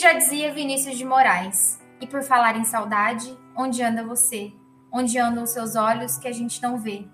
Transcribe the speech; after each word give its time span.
já 0.00 0.14
dizia 0.14 0.52
Vinícius 0.52 0.96
de 0.96 1.04
Moraes: 1.04 1.78
E 2.00 2.06
por 2.06 2.22
falar 2.22 2.56
em 2.56 2.64
saudade, 2.64 3.36
onde 3.54 3.82
anda 3.82 4.02
você? 4.02 4.52
Onde 4.90 5.18
andam 5.18 5.44
os 5.44 5.50
seus 5.50 5.76
olhos 5.76 6.16
que 6.16 6.26
a 6.26 6.32
gente 6.32 6.62
não 6.62 6.78
vê? 6.78 7.06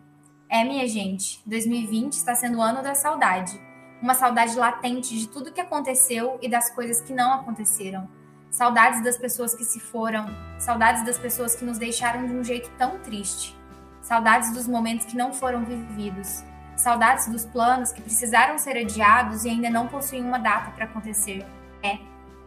É, 0.49 0.65
minha 0.65 0.87
gente, 0.87 1.43
2020 1.45 2.13
está 2.13 2.35
sendo 2.35 2.59
o 2.59 2.63
ano 2.63 2.83
da 2.83 2.95
saudade. 2.95 3.61
Uma 4.01 4.15
saudade 4.15 4.57
latente 4.57 5.19
de 5.19 5.29
tudo 5.29 5.53
que 5.53 5.61
aconteceu 5.61 6.39
e 6.41 6.49
das 6.49 6.71
coisas 6.71 7.01
que 7.01 7.13
não 7.13 7.33
aconteceram. 7.35 8.09
Saudades 8.51 9.03
das 9.03 9.19
pessoas 9.19 9.55
que 9.55 9.65
se 9.65 9.81
foram, 9.81 10.27
saudades 10.59 11.05
das 11.05 11.19
pessoas 11.19 11.57
que 11.57 11.65
nos 11.65 11.79
deixaram 11.79 12.27
de 12.27 12.33
um 12.33 12.45
jeito 12.45 12.71
tão 12.79 13.01
triste. 13.01 13.57
Saudades 14.01 14.53
dos 14.53 14.69
momentos 14.69 15.07
que 15.07 15.17
não 15.17 15.33
foram 15.33 15.65
vividos. 15.65 16.45
Saudades 16.77 17.27
dos 17.27 17.45
planos 17.45 17.91
que 17.91 18.01
precisaram 18.01 18.57
ser 18.59 18.77
adiados 18.77 19.45
e 19.45 19.51
ainda 19.51 19.69
não 19.69 19.89
possuem 19.89 20.23
uma 20.23 20.39
data 20.39 20.71
para 20.71 20.85
acontecer. 20.85 21.45
É, 21.83 21.99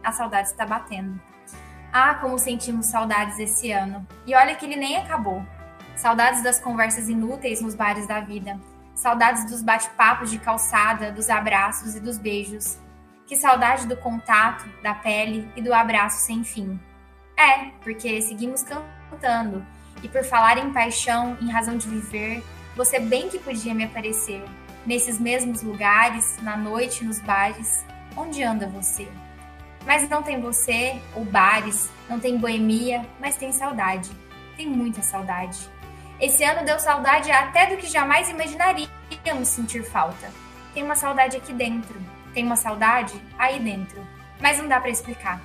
a 0.02 0.12
saudade 0.12 0.48
está 0.48 0.66
batendo. 0.66 1.20
Ah, 1.92 2.14
como 2.14 2.38
sentimos 2.38 2.86
saudades 2.86 3.38
esse 3.38 3.72
ano. 3.72 4.06
E 4.26 4.34
olha 4.34 4.54
que 4.54 4.64
ele 4.64 4.76
nem 4.76 4.96
acabou. 4.96 5.44
Saudades 5.96 6.42
das 6.42 6.60
conversas 6.60 7.08
inúteis 7.08 7.60
nos 7.60 7.74
bares 7.74 8.06
da 8.06 8.20
vida. 8.20 8.58
Saudades 8.94 9.44
dos 9.50 9.62
bate-papos 9.62 10.30
de 10.30 10.38
calçada, 10.38 11.10
dos 11.10 11.28
abraços 11.28 11.94
e 11.96 12.00
dos 12.00 12.16
beijos. 12.16 12.78
Que 13.26 13.36
saudade 13.36 13.86
do 13.86 13.96
contato, 13.96 14.68
da 14.82 14.94
pele 14.94 15.50
e 15.56 15.62
do 15.62 15.74
abraço 15.74 16.24
sem 16.24 16.44
fim. 16.44 16.78
É, 17.36 17.70
porque 17.82 18.20
seguimos 18.22 18.62
cantando. 18.62 19.64
E 20.02 20.08
por 20.08 20.24
falar 20.24 20.58
em 20.58 20.72
paixão, 20.72 21.36
em 21.40 21.50
razão 21.50 21.76
de 21.76 21.88
viver, 21.88 22.42
você 22.76 22.98
bem 23.00 23.28
que 23.28 23.38
podia 23.38 23.74
me 23.74 23.84
aparecer. 23.84 24.42
Nesses 24.86 25.18
mesmos 25.18 25.62
lugares, 25.62 26.38
na 26.42 26.56
noite, 26.56 27.04
nos 27.04 27.20
bares. 27.20 27.84
Onde 28.16 28.42
anda 28.42 28.66
você? 28.66 29.08
Mas 29.86 30.08
não 30.08 30.22
tem 30.22 30.40
você, 30.40 31.00
ou 31.14 31.24
bares, 31.24 31.90
não 32.08 32.20
tem 32.20 32.36
boemia, 32.36 33.06
mas 33.18 33.36
tem 33.36 33.52
saudade. 33.52 34.10
Tem 34.56 34.66
muita 34.66 35.02
saudade. 35.02 35.58
Esse 36.20 36.44
ano 36.44 36.66
deu 36.66 36.78
saudade 36.78 37.30
até 37.30 37.66
do 37.66 37.78
que 37.78 37.86
jamais 37.86 38.28
imaginaríamos 38.28 39.48
sentir 39.48 39.82
falta. 39.82 40.30
Tem 40.74 40.82
uma 40.82 40.94
saudade 40.94 41.36
aqui 41.36 41.52
dentro, 41.52 41.98
tem 42.34 42.44
uma 42.44 42.56
saudade 42.56 43.20
aí 43.38 43.58
dentro, 43.58 44.06
mas 44.40 44.58
não 44.58 44.68
dá 44.68 44.78
para 44.78 44.90
explicar. 44.90 45.40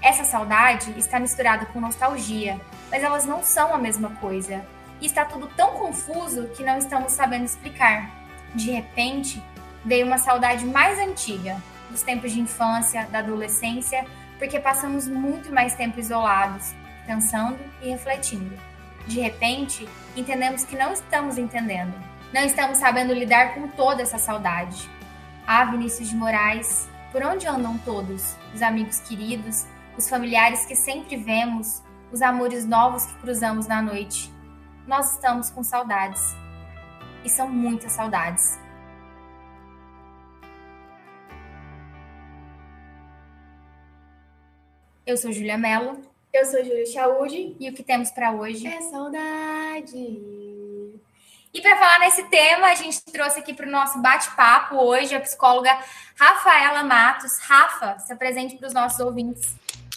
Essa 0.00 0.24
saudade 0.24 0.92
está 0.98 1.20
misturada 1.20 1.66
com 1.66 1.80
nostalgia, 1.80 2.60
mas 2.90 3.02
elas 3.02 3.24
não 3.24 3.42
são 3.42 3.74
a 3.74 3.78
mesma 3.78 4.10
coisa. 4.16 4.64
E 5.00 5.06
está 5.06 5.24
tudo 5.24 5.46
tão 5.56 5.72
confuso 5.72 6.48
que 6.48 6.62
não 6.62 6.78
estamos 6.78 7.12
sabendo 7.12 7.44
explicar. 7.44 8.10
De 8.54 8.70
repente, 8.70 9.42
veio 9.84 10.06
uma 10.06 10.18
saudade 10.18 10.64
mais 10.64 10.98
antiga, 10.98 11.56
dos 11.90 12.02
tempos 12.02 12.32
de 12.32 12.40
infância, 12.40 13.06
da 13.10 13.20
adolescência, 13.20 14.04
porque 14.38 14.58
passamos 14.58 15.08
muito 15.08 15.52
mais 15.52 15.74
tempo 15.74 16.00
isolados, 16.00 16.74
pensando 17.06 17.58
e 17.82 17.90
refletindo. 17.90 18.56
De 19.06 19.20
repente, 19.20 19.88
entendemos 20.16 20.64
que 20.64 20.76
não 20.76 20.92
estamos 20.92 21.38
entendendo, 21.38 21.94
não 22.32 22.42
estamos 22.42 22.78
sabendo 22.78 23.12
lidar 23.12 23.54
com 23.54 23.68
toda 23.68 24.02
essa 24.02 24.18
saudade. 24.18 24.88
Ah, 25.46 25.64
Vinícius 25.64 26.08
de 26.08 26.16
Moraes, 26.16 26.88
por 27.12 27.22
onde 27.22 27.46
andam 27.46 27.78
todos? 27.78 28.34
Os 28.54 28.62
amigos 28.62 29.00
queridos, 29.00 29.66
os 29.96 30.08
familiares 30.08 30.66
que 30.66 30.74
sempre 30.74 31.16
vemos, 31.16 31.82
os 32.10 32.22
amores 32.22 32.64
novos 32.64 33.06
que 33.06 33.14
cruzamos 33.14 33.66
na 33.66 33.82
noite. 33.82 34.32
Nós 34.86 35.12
estamos 35.12 35.50
com 35.50 35.62
saudades. 35.62 36.34
E 37.24 37.28
são 37.28 37.48
muitas 37.48 37.92
saudades. 37.92 38.58
Eu 45.06 45.18
sou 45.18 45.30
Júlia 45.30 45.58
Mello. 45.58 46.00
Eu 46.32 46.46
sou 46.46 46.64
Júlia 46.64 46.86
Chaude. 46.86 47.54
E 47.60 47.68
o 47.68 47.74
que 47.74 47.82
temos 47.82 48.10
para 48.10 48.32
hoje 48.32 48.66
é 48.66 48.80
saudade. 48.80 49.98
E 51.52 51.60
para 51.60 51.76
falar 51.76 51.98
nesse 52.00 52.22
tema, 52.30 52.68
a 52.68 52.74
gente 52.74 53.04
trouxe 53.04 53.38
aqui 53.38 53.52
para 53.52 53.66
o 53.66 53.70
nosso 53.70 54.00
bate-papo 54.00 54.76
hoje 54.76 55.14
a 55.14 55.20
psicóloga 55.20 55.70
Rafaela 56.18 56.82
Matos. 56.82 57.38
Rafa, 57.40 57.98
se 57.98 58.14
apresente 58.14 58.56
para 58.56 58.66
os 58.66 58.72
nossos 58.72 58.98
ouvintes. 58.98 59.54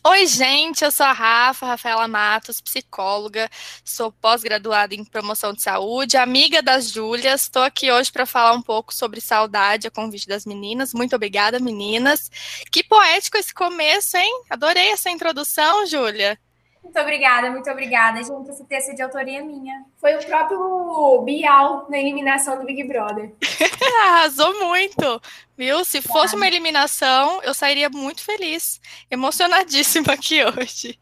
Oi, 0.10 0.26
gente, 0.26 0.86
eu 0.86 0.90
sou 0.90 1.06
a 1.06 1.12
Rafa, 1.12 1.66
Rafaela 1.66 2.08
Matos, 2.08 2.62
psicóloga, 2.62 3.50
sou 3.84 4.10
pós-graduada 4.10 4.96
em 4.96 5.04
promoção 5.04 5.52
de 5.52 5.62
saúde, 5.62 6.16
amiga 6.16 6.62
das 6.62 6.90
Júlias. 6.90 7.42
Estou 7.42 7.62
aqui 7.62 7.92
hoje 7.92 8.10
para 8.10 8.26
falar 8.26 8.54
um 8.54 8.62
pouco 8.62 8.96
sobre 8.96 9.20
saudade 9.20 9.86
a 9.86 9.92
convite 9.92 10.26
das 10.26 10.46
meninas. 10.46 10.94
Muito 10.94 11.14
obrigada, 11.14 11.60
meninas. 11.60 12.32
Que 12.72 12.86
poético 12.86 13.38
esse 13.38 13.54
começo, 13.54 14.16
hein? 14.16 14.44
Adorei 14.50 14.92
essa 14.92 15.10
introdução, 15.10 15.86
Júlia. 15.86 16.40
Muito 16.88 17.02
obrigada, 17.02 17.52
muito 17.52 17.70
obrigada. 17.70 18.24
Gente, 18.24 18.50
esse 18.50 18.64
texto 18.64 18.92
é 18.92 18.94
de 18.94 19.02
autoria 19.02 19.44
minha. 19.44 19.84
Foi 19.98 20.16
o 20.16 20.26
próprio 20.26 21.22
Bial 21.22 21.86
na 21.90 21.98
eliminação 21.98 22.58
do 22.58 22.66
Big 22.66 22.82
Brother. 22.86 23.34
Arrasou 24.08 24.58
muito, 24.66 25.22
viu? 25.58 25.84
Se 25.84 26.02
fosse 26.02 26.38
uma 26.38 26.48
eliminação, 26.48 27.44
eu 27.44 27.54
sairia 27.54 27.90
muito 27.90 28.24
feliz, 28.24 28.80
emocionadíssima 29.12 30.14
aqui 30.14 30.40
hoje. 30.46 30.98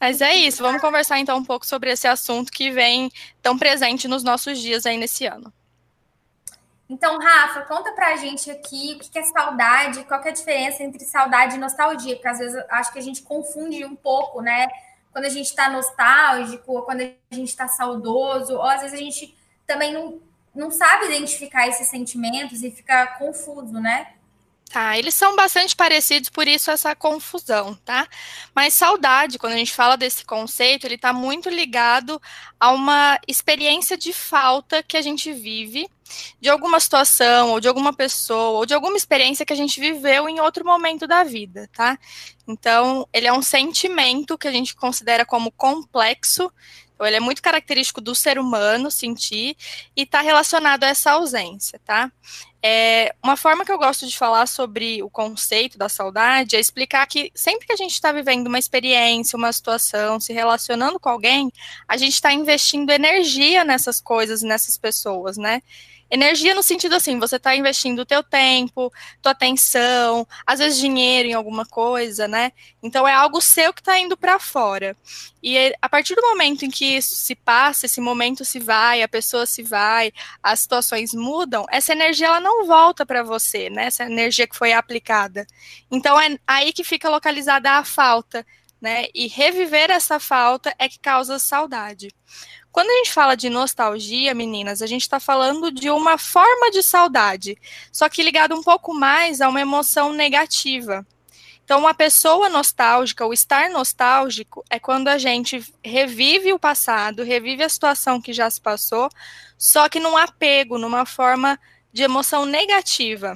Mas 0.00 0.20
é 0.20 0.34
isso, 0.34 0.64
vamos 0.64 0.80
conversar 0.80 1.20
então 1.20 1.38
um 1.38 1.44
pouco 1.44 1.64
sobre 1.64 1.92
esse 1.92 2.08
assunto 2.08 2.50
que 2.50 2.72
vem 2.72 3.08
tão 3.40 3.56
presente 3.56 4.08
nos 4.08 4.24
nossos 4.24 4.58
dias 4.58 4.84
aí 4.84 4.96
nesse 4.96 5.26
ano. 5.26 5.52
Então, 6.88 7.16
Rafa, 7.20 7.60
conta 7.66 7.92
pra 7.92 8.16
gente 8.16 8.50
aqui 8.50 8.94
o 8.96 8.98
que 8.98 9.16
é 9.16 9.22
saudade, 9.22 10.02
qual 10.06 10.20
é 10.24 10.30
a 10.30 10.32
diferença 10.32 10.82
entre 10.82 11.04
saudade 11.04 11.54
e 11.54 11.58
nostalgia, 11.58 12.16
porque 12.16 12.26
às 12.26 12.38
vezes 12.38 12.64
acho 12.68 12.92
que 12.92 12.98
a 12.98 13.02
gente 13.02 13.22
confunde 13.22 13.84
um 13.84 13.94
pouco, 13.94 14.42
né? 14.42 14.66
Quando 15.12 15.24
a 15.24 15.28
gente 15.28 15.46
está 15.46 15.68
nostálgico, 15.70 16.72
ou 16.72 16.82
quando 16.82 17.00
a 17.00 17.34
gente 17.34 17.48
está 17.48 17.68
saudoso, 17.68 18.54
ou 18.54 18.62
às 18.62 18.82
vezes 18.82 18.98
a 18.98 19.02
gente 19.02 19.36
também 19.66 19.92
não, 19.92 20.20
não 20.54 20.70
sabe 20.70 21.06
identificar 21.06 21.68
esses 21.68 21.88
sentimentos 21.88 22.62
e 22.62 22.70
fica 22.70 23.06
confuso, 23.18 23.80
né? 23.80 24.14
Tá, 24.70 24.96
eles 24.96 25.14
são 25.14 25.34
bastante 25.34 25.74
parecidos, 25.74 26.28
por 26.28 26.46
isso 26.46 26.70
essa 26.70 26.94
confusão, 26.94 27.74
tá? 27.84 28.06
Mas 28.54 28.72
saudade, 28.72 29.36
quando 29.36 29.54
a 29.54 29.56
gente 29.56 29.74
fala 29.74 29.96
desse 29.96 30.24
conceito, 30.24 30.86
ele 30.86 30.94
está 30.94 31.12
muito 31.12 31.48
ligado 31.50 32.22
a 32.58 32.70
uma 32.70 33.18
experiência 33.26 33.98
de 33.98 34.12
falta 34.12 34.80
que 34.80 34.96
a 34.96 35.02
gente 35.02 35.32
vive 35.32 35.88
de 36.40 36.48
alguma 36.48 36.78
situação, 36.78 37.50
ou 37.50 37.58
de 37.58 37.66
alguma 37.66 37.92
pessoa, 37.92 38.60
ou 38.60 38.66
de 38.66 38.72
alguma 38.72 38.96
experiência 38.96 39.44
que 39.44 39.52
a 39.52 39.56
gente 39.56 39.80
viveu 39.80 40.28
em 40.28 40.38
outro 40.38 40.64
momento 40.64 41.04
da 41.04 41.24
vida, 41.24 41.68
tá? 41.72 41.98
Então, 42.46 43.08
ele 43.12 43.26
é 43.26 43.32
um 43.32 43.42
sentimento 43.42 44.38
que 44.38 44.46
a 44.46 44.52
gente 44.52 44.76
considera 44.76 45.26
como 45.26 45.50
complexo, 45.50 46.48
então, 47.00 47.08
ele 47.08 47.16
é 47.16 47.20
muito 47.20 47.40
característico 47.40 47.98
do 47.98 48.14
ser 48.14 48.38
humano 48.38 48.90
sentir 48.90 49.56
e 49.96 50.02
está 50.02 50.20
relacionado 50.20 50.84
a 50.84 50.88
essa 50.88 51.12
ausência, 51.12 51.80
tá? 51.82 52.12
É, 52.62 53.14
uma 53.24 53.38
forma 53.38 53.64
que 53.64 53.72
eu 53.72 53.78
gosto 53.78 54.06
de 54.06 54.18
falar 54.18 54.46
sobre 54.46 55.02
o 55.02 55.08
conceito 55.08 55.78
da 55.78 55.88
saudade 55.88 56.56
é 56.56 56.60
explicar 56.60 57.06
que 57.06 57.32
sempre 57.34 57.66
que 57.66 57.72
a 57.72 57.76
gente 57.76 57.92
está 57.92 58.12
vivendo 58.12 58.48
uma 58.48 58.58
experiência, 58.58 59.34
uma 59.34 59.50
situação, 59.50 60.20
se 60.20 60.34
relacionando 60.34 61.00
com 61.00 61.08
alguém, 61.08 61.50
a 61.88 61.96
gente 61.96 62.12
está 62.12 62.34
investindo 62.34 62.90
energia 62.90 63.64
nessas 63.64 63.98
coisas, 63.98 64.42
nessas 64.42 64.76
pessoas, 64.76 65.38
né? 65.38 65.62
Energia 66.10 66.54
no 66.54 66.62
sentido 66.62 66.96
assim, 66.96 67.18
você 67.20 67.36
está 67.36 67.54
investindo 67.54 68.00
o 68.00 68.04
teu 68.04 68.20
tempo, 68.22 68.92
tua 69.22 69.30
atenção, 69.30 70.26
às 70.44 70.58
vezes 70.58 70.78
dinheiro 70.78 71.28
em 71.28 71.34
alguma 71.34 71.64
coisa, 71.64 72.26
né? 72.26 72.52
Então 72.82 73.06
é 73.06 73.14
algo 73.14 73.40
seu 73.40 73.72
que 73.72 73.80
está 73.80 73.96
indo 73.98 74.16
para 74.16 74.38
fora. 74.40 74.96
E 75.40 75.56
é, 75.56 75.72
a 75.80 75.88
partir 75.88 76.16
do 76.16 76.22
momento 76.22 76.64
em 76.64 76.70
que 76.70 76.96
isso 76.96 77.14
se 77.14 77.36
passa, 77.36 77.86
esse 77.86 78.00
momento 78.00 78.44
se 78.44 78.58
vai, 78.58 79.02
a 79.02 79.08
pessoa 79.08 79.46
se 79.46 79.62
vai, 79.62 80.12
as 80.42 80.60
situações 80.60 81.14
mudam, 81.14 81.64
essa 81.70 81.92
energia 81.92 82.26
ela 82.26 82.40
não 82.40 82.66
volta 82.66 83.06
para 83.06 83.22
você, 83.22 83.70
né? 83.70 83.84
Essa 83.84 84.04
energia 84.04 84.48
que 84.48 84.56
foi 84.56 84.72
aplicada. 84.72 85.46
Então 85.90 86.20
é 86.20 86.36
aí 86.46 86.72
que 86.72 86.82
fica 86.82 87.08
localizada 87.08 87.70
a 87.72 87.84
falta, 87.84 88.44
né? 88.80 89.06
E 89.14 89.28
reviver 89.28 89.90
essa 89.90 90.18
falta 90.18 90.74
é 90.78 90.88
que 90.88 90.98
causa 90.98 91.38
saudade. 91.38 92.08
Quando 92.72 92.90
a 92.90 92.96
gente 92.98 93.12
fala 93.12 93.34
de 93.34 93.50
nostalgia, 93.50 94.34
meninas, 94.34 94.80
a 94.80 94.86
gente 94.86 95.02
está 95.02 95.18
falando 95.18 95.72
de 95.72 95.90
uma 95.90 96.16
forma 96.16 96.70
de 96.70 96.82
saudade, 96.82 97.58
só 97.92 98.08
que 98.08 98.22
ligado 98.22 98.54
um 98.54 98.62
pouco 98.62 98.94
mais 98.94 99.40
a 99.40 99.48
uma 99.48 99.60
emoção 99.60 100.12
negativa. 100.12 101.04
Então, 101.64 101.80
uma 101.80 101.94
pessoa 101.94 102.48
nostálgica, 102.48 103.24
ou 103.24 103.32
estar 103.32 103.70
nostálgico, 103.70 104.64
é 104.68 104.78
quando 104.78 105.08
a 105.08 105.18
gente 105.18 105.64
revive 105.84 106.52
o 106.52 106.58
passado, 106.58 107.22
revive 107.22 107.62
a 107.62 107.68
situação 107.68 108.20
que 108.20 108.32
já 108.32 108.50
se 108.50 108.60
passou, 108.60 109.08
só 109.56 109.88
que 109.88 110.00
num 110.00 110.16
apego, 110.16 110.78
numa 110.78 111.06
forma 111.06 111.58
de 111.92 112.02
emoção 112.02 112.44
negativa. 112.44 113.34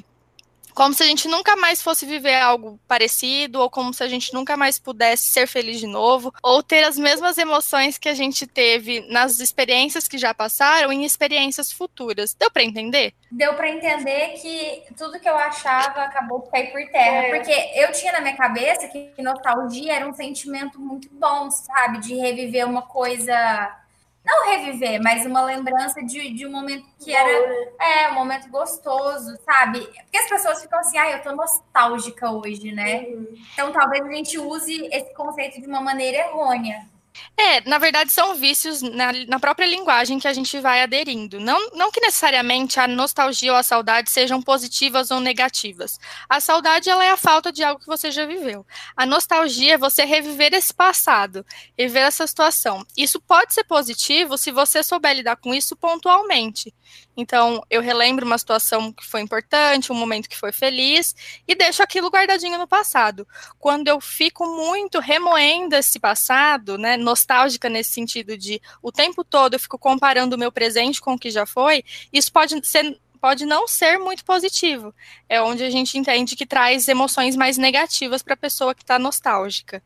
Como 0.75 0.93
se 0.93 1.03
a 1.03 1.06
gente 1.06 1.29
nunca 1.29 1.55
mais 1.56 1.81
fosse 1.81 2.05
viver 2.05 2.35
algo 2.35 2.79
parecido, 2.88 3.61
ou 3.61 3.71
como 3.71 3.94
se 3.94 4.03
a 4.03 4.09
gente 4.09 4.35
nunca 4.35 4.56
mais 4.56 4.79
pudesse 4.79 5.25
ser 5.25 5.47
feliz 5.47 5.79
de 5.79 5.87
novo, 5.87 6.35
ou 6.43 6.62
ter 6.62 6.82
as 6.85 6.99
mesmas 6.99 7.38
emoções 7.38 7.97
que 7.97 8.09
a 8.09 8.15
gente 8.15 8.47
teve 8.47 9.06
nas 9.09 9.38
experiências 9.38 10.09
que 10.09 10.19
já 10.19 10.35
passaram 10.35 10.93
em 10.93 11.05
experiências 11.05 11.71
futuras. 11.71 12.35
Deu 12.35 12.50
para 12.50 12.65
entender? 12.65 13.15
Deu 13.31 13.55
para 13.55 13.69
entender 13.69 14.35
que 14.41 14.82
tudo 14.97 15.21
que 15.21 15.29
eu 15.29 15.37
achava 15.37 16.03
acabou 16.03 16.41
por 16.41 16.50
cair 16.50 16.73
por 16.73 16.85
terra, 16.91 17.26
é. 17.26 17.35
porque 17.35 17.53
eu 17.75 17.93
tinha 17.93 18.12
na 18.12 18.21
minha 18.21 18.37
cabeça 18.37 18.88
que 18.88 19.12
nostalgia 19.19 19.94
era 19.94 20.09
um 20.09 20.12
sentimento 20.12 20.81
muito 20.81 21.09
bom, 21.12 21.50
sabe, 21.50 21.99
de 22.00 22.15
reviver 22.15 22.67
uma 22.67 22.82
coisa 22.82 23.84
não 24.25 24.50
reviver, 24.50 25.00
mas 25.03 25.26
uma 25.26 25.43
lembrança 25.43 26.03
de, 26.03 26.32
de 26.32 26.47
um 26.47 26.50
momento 26.50 26.87
que 26.99 27.15
era 27.15 27.47
né? 27.47 27.67
é, 27.79 28.11
um 28.11 28.15
momento 28.15 28.49
gostoso, 28.49 29.37
sabe? 29.44 29.81
Porque 29.81 30.17
as 30.17 30.29
pessoas 30.29 30.62
ficam 30.62 30.79
assim, 30.79 30.97
ah, 30.97 31.11
eu 31.11 31.23
tô 31.23 31.32
nostálgica 31.32 32.31
hoje, 32.31 32.73
né? 32.73 33.03
Uhum. 33.03 33.35
Então 33.53 33.71
talvez 33.71 34.05
a 34.05 34.11
gente 34.11 34.38
use 34.38 34.88
esse 34.91 35.12
conceito 35.15 35.61
de 35.61 35.67
uma 35.67 35.81
maneira 35.81 36.19
errônea. 36.19 36.88
É, 37.37 37.61
na 37.69 37.78
verdade, 37.78 38.12
são 38.12 38.34
vícios 38.34 38.82
na, 38.82 39.12
na, 39.26 39.38
própria 39.38 39.66
linguagem 39.66 40.19
que 40.19 40.28
a 40.28 40.32
gente 40.32 40.58
vai 40.61 40.82
aderindo. 40.82 41.40
Não, 41.40 41.70
não 41.70 41.90
que 41.90 42.00
necessariamente 42.00 42.78
a 42.81 42.87
nostalgia 42.87 43.52
ou 43.52 43.58
a 43.58 43.62
saudade 43.62 44.11
sejam 44.11 44.43
positivas 44.43 45.11
ou 45.11 45.20
negativas. 45.20 45.99
A 46.28 46.40
saudade 46.40 46.88
ela 46.88 47.05
é 47.05 47.11
a 47.11 47.16
falta 47.16 47.52
de 47.52 47.62
algo 47.62 47.81
que 47.81 47.87
você 47.87 48.11
já 48.11 48.26
viveu. 48.26 48.66
A 48.96 49.06
nostalgia 49.06 49.75
é 49.75 49.78
você 49.78 50.05
reviver 50.05 50.55
esse 50.55 50.72
passado, 50.72 51.44
reviver 51.78 52.05
essa 52.05 52.26
situação. 52.26 52.84
Isso 52.96 53.20
pode 53.20 53.55
ser 53.55 53.64
positivo 53.64 54.37
se 54.37 54.50
você 54.50 54.82
souber 54.82 55.14
lidar 55.14 55.37
com 55.37 55.55
isso 55.55 55.76
pontualmente. 55.76 56.75
Então, 57.16 57.62
eu 57.70 57.81
relembro 57.81 58.26
uma 58.26 58.38
situação 58.38 58.93
que 58.93 59.05
foi 59.05 59.20
importante, 59.20 59.93
um 59.93 59.94
momento 59.94 60.28
que 60.28 60.37
foi 60.37 60.52
feliz, 60.52 61.14
e 61.46 61.55
deixo 61.55 61.82
aquilo 61.82 62.11
guardadinho 62.11 62.58
no 62.58 62.66
passado. 62.66 63.26
Quando 63.58 63.88
eu 63.88 64.00
fico 64.00 64.46
muito 64.46 64.99
remoendo 64.99 65.76
esse 65.76 65.99
passado, 66.00 66.76
né, 66.76 66.96
nostálgica 66.96 67.69
nesse 67.69 67.93
sentido 67.93 68.37
de 68.37 68.61
o 68.82 68.90
tempo 68.90 69.25
todo 69.25 69.55
eu 69.55 69.61
fico 69.61 69.78
comparando 69.78 70.37
o 70.37 70.38
meu 70.38 70.50
presente 70.50 71.00
com 71.00 71.14
o 71.14 71.19
que 71.19 71.31
já 71.31 71.46
foi, 71.46 71.84
isso 72.12 72.32
pode 72.32 72.66
ser 72.66 72.99
pode 73.20 73.46
não 73.46 73.66
ser 73.66 73.96
muito 73.96 74.22
positivo. 74.22 74.94
É 75.26 75.40
onde 75.40 75.64
a 75.64 75.70
gente 75.70 75.96
entende 75.96 76.37
que 76.37 76.44
traz 76.44 76.88
emoções 76.88 77.34
mais 77.34 77.56
negativas 77.56 78.22
para 78.22 78.34
a 78.34 78.37
pessoa 78.37 78.75
que 78.75 78.82
está 78.82 78.99
nostálgica. 78.99 79.82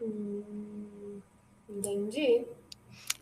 Hum, 0.00 1.20
entendi. 1.68 2.44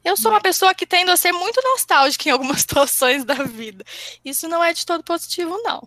Eu 0.04 0.16
sou 0.16 0.30
uma 0.30 0.40
pessoa 0.40 0.74
que 0.74 0.86
tendo 0.86 1.10
a 1.10 1.16
ser 1.16 1.32
muito 1.32 1.60
nostálgica 1.62 2.28
em 2.28 2.32
algumas 2.32 2.60
situações 2.62 3.24
da 3.24 3.34
vida. 3.34 3.84
Isso 4.24 4.48
não 4.48 4.62
é 4.62 4.72
de 4.72 4.84
todo 4.84 5.04
positivo, 5.04 5.60
não. 5.62 5.86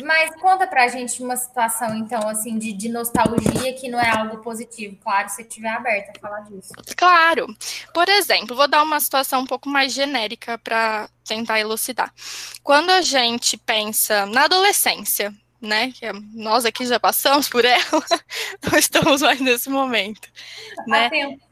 Mas 0.00 0.34
conta 0.40 0.66
pra 0.66 0.88
gente 0.88 1.22
uma 1.22 1.36
situação, 1.36 1.94
então, 1.94 2.26
assim, 2.26 2.58
de, 2.58 2.72
de 2.72 2.88
nostalgia 2.88 3.74
que 3.74 3.90
não 3.90 4.00
é 4.00 4.08
algo 4.08 4.38
positivo. 4.38 4.96
Claro, 5.02 5.28
se 5.28 5.42
estiver 5.42 5.68
aberta 5.68 6.12
a 6.16 6.20
falar 6.20 6.40
disso. 6.40 6.72
Claro. 6.96 7.46
Por 7.92 8.08
exemplo, 8.08 8.56
vou 8.56 8.66
dar 8.66 8.82
uma 8.82 8.98
situação 9.00 9.42
um 9.42 9.46
pouco 9.46 9.68
mais 9.68 9.92
genérica 9.92 10.56
para 10.56 11.10
tentar 11.24 11.60
elucidar. 11.60 12.10
Quando 12.62 12.88
a 12.88 13.02
gente 13.02 13.58
pensa 13.58 14.24
na 14.24 14.44
adolescência, 14.44 15.34
né? 15.60 15.92
Que 15.92 16.10
nós 16.34 16.64
aqui 16.64 16.84
já 16.86 16.98
passamos 16.98 17.48
por 17.48 17.64
ela, 17.64 17.82
não 18.64 18.78
estamos 18.78 19.20
mais 19.22 19.40
nesse 19.40 19.70
momento. 19.70 20.28
Né? 20.86 21.10
tempo. 21.10 21.51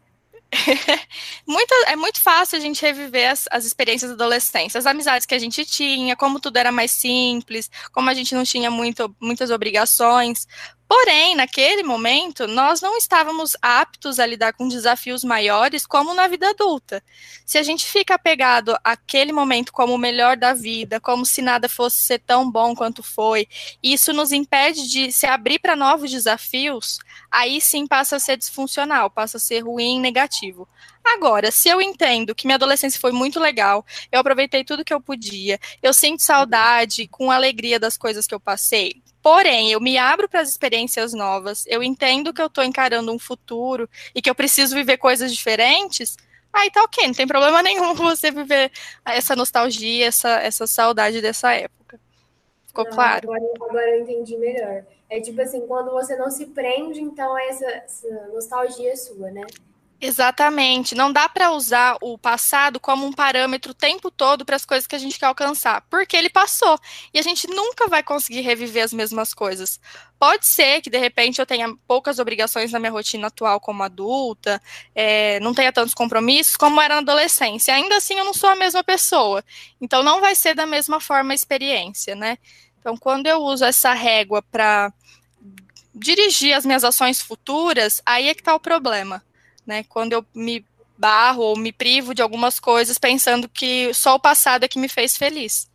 muito, 1.47 1.73
é 1.87 1.94
muito 1.94 2.20
fácil 2.20 2.58
a 2.58 2.61
gente 2.61 2.82
reviver 2.82 3.31
as, 3.31 3.47
as 3.50 3.64
experiências 3.64 4.11
da 4.11 4.14
adolescência, 4.14 4.79
as 4.79 4.87
amizades 4.87 5.26
que 5.26 5.35
a 5.35 5.38
gente 5.38 5.64
tinha, 5.64 6.17
como 6.17 6.41
tudo 6.41 6.56
era 6.56 6.73
mais 6.73 6.91
simples, 6.91 7.70
como 7.93 8.11
a 8.11 8.14
gente 8.14 8.35
não 8.35 8.44
tinha 8.44 8.70
muito, 8.70 9.14
muitas 9.20 9.50
obrigações. 9.50 10.47
Porém, 10.90 11.37
naquele 11.37 11.84
momento, 11.84 12.48
nós 12.48 12.81
não 12.81 12.96
estávamos 12.96 13.56
aptos 13.62 14.19
a 14.19 14.26
lidar 14.26 14.52
com 14.54 14.66
desafios 14.66 15.22
maiores 15.22 15.87
como 15.87 16.12
na 16.12 16.26
vida 16.26 16.50
adulta. 16.50 17.00
Se 17.46 17.58
a 17.58 17.62
gente 17.62 17.87
fica 17.87 18.16
apegado 18.16 18.76
àquele 18.82 19.31
momento 19.31 19.72
como 19.72 19.94
o 19.94 19.98
melhor 19.98 20.37
da 20.37 20.52
vida, 20.52 20.98
como 20.98 21.25
se 21.25 21.42
nada 21.42 21.69
fosse 21.69 21.98
ser 21.98 22.19
tão 22.19 22.50
bom 22.50 22.75
quanto 22.75 23.04
foi, 23.04 23.46
e 23.81 23.92
isso 23.92 24.12
nos 24.12 24.32
impede 24.32 24.88
de 24.88 25.12
se 25.12 25.26
abrir 25.26 25.60
para 25.60 25.76
novos 25.76 26.10
desafios, 26.10 26.98
aí 27.31 27.60
sim 27.60 27.87
passa 27.87 28.16
a 28.16 28.19
ser 28.19 28.37
disfuncional, 28.37 29.08
passa 29.08 29.37
a 29.37 29.40
ser 29.40 29.60
ruim, 29.60 30.00
negativo. 30.00 30.66
Agora, 31.04 31.52
se 31.52 31.69
eu 31.69 31.81
entendo 31.81 32.34
que 32.34 32.48
minha 32.48 32.56
adolescência 32.56 33.00
foi 33.00 33.12
muito 33.12 33.38
legal, 33.38 33.87
eu 34.10 34.19
aproveitei 34.19 34.64
tudo 34.64 34.84
que 34.84 34.92
eu 34.92 35.00
podia, 35.00 35.56
eu 35.81 35.94
sinto 35.94 36.20
saudade 36.20 37.06
com 37.06 37.31
alegria 37.31 37.78
das 37.78 37.96
coisas 37.96 38.26
que 38.26 38.34
eu 38.34 38.40
passei, 38.40 39.00
Porém, 39.22 39.70
eu 39.70 39.81
me 39.81 39.99
abro 39.99 40.28
para 40.28 40.40
as 40.40 40.49
experiências 40.49 41.12
novas, 41.12 41.64
eu 41.67 41.82
entendo 41.82 42.32
que 42.32 42.40
eu 42.40 42.46
estou 42.46 42.64
encarando 42.64 43.12
um 43.12 43.19
futuro 43.19 43.88
e 44.14 44.22
que 44.22 44.31
eu 44.31 44.34
preciso 44.34 44.75
viver 44.75 44.96
coisas 44.96 45.34
diferentes. 45.34 46.17
Aí 46.52 46.70
tá 46.70 46.82
ok, 46.82 47.06
não 47.06 47.14
tem 47.14 47.26
problema 47.26 47.62
nenhum 47.62 47.94
você 47.94 48.31
viver 48.31 48.72
essa 49.05 49.37
nostalgia, 49.37 50.06
essa, 50.06 50.40
essa 50.40 50.67
saudade 50.67 51.20
dessa 51.20 51.52
época. 51.52 52.00
Ficou 52.67 52.84
não, 52.84 52.93
claro? 52.93 53.31
Agora, 53.31 53.52
agora 53.69 53.96
eu 53.96 54.02
entendi 54.02 54.37
melhor. 54.37 54.84
É 55.08 55.20
tipo 55.20 55.40
assim, 55.43 55.66
quando 55.66 55.90
você 55.90 56.16
não 56.16 56.31
se 56.31 56.46
prende, 56.46 57.00
então 57.00 57.37
essa, 57.38 57.66
essa 57.66 58.28
nostalgia 58.28 58.93
é 58.93 58.96
sua, 58.96 59.31
né? 59.31 59.43
Exatamente. 60.02 60.94
Não 60.94 61.12
dá 61.12 61.29
para 61.29 61.52
usar 61.52 61.99
o 62.00 62.17
passado 62.17 62.81
como 62.81 63.05
um 63.05 63.12
parâmetro 63.12 63.73
o 63.73 63.75
tempo 63.75 64.11
todo 64.11 64.47
para 64.47 64.56
as 64.56 64.64
coisas 64.64 64.87
que 64.87 64.97
a 64.97 64.99
gente 64.99 65.19
quer 65.19 65.26
alcançar, 65.26 65.82
porque 65.91 66.17
ele 66.17 66.31
passou 66.31 66.79
e 67.12 67.19
a 67.19 67.23
gente 67.23 67.47
nunca 67.49 67.87
vai 67.87 68.02
conseguir 68.02 68.41
reviver 68.41 68.82
as 68.82 68.94
mesmas 68.94 69.35
coisas. 69.35 69.79
Pode 70.19 70.47
ser 70.47 70.81
que 70.81 70.88
de 70.88 70.97
repente 70.97 71.38
eu 71.38 71.44
tenha 71.44 71.69
poucas 71.87 72.19
obrigações 72.19 72.73
na 72.73 72.79
minha 72.79 72.91
rotina 72.91 73.26
atual 73.26 73.61
como 73.61 73.82
adulta, 73.82 74.61
é, 74.94 75.38
não 75.41 75.52
tenha 75.52 75.70
tantos 75.70 75.93
compromissos 75.93 76.56
como 76.56 76.81
era 76.81 76.94
na 76.94 77.02
adolescência. 77.02 77.75
Ainda 77.75 77.97
assim, 77.97 78.14
eu 78.14 78.25
não 78.25 78.32
sou 78.32 78.49
a 78.49 78.56
mesma 78.56 78.82
pessoa. 78.82 79.44
Então, 79.81 80.02
não 80.02 80.20
vai 80.20 80.35
ser 80.35 80.55
da 80.55 80.64
mesma 80.64 80.99
forma 80.99 81.32
a 81.32 81.35
experiência, 81.35 82.14
né? 82.14 82.38
Então, 82.79 82.97
quando 82.97 83.26
eu 83.26 83.43
uso 83.43 83.64
essa 83.67 83.93
régua 83.93 84.41
para 84.43 84.93
dirigir 85.94 86.55
as 86.55 86.64
minhas 86.64 86.85
ações 86.85 87.20
futuras, 87.20 88.00
aí 88.06 88.29
é 88.29 88.35
que 88.35 88.41
está 88.41 88.55
o 88.55 88.61
problema 88.61 89.23
né? 89.67 89.85
Quando 89.85 90.12
eu 90.12 90.25
me 90.35 90.65
barro 90.97 91.43
ou 91.43 91.57
me 91.57 91.73
privo 91.73 92.15
de 92.15 92.21
algumas 92.21 92.61
coisas 92.61 92.99
pensando 92.99 93.49
que 93.49 93.93
só 93.95 94.17
o 94.17 94.21
passado 94.21 94.65
é 94.65 94.69
que 94.69 94.79
me 94.79 94.89
fez 94.89 95.17
feliz. 95.17 95.71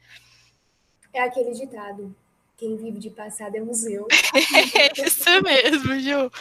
É 1.12 1.22
aquele 1.22 1.52
ditado: 1.52 2.16
quem 2.58 2.78
vive 2.78 3.00
de 3.00 3.10
passado 3.10 3.56
é 3.56 3.60
museu. 3.60 4.08
isso 5.04 5.42
mesmo, 5.42 6.00
Ju. 6.00 6.32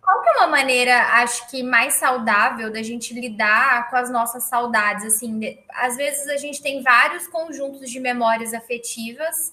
Qual 0.00 0.22
que 0.22 0.28
é 0.28 0.32
uma 0.38 0.48
maneira, 0.48 1.22
acho 1.22 1.48
que 1.50 1.62
mais 1.62 1.94
saudável 1.94 2.72
da 2.72 2.82
gente 2.82 3.14
lidar 3.14 3.90
com 3.90 3.96
as 3.96 4.10
nossas 4.10 4.44
saudades? 4.44 5.04
Assim, 5.04 5.58
às 5.72 5.96
vezes 5.96 6.26
a 6.28 6.36
gente 6.36 6.60
tem 6.62 6.82
vários 6.82 7.28
conjuntos 7.28 7.88
de 7.88 8.00
memórias 8.00 8.54
afetivas 8.54 9.52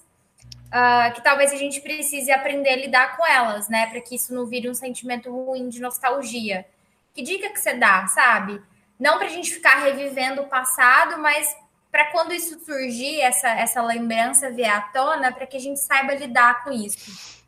uh, 0.68 1.12
que 1.14 1.22
talvez 1.22 1.52
a 1.52 1.56
gente 1.56 1.80
precise 1.80 2.30
aprender 2.30 2.70
a 2.70 2.76
lidar 2.76 3.16
com 3.16 3.26
elas, 3.26 3.68
né? 3.68 3.86
Para 3.86 4.00
que 4.00 4.14
isso 4.14 4.34
não 4.34 4.46
vire 4.46 4.68
um 4.68 4.74
sentimento 4.74 5.30
ruim 5.30 5.68
de 5.68 5.80
nostalgia. 5.80 6.66
Que 7.14 7.22
dica 7.22 7.50
que 7.50 7.60
você 7.60 7.74
dá, 7.74 8.06
sabe? 8.06 8.60
Não 8.98 9.18
para 9.18 9.26
a 9.26 9.30
gente 9.30 9.52
ficar 9.52 9.82
revivendo 9.82 10.42
o 10.42 10.46
passado, 10.46 11.18
mas 11.18 11.54
para 11.90 12.06
quando 12.06 12.32
isso 12.32 12.58
surgir, 12.64 13.20
essa, 13.20 13.48
essa 13.48 13.82
lembrança 13.82 14.50
vier 14.50 14.70
à 14.70 14.80
tona, 14.80 15.32
para 15.32 15.46
que 15.46 15.56
a 15.56 15.60
gente 15.60 15.80
saiba 15.80 16.14
lidar 16.14 16.62
com 16.62 16.70
isso. 16.70 17.38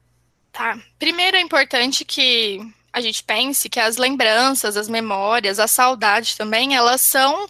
Tá. 0.51 0.79
Primeiro 0.99 1.37
é 1.37 1.41
importante 1.41 2.05
que 2.05 2.61
a 2.93 3.01
gente 3.01 3.23
pense 3.23 3.69
que 3.69 3.79
as 3.79 3.97
lembranças, 3.97 4.77
as 4.77 4.89
memórias, 4.89 5.59
a 5.59 5.69
saudade 5.69 6.37
também, 6.37 6.75
elas 6.75 7.01
são 7.01 7.47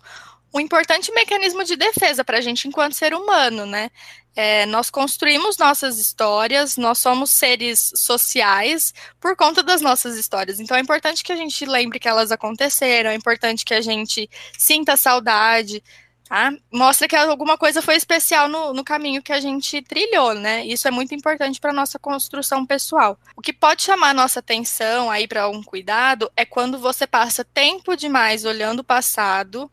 um 0.53 0.61
importante 0.61 1.12
mecanismo 1.12 1.65
de 1.65 1.77
defesa 1.77 2.25
para 2.25 2.39
a 2.39 2.41
gente 2.41 2.67
enquanto 2.67 2.95
ser 2.95 3.15
humano, 3.15 3.65
né? 3.65 3.91
É, 4.35 4.65
nós 4.67 4.91
construímos 4.91 5.59
nossas 5.59 5.99
histórias, 5.99 6.77
nós 6.77 6.99
somos 6.99 7.31
seres 7.31 7.93
sociais 7.97 8.95
por 9.21 9.37
conta 9.37 9.63
das 9.63 9.81
nossas 9.81 10.17
histórias. 10.17 10.61
Então 10.61 10.77
é 10.77 10.81
importante 10.81 11.23
que 11.23 11.33
a 11.33 11.37
gente 11.37 11.65
lembre 11.67 11.99
que 11.99 12.09
elas 12.09 12.31
aconteceram, 12.31 13.11
é 13.11 13.15
importante 13.15 13.65
que 13.65 13.75
a 13.75 13.81
gente 13.81 14.31
sinta 14.57 14.97
saudade, 14.97 15.83
tá? 16.31 16.53
Mostra 16.73 17.09
que 17.09 17.17
alguma 17.17 17.59
coisa 17.59 17.83
foi 17.83 17.97
especial 17.97 18.49
no, 18.49 18.73
no 18.73 18.85
caminho 18.85 19.21
que 19.21 19.33
a 19.33 19.41
gente 19.41 19.83
trilhou, 19.83 20.33
né? 20.33 20.65
Isso 20.65 20.87
é 20.87 20.91
muito 20.91 21.13
importante 21.13 21.61
para 21.61 21.73
nossa 21.73 21.99
construção 21.99 22.65
pessoal. 22.65 23.19
O 23.37 23.43
que 23.43 23.53
pode 23.53 23.83
chamar 23.83 24.15
nossa 24.15 24.39
atenção 24.39 25.11
aí 25.11 25.27
para 25.27 25.49
um 25.49 25.61
cuidado 25.61 26.31
é 26.37 26.45
quando 26.45 26.79
você 26.79 27.05
passa 27.05 27.45
tempo 27.45 27.97
demais 27.97 28.45
olhando 28.45 28.79
o 28.79 28.85
passado 28.85 29.69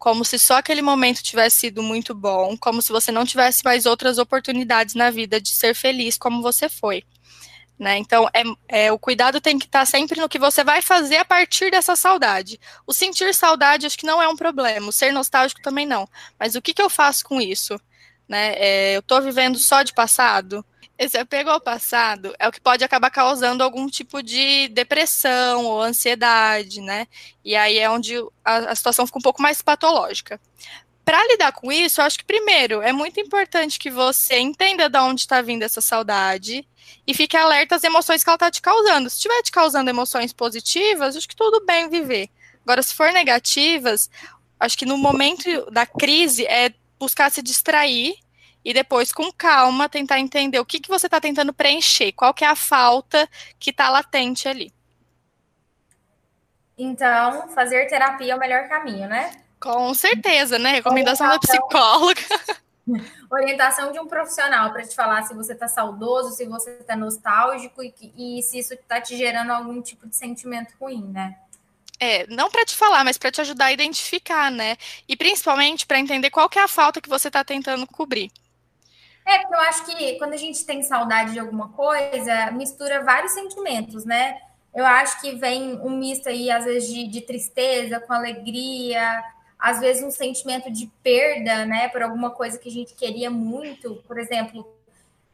como 0.00 0.24
se 0.24 0.36
só 0.36 0.58
aquele 0.58 0.82
momento 0.82 1.22
tivesse 1.22 1.60
sido 1.60 1.82
muito 1.82 2.12
bom, 2.12 2.56
como 2.56 2.82
se 2.82 2.90
você 2.90 3.12
não 3.12 3.24
tivesse 3.24 3.62
mais 3.64 3.86
outras 3.86 4.18
oportunidades 4.18 4.96
na 4.96 5.10
vida 5.10 5.40
de 5.40 5.50
ser 5.50 5.74
feliz 5.74 6.18
como 6.18 6.42
você 6.42 6.68
foi. 6.68 7.04
Né? 7.78 7.98
Então, 7.98 8.28
é, 8.34 8.42
é, 8.86 8.92
o 8.92 8.98
cuidado 8.98 9.40
tem 9.40 9.58
que 9.58 9.66
estar 9.66 9.86
sempre 9.86 10.20
no 10.20 10.28
que 10.28 10.38
você 10.38 10.64
vai 10.64 10.82
fazer 10.82 11.18
a 11.18 11.24
partir 11.24 11.70
dessa 11.70 11.94
saudade. 11.94 12.58
O 12.86 12.92
sentir 12.92 13.32
saudade 13.34 13.86
acho 13.86 13.96
que 13.96 14.06
não 14.06 14.20
é 14.20 14.28
um 14.28 14.36
problema, 14.36 14.88
o 14.88 14.92
ser 14.92 15.12
nostálgico 15.12 15.62
também 15.62 15.86
não. 15.86 16.08
Mas 16.38 16.56
o 16.56 16.60
que, 16.60 16.74
que 16.74 16.82
eu 16.82 16.90
faço 16.90 17.24
com 17.24 17.40
isso? 17.40 17.78
né? 18.30 18.54
É, 18.56 18.94
eu 18.94 19.00
estou 19.00 19.20
vivendo 19.20 19.58
só 19.58 19.82
de 19.82 19.92
passado. 19.92 20.64
Esse 21.00 21.16
apego 21.16 21.48
ao 21.48 21.62
passado 21.62 22.34
é 22.38 22.46
o 22.46 22.52
que 22.52 22.60
pode 22.60 22.84
acabar 22.84 23.08
causando 23.08 23.64
algum 23.64 23.86
tipo 23.86 24.22
de 24.22 24.68
depressão 24.68 25.64
ou 25.64 25.80
ansiedade, 25.80 26.82
né? 26.82 27.06
E 27.42 27.56
aí 27.56 27.78
é 27.78 27.88
onde 27.88 28.16
a, 28.44 28.56
a 28.70 28.74
situação 28.74 29.06
fica 29.06 29.18
um 29.18 29.22
pouco 29.22 29.40
mais 29.40 29.62
patológica. 29.62 30.38
Para 31.02 31.26
lidar 31.28 31.52
com 31.52 31.72
isso, 31.72 32.02
eu 32.02 32.04
acho 32.04 32.18
que 32.18 32.24
primeiro 32.24 32.82
é 32.82 32.92
muito 32.92 33.18
importante 33.18 33.78
que 33.78 33.90
você 33.90 34.40
entenda 34.40 34.90
de 34.90 34.98
onde 34.98 35.22
está 35.22 35.40
vindo 35.40 35.62
essa 35.62 35.80
saudade 35.80 36.68
e 37.06 37.14
fique 37.14 37.34
alerta 37.34 37.76
às 37.76 37.82
emoções 37.82 38.22
que 38.22 38.28
ela 38.28 38.36
está 38.36 38.50
te 38.50 38.60
causando. 38.60 39.08
Se 39.08 39.16
estiver 39.16 39.40
te 39.40 39.50
causando 39.50 39.88
emoções 39.88 40.34
positivas, 40.34 41.16
acho 41.16 41.26
que 41.26 41.34
tudo 41.34 41.64
bem 41.64 41.88
viver. 41.88 42.28
Agora, 42.62 42.82
se 42.82 42.94
for 42.94 43.10
negativas, 43.10 44.10
acho 44.60 44.76
que 44.76 44.84
no 44.84 44.98
momento 44.98 45.70
da 45.70 45.86
crise 45.86 46.44
é 46.44 46.74
buscar 46.98 47.30
se 47.30 47.40
distrair 47.40 48.16
e 48.64 48.74
depois, 48.74 49.12
com 49.12 49.32
calma, 49.32 49.88
tentar 49.88 50.18
entender 50.18 50.58
o 50.58 50.64
que, 50.64 50.80
que 50.80 50.88
você 50.88 51.06
está 51.06 51.20
tentando 51.20 51.52
preencher, 51.52 52.12
qual 52.12 52.34
que 52.34 52.44
é 52.44 52.48
a 52.48 52.56
falta 52.56 53.28
que 53.58 53.70
está 53.70 53.88
latente 53.88 54.48
ali. 54.48 54.72
Então, 56.76 57.48
fazer 57.48 57.86
terapia 57.88 58.32
é 58.32 58.36
o 58.36 58.38
melhor 58.38 58.68
caminho, 58.68 59.08
né? 59.08 59.30
Com 59.60 59.92
certeza, 59.92 60.58
né? 60.58 60.72
Recomendação 60.72 61.28
da 61.28 61.38
psicóloga. 61.38 62.22
Orientação 63.30 63.92
de 63.92 64.00
um 64.00 64.06
profissional 64.06 64.72
para 64.72 64.82
te 64.82 64.94
falar 64.94 65.22
se 65.22 65.34
você 65.34 65.52
está 65.52 65.68
saudoso, 65.68 66.34
se 66.34 66.46
você 66.46 66.70
está 66.72 66.96
nostálgico 66.96 67.82
e, 67.82 67.92
e 68.16 68.42
se 68.42 68.58
isso 68.58 68.74
está 68.74 69.00
te 69.00 69.16
gerando 69.16 69.52
algum 69.52 69.80
tipo 69.82 70.08
de 70.08 70.16
sentimento 70.16 70.74
ruim, 70.80 71.04
né? 71.08 71.36
É, 72.00 72.26
não 72.28 72.50
para 72.50 72.64
te 72.64 72.74
falar, 72.74 73.04
mas 73.04 73.18
para 73.18 73.30
te 73.30 73.42
ajudar 73.42 73.66
a 73.66 73.72
identificar, 73.72 74.50
né? 74.50 74.76
E 75.06 75.14
principalmente 75.14 75.86
para 75.86 75.98
entender 75.98 76.30
qual 76.30 76.48
que 76.48 76.58
é 76.58 76.62
a 76.62 76.68
falta 76.68 77.00
que 77.00 77.08
você 77.10 77.28
está 77.28 77.44
tentando 77.44 77.86
cobrir. 77.86 78.32
É, 79.30 79.38
porque 79.38 79.54
eu 79.54 79.60
acho 79.60 79.86
que 79.86 80.18
quando 80.18 80.32
a 80.32 80.36
gente 80.36 80.66
tem 80.66 80.82
saudade 80.82 81.34
de 81.34 81.38
alguma 81.38 81.68
coisa, 81.68 82.50
mistura 82.50 83.04
vários 83.04 83.32
sentimentos, 83.32 84.04
né? 84.04 84.36
Eu 84.74 84.84
acho 84.84 85.20
que 85.20 85.36
vem 85.36 85.80
um 85.82 85.90
misto 85.90 86.28
aí, 86.28 86.50
às 86.50 86.64
vezes, 86.64 86.88
de, 86.92 87.06
de 87.06 87.20
tristeza 87.20 88.00
com 88.00 88.12
alegria, 88.12 89.22
às 89.56 89.78
vezes 89.78 90.02
um 90.02 90.10
sentimento 90.10 90.68
de 90.68 90.90
perda, 91.00 91.64
né, 91.64 91.88
por 91.88 92.02
alguma 92.02 92.30
coisa 92.30 92.58
que 92.58 92.68
a 92.68 92.72
gente 92.72 92.92
queria 92.94 93.30
muito, 93.30 94.02
por 94.06 94.18
exemplo, 94.18 94.66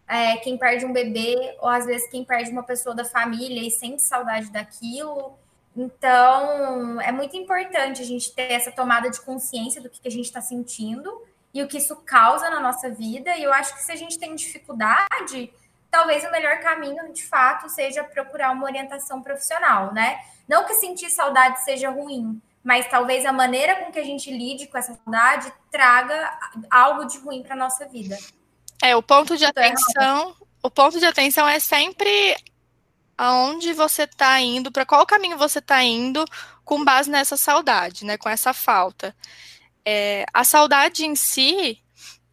é, 0.06 0.36
quem 0.38 0.58
perde 0.58 0.84
um 0.84 0.92
bebê, 0.92 1.56
ou 1.60 1.68
às 1.68 1.86
vezes 1.86 2.10
quem 2.10 2.22
perde 2.22 2.50
uma 2.50 2.62
pessoa 2.62 2.94
da 2.94 3.04
família 3.04 3.66
e 3.66 3.70
sente 3.70 4.02
saudade 4.02 4.50
daquilo. 4.50 5.38
Então, 5.74 7.00
é 7.00 7.12
muito 7.12 7.34
importante 7.34 8.02
a 8.02 8.04
gente 8.04 8.34
ter 8.34 8.52
essa 8.52 8.70
tomada 8.70 9.08
de 9.08 9.20
consciência 9.22 9.80
do 9.80 9.88
que, 9.88 10.00
que 10.00 10.08
a 10.08 10.10
gente 10.10 10.26
está 10.26 10.42
sentindo 10.42 11.25
e 11.56 11.62
o 11.62 11.66
que 11.66 11.78
isso 11.78 11.96
causa 11.96 12.50
na 12.50 12.60
nossa 12.60 12.90
vida. 12.90 13.34
E 13.34 13.42
eu 13.42 13.52
acho 13.52 13.74
que 13.74 13.82
se 13.82 13.90
a 13.90 13.96
gente 13.96 14.18
tem 14.18 14.34
dificuldade, 14.34 15.50
talvez 15.90 16.22
o 16.22 16.30
melhor 16.30 16.60
caminho, 16.60 17.10
de 17.14 17.24
fato, 17.24 17.66
seja 17.70 18.04
procurar 18.04 18.50
uma 18.50 18.66
orientação 18.66 19.22
profissional, 19.22 19.94
né? 19.94 20.20
Não 20.46 20.66
que 20.66 20.74
sentir 20.74 21.08
saudade 21.08 21.64
seja 21.64 21.88
ruim, 21.88 22.42
mas 22.62 22.86
talvez 22.88 23.24
a 23.24 23.32
maneira 23.32 23.76
com 23.76 23.90
que 23.90 23.98
a 23.98 24.04
gente 24.04 24.30
lide 24.30 24.66
com 24.66 24.76
essa 24.76 24.98
saudade 25.02 25.50
traga 25.70 26.38
algo 26.70 27.06
de 27.06 27.16
ruim 27.18 27.42
para 27.42 27.56
nossa 27.56 27.88
vida. 27.88 28.18
É, 28.82 28.94
o 28.94 29.02
ponto 29.02 29.34
de 29.34 29.46
atenção, 29.46 30.36
o 30.62 30.70
ponto 30.70 30.98
de 30.98 31.06
atenção 31.06 31.48
é 31.48 31.58
sempre 31.58 32.36
aonde 33.16 33.72
você 33.72 34.02
está 34.02 34.38
indo, 34.42 34.70
para 34.70 34.84
qual 34.84 35.06
caminho 35.06 35.38
você 35.38 35.58
está 35.58 35.82
indo 35.82 36.22
com 36.66 36.84
base 36.84 37.10
nessa 37.10 37.38
saudade, 37.38 38.04
né, 38.04 38.18
com 38.18 38.28
essa 38.28 38.52
falta. 38.52 39.16
É, 39.86 40.24
a 40.34 40.42
saudade 40.42 41.06
em 41.06 41.14
si, 41.14 41.78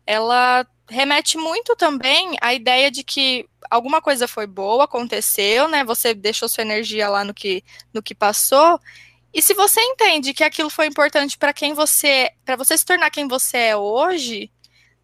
ela 0.08 0.66
remete 0.90 1.38
muito 1.38 1.76
também 1.76 2.36
à 2.42 2.54
ideia 2.54 2.90
de 2.90 3.04
que 3.04 3.48
alguma 3.70 4.02
coisa 4.02 4.28
foi 4.28 4.48
boa, 4.48 4.86
aconteceu, 4.86 5.68
né? 5.68 5.84
Você 5.84 6.14
deixou 6.14 6.50
sua 6.50 6.64
energia 6.64 7.08
lá 7.10 7.24
no 7.24 7.34
que, 7.34 7.64
no 7.94 8.02
que 8.02 8.16
passou, 8.16 8.80
e 9.34 9.42
se 9.42 9.54
você 9.56 9.82
entende 9.82 10.34
que 10.34 10.44
aquilo 10.44 10.70
foi 10.70 10.86
importante 10.86 11.38
para 11.38 11.52
quem 11.52 11.74
você, 11.74 12.30
para 12.46 12.56
você 12.56 12.78
se 12.78 12.86
tornar 12.86 13.10
quem 13.10 13.28
você 13.28 13.58
é 13.58 13.76
hoje, 13.76 14.52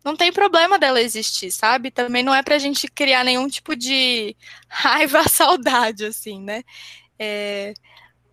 não 0.03 0.15
tem 0.15 0.31
problema 0.31 0.77
dela 0.77 1.01
existir, 1.01 1.51
sabe? 1.51 1.89
Também 1.89 2.21
não 2.23 2.33
é 2.33 2.43
para 2.43 2.55
a 2.55 2.59
gente 2.59 2.87
criar 2.87 3.23
nenhum 3.23 3.47
tipo 3.47 3.75
de 3.75 4.35
raiva, 4.69 5.27
saudade, 5.27 6.05
assim, 6.05 6.39
né? 6.41 6.63
É, 7.17 7.73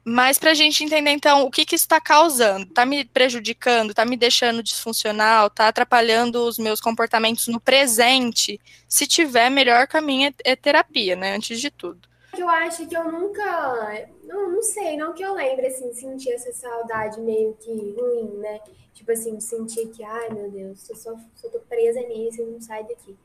mas 0.07 0.39
para 0.39 0.53
a 0.53 0.55
gente 0.55 0.85
entender, 0.85 1.11
então, 1.11 1.43
o 1.43 1.51
que, 1.51 1.67
que 1.67 1.75
está 1.75 2.01
causando? 2.01 2.65
Está 2.65 2.87
me 2.87 3.05
prejudicando? 3.05 3.91
Está 3.91 4.05
me 4.05 4.17
deixando 4.17 4.63
disfuncional? 4.63 5.49
Está 5.49 5.69
atrapalhando 5.69 6.47
os 6.47 6.59
meus 6.59 6.81
comportamentos 6.81 7.49
no 7.49 7.61
presente? 7.61 8.61
Se 8.89 9.07
tiver, 9.07 9.51
melhor 9.51 9.87
caminho 9.89 10.33
é, 10.45 10.55
terapia, 10.55 11.17
né? 11.17 11.35
Antes 11.35 11.61
de 11.61 11.71
tudo 11.71 12.07
eu 12.39 12.49
acho 12.49 12.87
que 12.87 12.97
eu 12.97 13.11
nunca. 13.11 14.09
Não, 14.25 14.51
não 14.51 14.63
sei, 14.63 14.97
não 14.97 15.13
que 15.13 15.23
eu 15.23 15.35
lembre, 15.35 15.67
assim, 15.67 15.93
sentir 15.93 16.33
essa 16.33 16.53
saudade 16.53 17.21
meio 17.21 17.55
que 17.55 17.71
ruim, 17.71 18.39
né? 18.39 18.61
Tipo 18.93 19.13
assim, 19.13 19.39
sentir 19.41 19.89
que, 19.89 20.03
ai 20.03 20.31
meu 20.31 20.51
Deus, 20.51 20.89
eu 20.89 20.97
só, 20.97 21.15
só 21.35 21.49
tô 21.49 21.61
presa 21.61 22.01
nisso 22.01 22.43
e 22.43 22.45
não 22.45 22.61
saio 22.61 22.87
daqui. 22.89 23.17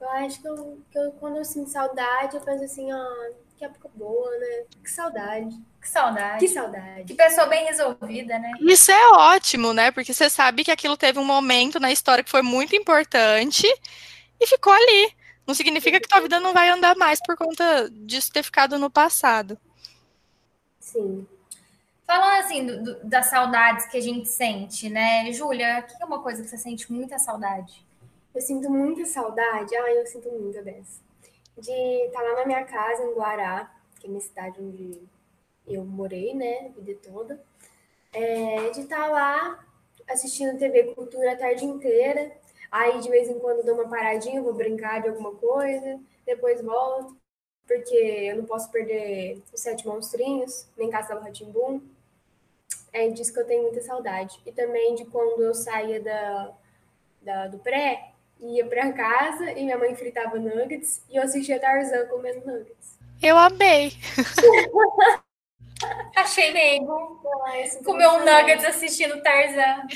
Eu 0.00 0.08
acho 0.10 0.40
que, 0.40 0.48
eu, 0.48 0.78
que 0.90 0.98
eu, 0.98 1.12
quando 1.12 1.36
eu 1.36 1.44
sinto 1.44 1.70
saudade, 1.70 2.36
eu 2.36 2.42
penso 2.42 2.64
assim, 2.64 2.90
ah, 2.90 3.30
que 3.56 3.64
época 3.64 3.88
boa, 3.94 4.30
né? 4.38 4.64
Que 4.82 4.90
saudade. 4.90 5.56
Que 5.80 5.88
saudade. 5.88 6.38
Que 6.38 6.48
saudade. 6.48 7.04
Que 7.04 7.14
pessoa 7.14 7.46
bem 7.46 7.64
resolvida, 7.64 8.38
né? 8.38 8.52
Isso 8.60 8.90
é 8.90 9.08
ótimo, 9.12 9.72
né? 9.72 9.90
Porque 9.90 10.12
você 10.12 10.28
sabe 10.28 10.64
que 10.64 10.70
aquilo 10.70 10.96
teve 10.96 11.18
um 11.18 11.24
momento 11.24 11.80
na 11.80 11.90
história 11.90 12.22
que 12.22 12.30
foi 12.30 12.42
muito 12.42 12.76
importante 12.76 13.66
e 14.38 14.46
ficou 14.46 14.72
ali. 14.72 15.12
Não 15.46 15.54
significa 15.54 16.00
que 16.00 16.08
tua 16.08 16.20
vida 16.20 16.40
não 16.40 16.52
vai 16.52 16.68
andar 16.68 16.96
mais 16.96 17.20
por 17.24 17.36
conta 17.36 17.88
disso 17.90 18.32
ter 18.32 18.42
ficado 18.42 18.78
no 18.78 18.90
passado. 18.90 19.58
Sim. 20.78 21.26
Falando 22.06 22.44
assim 22.44 22.66
do, 22.66 22.82
do, 22.82 23.04
das 23.04 23.26
saudades 23.26 23.86
que 23.86 23.96
a 23.96 24.00
gente 24.00 24.28
sente, 24.28 24.88
né? 24.88 25.32
Júlia, 25.32 25.80
o 25.80 25.82
que 25.82 26.02
é 26.02 26.04
uma 26.04 26.22
coisa 26.22 26.42
que 26.42 26.48
você 26.48 26.58
sente 26.58 26.92
muita 26.92 27.18
saudade? 27.18 27.84
Eu 28.34 28.40
sinto 28.40 28.68
muita 28.70 29.04
saudade, 29.06 29.74
ah, 29.74 29.94
eu 29.94 30.06
sinto 30.06 30.30
muita 30.30 30.62
dessa. 30.62 31.05
De 31.56 31.72
estar 32.06 32.22
lá 32.22 32.34
na 32.36 32.46
minha 32.46 32.64
casa, 32.64 33.02
em 33.02 33.14
Guará, 33.14 33.74
que 33.98 34.06
é 34.06 34.10
minha 34.10 34.20
cidade 34.20 34.60
onde 34.60 35.00
eu 35.66 35.84
morei, 35.84 36.34
né, 36.34 36.66
a 36.66 36.80
vida 36.80 36.98
toda. 37.02 37.42
É, 38.12 38.70
de 38.70 38.80
estar 38.80 39.08
lá 39.08 39.64
assistindo 40.08 40.58
TV 40.58 40.94
Cultura 40.94 41.32
a 41.32 41.36
tarde 41.36 41.64
inteira, 41.64 42.32
Aí 42.70 43.00
de 43.00 43.08
vez 43.08 43.28
em 43.28 43.38
quando 43.38 43.64
dou 43.64 43.74
uma 43.74 43.88
paradinha, 43.88 44.42
vou 44.42 44.52
brincar 44.52 45.00
de 45.00 45.08
alguma 45.08 45.34
coisa, 45.34 46.00
depois 46.24 46.60
volto, 46.60 47.16
porque 47.66 47.94
eu 47.94 48.36
não 48.36 48.44
posso 48.44 48.70
perder 48.70 49.42
os 49.52 49.60
sete 49.60 49.86
monstrinhos, 49.86 50.66
nem 50.76 50.90
Castelo 50.90 51.20
Ratimbum. 51.20 51.80
É 52.92 53.08
disso 53.08 53.32
que 53.32 53.40
eu 53.40 53.46
tenho 53.46 53.62
muita 53.62 53.82
saudade. 53.82 54.40
E 54.44 54.52
também 54.52 54.94
de 54.94 55.04
quando 55.06 55.42
eu 55.42 55.54
saía 55.54 56.00
da, 56.00 56.52
da 57.22 57.46
do 57.48 57.58
pré, 57.58 58.12
ia 58.40 58.66
para 58.66 58.92
casa 58.92 59.52
e 59.52 59.64
minha 59.64 59.78
mãe 59.78 59.94
fritava 59.94 60.38
nuggets 60.38 61.02
e 61.10 61.16
eu 61.16 61.22
assistia 61.22 61.58
Tarzan 61.58 62.06
comendo 62.06 62.46
nuggets. 62.46 62.98
Eu 63.22 63.36
amei. 63.36 63.92
Achei 66.16 66.52
mesmo. 66.52 67.20
Comeu 67.84 68.10
um 68.12 68.24
nuggets 68.24 68.64
assistindo 68.64 69.22
Tarzan. 69.22 69.86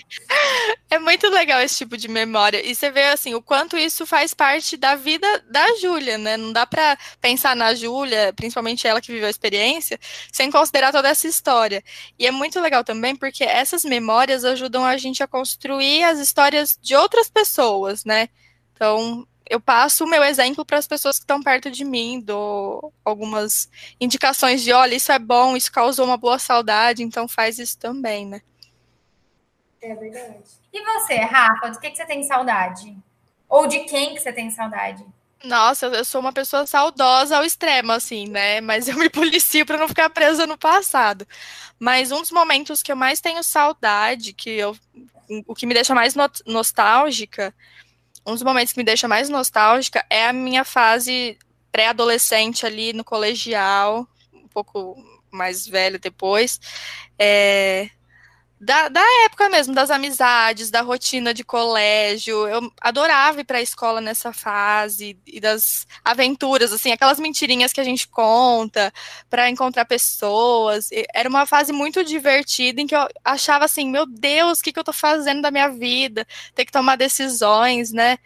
É 0.90 0.98
muito 0.98 1.28
legal 1.28 1.60
esse 1.60 1.78
tipo 1.78 1.96
de 1.96 2.08
memória. 2.08 2.64
E 2.64 2.74
você 2.74 2.90
vê 2.90 3.04
assim, 3.04 3.34
o 3.34 3.42
quanto 3.42 3.76
isso 3.76 4.04
faz 4.06 4.34
parte 4.34 4.76
da 4.76 4.94
vida 4.94 5.26
da 5.48 5.76
Júlia, 5.76 6.18
né? 6.18 6.36
Não 6.36 6.52
dá 6.52 6.66
para 6.66 6.98
pensar 7.20 7.56
na 7.56 7.74
Júlia, 7.74 8.32
principalmente 8.34 8.86
ela 8.86 9.00
que 9.00 9.12
viveu 9.12 9.26
a 9.26 9.30
experiência, 9.30 9.98
sem 10.30 10.50
considerar 10.50 10.92
toda 10.92 11.08
essa 11.08 11.26
história. 11.26 11.82
E 12.18 12.26
é 12.26 12.30
muito 12.30 12.60
legal 12.60 12.84
também 12.84 13.16
porque 13.16 13.44
essas 13.44 13.84
memórias 13.84 14.44
ajudam 14.44 14.84
a 14.84 14.96
gente 14.96 15.22
a 15.22 15.28
construir 15.28 16.04
as 16.04 16.18
histórias 16.18 16.78
de 16.80 16.94
outras 16.94 17.30
pessoas, 17.30 18.04
né? 18.04 18.28
Então, 18.74 19.26
eu 19.50 19.60
passo 19.60 20.04
o 20.04 20.08
meu 20.08 20.22
exemplo 20.22 20.64
para 20.64 20.78
as 20.78 20.86
pessoas 20.86 21.18
que 21.18 21.24
estão 21.24 21.42
perto 21.42 21.72
de 21.72 21.84
mim, 21.84 22.20
dou 22.20 22.94
algumas 23.04 23.68
indicações 24.00 24.62
de, 24.62 24.72
olha, 24.72 24.94
isso 24.94 25.10
é 25.10 25.18
bom, 25.18 25.56
isso 25.56 25.72
causou 25.72 26.06
uma 26.06 26.16
boa 26.16 26.38
saudade, 26.38 27.02
então 27.02 27.26
faz 27.26 27.58
isso 27.58 27.76
também, 27.76 28.24
né? 28.24 28.40
É 29.82 29.92
verdade. 29.96 30.38
E 30.72 30.84
você, 30.84 31.16
Rafa, 31.16 31.70
do 31.70 31.80
que, 31.80 31.90
que 31.90 31.96
você 31.96 32.06
tem 32.06 32.22
saudade? 32.22 32.96
Ou 33.48 33.66
de 33.66 33.80
quem 33.80 34.14
que 34.14 34.20
você 34.20 34.32
tem 34.32 34.48
saudade? 34.50 35.04
Nossa, 35.42 35.86
eu 35.86 36.04
sou 36.04 36.20
uma 36.20 36.32
pessoa 36.32 36.64
saudosa 36.64 37.36
ao 37.36 37.44
extremo, 37.44 37.90
assim, 37.90 38.28
né? 38.28 38.60
Mas 38.60 38.86
eu 38.86 38.96
me 38.96 39.10
policio 39.10 39.66
para 39.66 39.78
não 39.78 39.88
ficar 39.88 40.10
presa 40.10 40.46
no 40.46 40.56
passado. 40.56 41.26
Mas 41.76 42.12
um 42.12 42.20
dos 42.20 42.30
momentos 42.30 42.84
que 42.84 42.92
eu 42.92 42.96
mais 42.96 43.20
tenho 43.20 43.42
saudade, 43.42 44.32
que 44.32 44.50
eu, 44.50 44.76
o 45.44 45.56
que 45.56 45.66
me 45.66 45.74
deixa 45.74 45.92
mais 45.92 46.14
no 46.14 46.30
nostálgica, 46.46 47.52
um 48.26 48.32
dos 48.32 48.42
momentos 48.42 48.72
que 48.72 48.78
me 48.78 48.84
deixa 48.84 49.08
mais 49.08 49.28
nostálgica 49.28 50.04
é 50.10 50.26
a 50.26 50.32
minha 50.32 50.64
fase 50.64 51.38
pré-adolescente 51.72 52.66
ali 52.66 52.92
no 52.92 53.04
colegial, 53.04 54.06
um 54.32 54.48
pouco 54.48 54.96
mais 55.30 55.66
velho 55.66 55.98
depois. 55.98 56.60
É, 57.18 57.88
da, 58.60 58.90
da 58.90 59.02
época 59.24 59.48
mesmo, 59.48 59.74
das 59.74 59.90
amizades, 59.90 60.70
da 60.70 60.82
rotina 60.82 61.32
de 61.32 61.42
colégio. 61.42 62.46
Eu 62.46 62.70
adorava 62.78 63.40
ir 63.40 63.44
para 63.44 63.56
a 63.56 63.62
escola 63.62 64.02
nessa 64.02 64.34
fase 64.34 65.18
e 65.26 65.40
das 65.40 65.86
aventuras, 66.04 66.70
assim, 66.70 66.92
aquelas 66.92 67.18
mentirinhas 67.18 67.72
que 67.72 67.80
a 67.80 67.84
gente 67.84 68.06
conta 68.06 68.92
para 69.30 69.48
encontrar 69.48 69.86
pessoas. 69.86 70.90
Era 71.14 71.26
uma 71.26 71.46
fase 71.46 71.72
muito 71.72 72.04
divertida 72.04 72.82
em 72.82 72.86
que 72.86 72.94
eu 72.94 73.08
achava 73.24 73.64
assim, 73.64 73.88
meu 73.88 74.04
Deus, 74.04 74.60
o 74.60 74.62
que, 74.62 74.72
que 74.74 74.78
eu 74.78 74.82
estou 74.82 74.94
fazendo 74.94 75.40
da 75.40 75.50
minha 75.50 75.70
vida? 75.70 76.26
Ter 76.54 76.66
que 76.66 76.72
tomar 76.72 76.96
decisões, 76.96 77.92
né? 77.92 78.18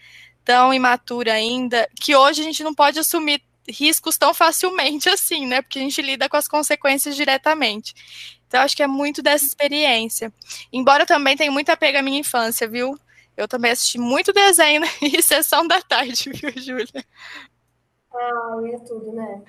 Tão 0.44 0.74
imatura 0.74 1.32
ainda, 1.32 1.88
que 2.00 2.16
hoje 2.16 2.40
a 2.40 2.44
gente 2.44 2.64
não 2.64 2.74
pode 2.74 2.98
assumir 2.98 3.40
riscos 3.68 4.18
tão 4.18 4.34
facilmente 4.34 5.08
assim, 5.10 5.46
né? 5.46 5.62
Porque 5.62 5.78
a 5.78 5.82
gente 5.82 6.02
lida 6.02 6.28
com 6.28 6.36
as 6.36 6.48
consequências 6.48 7.14
diretamente. 7.14 7.94
Então, 8.54 8.62
acho 8.62 8.76
que 8.76 8.84
é 8.84 8.87
muito 8.87 9.20
dessa 9.20 9.44
experiência. 9.44 10.32
Embora 10.73 11.04
também 11.04 11.37
tenha 11.37 11.50
muita 11.50 11.76
pega 11.76 11.99
à 11.99 12.02
minha 12.02 12.20
infância, 12.20 12.68
viu? 12.68 12.96
Eu 13.37 13.49
também 13.49 13.73
assisti 13.73 13.99
muito 13.99 14.32
desenho 14.32 14.80
em 15.02 15.11
sessão 15.20 15.66
da 15.66 15.82
tarde, 15.82 16.30
viu, 16.30 16.52
Júlia? 16.52 17.04
Ah, 18.14 18.56
é 18.73 18.78
tudo, 18.78 19.12
né? 19.12 19.42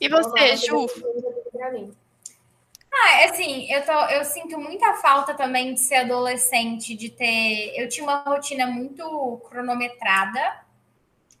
E 0.00 0.08
você, 0.08 0.56
Ju? 0.58 0.86
Ah, 2.94 3.24
assim, 3.24 3.68
eu, 3.68 3.84
tô, 3.84 3.92
eu 4.10 4.24
sinto 4.24 4.56
muita 4.56 4.94
falta 4.94 5.34
também 5.34 5.74
de 5.74 5.80
ser 5.80 5.96
adolescente, 5.96 6.94
de 6.94 7.10
ter. 7.10 7.74
Eu 7.76 7.88
tinha 7.88 8.04
uma 8.04 8.22
rotina 8.22 8.68
muito 8.68 9.40
cronometrada, 9.48 10.60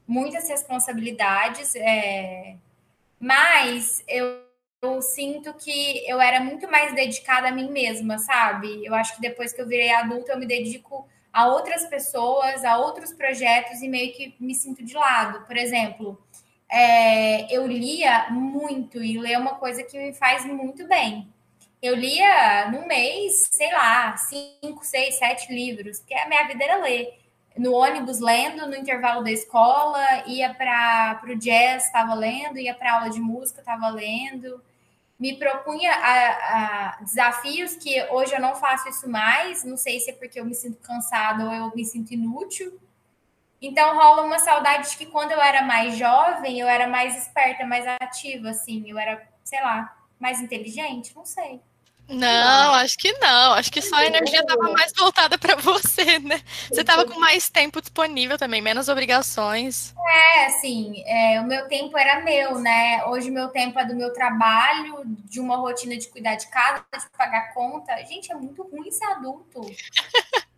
muitas 0.08 0.48
responsabilidades, 0.48 1.76
é... 1.76 2.56
mas 3.20 4.02
eu 4.08 4.50
eu 4.82 5.00
sinto 5.00 5.54
que 5.54 6.04
eu 6.08 6.20
era 6.20 6.40
muito 6.40 6.68
mais 6.68 6.92
dedicada 6.92 7.48
a 7.48 7.52
mim 7.52 7.70
mesma, 7.70 8.18
sabe? 8.18 8.84
Eu 8.84 8.92
acho 8.94 9.14
que 9.14 9.20
depois 9.20 9.52
que 9.52 9.62
eu 9.62 9.68
virei 9.68 9.92
adulta, 9.92 10.32
eu 10.32 10.38
me 10.38 10.44
dedico 10.44 11.06
a 11.32 11.46
outras 11.46 11.86
pessoas, 11.86 12.64
a 12.64 12.76
outros 12.78 13.12
projetos 13.12 13.80
e 13.80 13.88
meio 13.88 14.12
que 14.12 14.34
me 14.40 14.54
sinto 14.54 14.84
de 14.84 14.94
lado. 14.94 15.46
Por 15.46 15.56
exemplo, 15.56 16.20
é, 16.68 17.54
eu 17.54 17.64
lia 17.64 18.28
muito 18.30 19.02
e 19.02 19.18
ler 19.18 19.34
é 19.34 19.38
uma 19.38 19.54
coisa 19.54 19.84
que 19.84 19.96
me 19.96 20.12
faz 20.12 20.44
muito 20.44 20.86
bem. 20.88 21.28
Eu 21.80 21.94
lia 21.94 22.68
no 22.72 22.86
mês, 22.86 23.50
sei 23.52 23.72
lá, 23.72 24.16
cinco, 24.16 24.84
seis, 24.84 25.16
sete 25.16 25.52
livros, 25.52 26.00
porque 26.00 26.14
a 26.14 26.28
minha 26.28 26.46
vida 26.48 26.64
era 26.64 26.76
ler. 26.82 27.18
No 27.56 27.72
ônibus 27.72 28.18
lendo, 28.18 28.66
no 28.66 28.74
intervalo 28.74 29.22
da 29.22 29.30
escola, 29.30 30.24
ia 30.26 30.52
para 30.54 31.22
o 31.24 31.36
jazz, 31.36 31.86
estava 31.86 32.14
lendo, 32.14 32.58
ia 32.58 32.74
para 32.74 32.94
aula 32.94 33.10
de 33.10 33.20
música, 33.20 33.60
estava 33.60 33.88
lendo 33.88 34.60
me 35.22 35.36
propunha 35.36 35.92
a, 35.92 36.96
a, 36.96 37.00
desafios 37.00 37.76
que 37.76 38.02
hoje 38.10 38.34
eu 38.34 38.40
não 38.40 38.56
faço 38.56 38.88
isso 38.88 39.08
mais. 39.08 39.62
Não 39.62 39.76
sei 39.76 40.00
se 40.00 40.10
é 40.10 40.12
porque 40.12 40.40
eu 40.40 40.44
me 40.44 40.52
sinto 40.52 40.80
cansada 40.80 41.44
ou 41.44 41.52
eu 41.52 41.72
me 41.76 41.84
sinto 41.84 42.12
inútil. 42.12 42.76
Então 43.60 43.94
rola 43.94 44.22
uma 44.22 44.40
saudade 44.40 44.90
de 44.90 44.96
que 44.96 45.06
quando 45.06 45.30
eu 45.30 45.40
era 45.40 45.62
mais 45.62 45.96
jovem, 45.96 46.58
eu 46.58 46.66
era 46.66 46.88
mais 46.88 47.16
esperta, 47.16 47.64
mais 47.64 47.86
ativa, 47.86 48.50
assim, 48.50 48.90
eu 48.90 48.98
era, 48.98 49.24
sei 49.44 49.62
lá, 49.62 49.96
mais 50.18 50.40
inteligente, 50.40 51.14
não 51.14 51.24
sei. 51.24 51.60
Não, 52.12 52.74
acho 52.74 52.96
que 52.98 53.10
não. 53.14 53.54
Acho 53.54 53.72
que 53.72 53.80
só 53.80 53.96
a 53.96 54.06
energia 54.06 54.40
estava 54.40 54.70
mais 54.70 54.92
voltada 54.96 55.38
para 55.38 55.56
você, 55.56 56.18
né? 56.18 56.42
Você 56.68 56.82
estava 56.82 57.06
com 57.06 57.18
mais 57.18 57.48
tempo 57.48 57.80
disponível 57.80 58.36
também, 58.36 58.60
menos 58.60 58.88
obrigações. 58.88 59.94
É, 60.06 60.46
assim, 60.46 61.02
é, 61.06 61.40
o 61.40 61.44
meu 61.44 61.66
tempo 61.68 61.96
era 61.96 62.20
meu, 62.20 62.58
né? 62.58 63.04
Hoje 63.06 63.30
meu 63.30 63.48
tempo 63.48 63.78
é 63.78 63.84
do 63.86 63.96
meu 63.96 64.12
trabalho, 64.12 65.02
de 65.06 65.40
uma 65.40 65.56
rotina 65.56 65.96
de 65.96 66.08
cuidar 66.08 66.34
de 66.34 66.48
casa, 66.48 66.84
de 66.92 67.16
pagar 67.16 67.54
conta. 67.54 67.96
Gente, 68.04 68.30
é 68.30 68.34
muito 68.34 68.62
ruim 68.62 68.90
ser 68.90 69.06
adulto. 69.06 69.60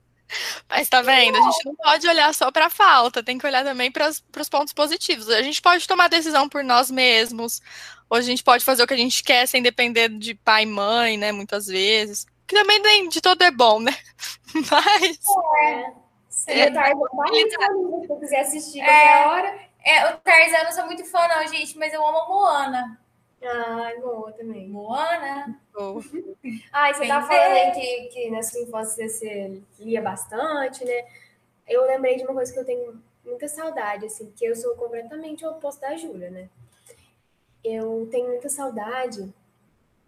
Mas 0.68 0.88
tá 0.88 1.02
vendo? 1.02 1.36
A 1.36 1.40
gente 1.40 1.64
não 1.64 1.74
pode 1.76 2.08
olhar 2.08 2.34
só 2.34 2.50
para 2.50 2.66
a 2.66 2.70
falta, 2.70 3.22
tem 3.22 3.38
que 3.38 3.46
olhar 3.46 3.64
também 3.64 3.90
para 3.90 4.08
os 4.08 4.48
pontos 4.48 4.72
positivos. 4.72 5.28
A 5.28 5.42
gente 5.42 5.62
pode 5.62 5.86
tomar 5.86 6.08
decisão 6.08 6.48
por 6.48 6.64
nós 6.64 6.90
mesmos, 6.90 7.62
Hoje 8.08 8.28
a 8.28 8.30
gente 8.30 8.44
pode 8.44 8.64
fazer 8.64 8.82
o 8.82 8.86
que 8.86 8.94
a 8.94 8.98
gente 8.98 9.22
quer 9.22 9.46
sem 9.46 9.62
depender 9.62 10.08
de 10.08 10.34
pai 10.34 10.62
e 10.62 10.66
mãe, 10.66 11.16
né? 11.16 11.32
Muitas 11.32 11.66
vezes. 11.66 12.26
Que 12.46 12.54
também 12.54 12.80
nem 12.80 13.08
de 13.08 13.20
todo 13.20 13.42
é 13.42 13.50
bom, 13.50 13.80
né? 13.80 13.92
Mas. 14.54 15.18
É. 15.62 16.04
Se 16.28 16.50
é, 16.50 16.70
Tarzan 16.70 17.00
tá 17.08 17.66
se 18.02 18.12
eu 18.12 18.16
quiser 18.20 18.40
assistir 18.40 18.80
é, 18.80 18.84
qualquer 18.84 19.26
hora. 19.28 19.58
É, 19.84 20.10
o 20.10 20.16
Tarzan 20.18 20.58
eu 20.58 20.64
não 20.64 20.72
sou 20.72 20.86
muito 20.86 21.04
fã, 21.04 21.26
não, 21.28 21.46
gente, 21.46 21.78
mas 21.78 21.92
eu 21.92 22.06
amo 22.06 22.18
a 22.18 22.28
Moana. 22.28 23.00
Ai, 23.42 23.98
boa 23.98 24.32
também. 24.32 24.68
Moana. 24.68 25.58
Oh. 25.74 26.00
ah, 26.72 26.90
e 26.90 26.94
você 26.94 27.06
tá 27.06 27.22
falando 27.22 27.52
aí 27.52 27.70
que, 27.72 28.08
que 28.08 28.30
na 28.30 28.42
sua 28.42 28.60
infância 28.60 29.08
você 29.08 29.62
lia 29.78 30.02
bastante, 30.02 30.84
né? 30.84 31.04
Eu 31.66 31.84
lembrei 31.86 32.16
de 32.16 32.24
uma 32.24 32.34
coisa 32.34 32.52
que 32.52 32.58
eu 32.58 32.64
tenho 32.64 33.02
muita 33.24 33.48
saudade, 33.48 34.06
assim, 34.06 34.32
que 34.36 34.44
eu 34.44 34.54
sou 34.54 34.74
completamente 34.76 35.44
o 35.44 35.50
oposto 35.50 35.80
da 35.80 35.96
Júlia, 35.96 36.30
né? 36.30 36.48
Eu 37.64 38.06
tenho 38.10 38.28
muita 38.28 38.48
saudade 38.48 39.32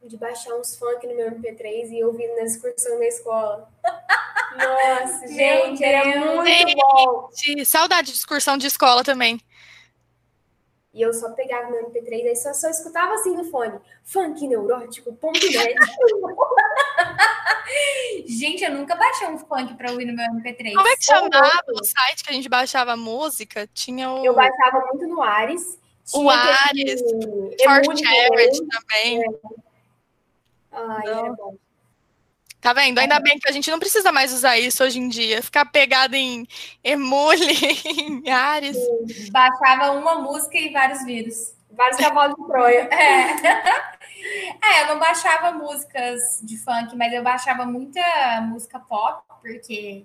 de 0.05 0.17
baixar 0.17 0.55
uns 0.55 0.77
funk 0.77 1.07
no 1.07 1.17
meu 1.17 1.33
MP3 1.33 1.91
e 1.91 2.05
ouvir 2.05 2.29
na 2.37 2.43
excursão 2.43 2.99
da 2.99 3.07
escola. 3.07 3.69
Nossa, 4.57 5.27
gente, 5.29 5.83
era 5.83 6.05
muito 6.05 6.47
gente, 6.47 6.77
bom. 6.77 7.31
Saudade 7.65 8.13
de 8.13 8.17
excursão 8.17 8.57
de 8.57 8.67
escola 8.67 9.03
também. 9.03 9.41
E 10.95 11.03
eu 11.03 11.13
só 11.13 11.31
pegava 11.33 11.71
meu 11.71 11.91
MP3 11.91 12.25
e 12.25 12.37
só, 12.37 12.55
só 12.55 12.71
escutava 12.71 13.15
assim 13.15 13.37
no 13.37 13.45
fone. 13.45 13.79
Funk 14.03 14.47
neurótico, 14.47 15.13
ponto 15.15 15.39
net. 15.39 15.75
gente, 18.27 18.65
eu 18.65 18.73
nunca 18.73 18.95
baixei 18.95 19.29
um 19.29 19.39
funk 19.39 19.75
pra 19.75 19.91
ouvir 19.91 20.07
no 20.07 20.15
meu 20.15 20.25
MP3. 20.25 20.75
Como 20.75 20.89
é 20.89 20.97
que 20.97 21.05
chamava 21.05 21.63
o 21.69 21.85
site 21.85 22.25
que 22.25 22.31
a 22.31 22.33
gente 22.33 22.49
baixava 22.49 22.97
música? 22.97 23.69
Tinha 23.75 24.11
o... 24.11 24.25
Eu 24.25 24.35
baixava 24.35 24.87
muito 24.87 25.07
no 25.07 25.23
Ares 25.23 25.79
o 26.15 26.31
Ares, 26.31 27.01
Forte 27.65 28.05
Everett 28.05 28.61
também. 28.69 29.23
É. 29.23 29.27
Ai, 30.73 31.09
era 31.09 31.33
bom. 31.33 31.57
Tá 32.61 32.73
vendo? 32.73 32.99
Ainda 32.99 33.21
bem 33.21 33.39
que 33.39 33.49
a 33.49 33.53
gente 33.53 33.71
não 33.71 33.79
precisa 33.79 34.11
mais 34.11 34.33
usar 34.33 34.59
isso 34.59 34.83
hoje 34.83 34.99
em 34.99 35.09
dia. 35.09 35.43
Ficar 35.43 35.67
pegado 35.67 36.17
em 36.17 36.47
Emule, 36.83 37.47
em 37.87 38.29
Ares. 38.29 38.77
Baixava 39.31 39.93
uma 39.93 40.17
música 40.17 40.59
e 40.59 40.73
vários 40.73 41.05
vírus. 41.05 41.55
Vários 41.71 41.99
cavalos 41.99 42.37
de 42.37 42.47
Troia. 42.47 42.89
É. 44.19 44.81
é, 44.81 44.83
eu 44.83 44.87
não 44.89 44.99
baixava 44.99 45.53
músicas 45.53 46.41
de 46.43 46.57
funk, 46.59 46.97
mas 46.97 47.13
eu 47.13 47.23
baixava 47.23 47.65
muita 47.65 48.01
música 48.41 48.81
pop, 48.81 49.23
porque 49.41 50.05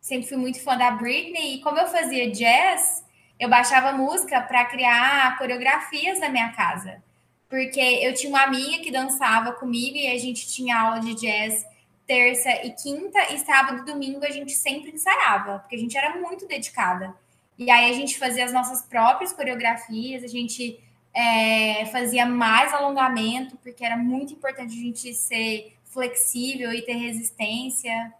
sempre 0.00 0.26
fui 0.26 0.36
muito 0.36 0.60
fã 0.64 0.76
da 0.76 0.90
Britney. 0.90 1.54
E 1.54 1.60
como 1.60 1.78
eu 1.78 1.86
fazia 1.86 2.30
jazz, 2.32 3.04
eu 3.38 3.48
baixava 3.48 3.92
música 3.92 4.40
para 4.40 4.64
criar 4.64 5.36
coreografias 5.38 6.18
na 6.20 6.28
minha 6.28 6.52
casa. 6.52 7.02
Porque 7.48 7.80
eu 7.80 8.14
tinha 8.14 8.30
uma 8.30 8.42
amiga 8.42 8.82
que 8.82 8.90
dançava 8.90 9.52
comigo 9.52 9.96
e 9.96 10.08
a 10.08 10.18
gente 10.18 10.48
tinha 10.48 10.78
aula 10.78 11.00
de 11.00 11.14
jazz 11.14 11.64
terça 12.06 12.50
e 12.64 12.70
quinta, 12.70 13.18
e 13.32 13.38
sábado 13.38 13.82
e 13.82 13.84
domingo 13.84 14.24
a 14.24 14.30
gente 14.30 14.52
sempre 14.52 14.92
ensaiava, 14.92 15.58
porque 15.58 15.74
a 15.74 15.78
gente 15.78 15.96
era 15.98 16.16
muito 16.16 16.46
dedicada. 16.46 17.14
E 17.58 17.70
aí 17.70 17.90
a 17.90 17.94
gente 17.94 18.18
fazia 18.18 18.44
as 18.44 18.52
nossas 18.52 18.82
próprias 18.82 19.32
coreografias, 19.32 20.22
a 20.22 20.28
gente 20.28 20.78
é, 21.12 21.86
fazia 21.86 22.24
mais 22.24 22.72
alongamento, 22.72 23.56
porque 23.56 23.84
era 23.84 23.96
muito 23.96 24.34
importante 24.34 24.78
a 24.78 24.82
gente 24.82 25.12
ser 25.14 25.74
flexível 25.84 26.72
e 26.72 26.82
ter 26.82 26.94
resistência. 26.94 28.12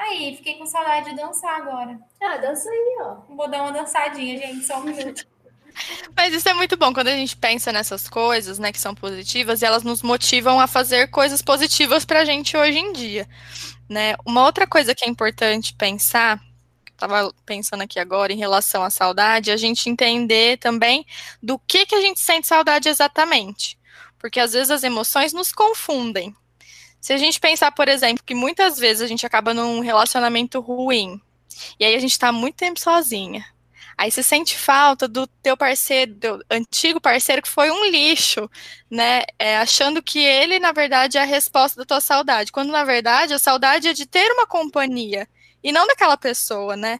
Aí, 0.00 0.34
fiquei 0.34 0.54
com 0.54 0.64
saudade 0.64 1.10
de 1.10 1.16
dançar 1.16 1.60
agora. 1.60 2.00
Ah, 2.22 2.38
dança 2.38 2.70
aí, 2.70 2.98
ó. 3.02 3.16
Vou 3.34 3.46
dar 3.50 3.62
uma 3.62 3.72
dançadinha, 3.72 4.38
gente, 4.38 4.64
só 4.64 4.80
um 4.80 4.84
minuto. 4.84 5.26
Mas 6.16 6.32
isso 6.32 6.48
é 6.48 6.54
muito 6.54 6.74
bom 6.74 6.92
quando 6.92 7.08
a 7.08 7.16
gente 7.16 7.36
pensa 7.36 7.70
nessas 7.70 8.08
coisas, 8.08 8.58
né, 8.58 8.72
que 8.72 8.80
são 8.80 8.94
positivas, 8.94 9.60
e 9.60 9.66
elas 9.66 9.82
nos 9.82 10.02
motivam 10.02 10.58
a 10.58 10.66
fazer 10.66 11.08
coisas 11.10 11.42
positivas 11.42 12.06
para 12.06 12.20
a 12.20 12.24
gente 12.24 12.56
hoje 12.56 12.78
em 12.78 12.94
dia, 12.94 13.28
né? 13.88 14.14
Uma 14.24 14.44
outra 14.44 14.66
coisa 14.66 14.94
que 14.94 15.04
é 15.04 15.08
importante 15.08 15.74
pensar, 15.74 16.40
estava 16.90 17.32
pensando 17.44 17.82
aqui 17.82 17.98
agora 17.98 18.32
em 18.32 18.38
relação 18.38 18.82
à 18.82 18.88
saudade, 18.88 19.50
é 19.50 19.52
a 19.52 19.58
gente 19.58 19.90
entender 19.90 20.56
também 20.58 21.04
do 21.42 21.58
que 21.58 21.84
que 21.84 21.94
a 21.94 22.00
gente 22.00 22.20
sente 22.20 22.46
saudade 22.46 22.88
exatamente, 22.88 23.78
porque 24.18 24.40
às 24.40 24.54
vezes 24.54 24.70
as 24.70 24.82
emoções 24.82 25.34
nos 25.34 25.52
confundem, 25.52 26.34
se 27.00 27.12
a 27.12 27.16
gente 27.16 27.40
pensar, 27.40 27.72
por 27.72 27.88
exemplo, 27.88 28.22
que 28.24 28.34
muitas 28.34 28.78
vezes 28.78 29.02
a 29.02 29.06
gente 29.06 29.24
acaba 29.24 29.54
num 29.54 29.80
relacionamento 29.80 30.60
ruim, 30.60 31.20
e 31.78 31.84
aí 31.84 31.94
a 31.94 31.98
gente 31.98 32.12
está 32.12 32.30
muito 32.30 32.56
tempo 32.56 32.78
sozinha. 32.78 33.44
Aí 33.96 34.10
você 34.10 34.22
sente 34.22 34.56
falta 34.56 35.06
do 35.06 35.26
teu 35.26 35.56
parceiro, 35.58 36.14
do 36.14 36.44
antigo 36.50 36.98
parceiro 36.98 37.42
que 37.42 37.48
foi 37.48 37.70
um 37.70 37.84
lixo, 37.90 38.50
né? 38.90 39.24
É, 39.38 39.58
achando 39.58 40.02
que 40.02 40.18
ele, 40.18 40.58
na 40.58 40.72
verdade, 40.72 41.18
é 41.18 41.20
a 41.20 41.26
resposta 41.26 41.78
da 41.78 41.84
tua 41.84 42.00
saudade. 42.00 42.50
Quando, 42.50 42.70
na 42.70 42.82
verdade, 42.82 43.34
a 43.34 43.38
saudade 43.38 43.88
é 43.88 43.92
de 43.92 44.06
ter 44.06 44.32
uma 44.32 44.46
companhia 44.46 45.28
e 45.62 45.70
não 45.70 45.86
daquela 45.86 46.16
pessoa, 46.16 46.76
né? 46.76 46.98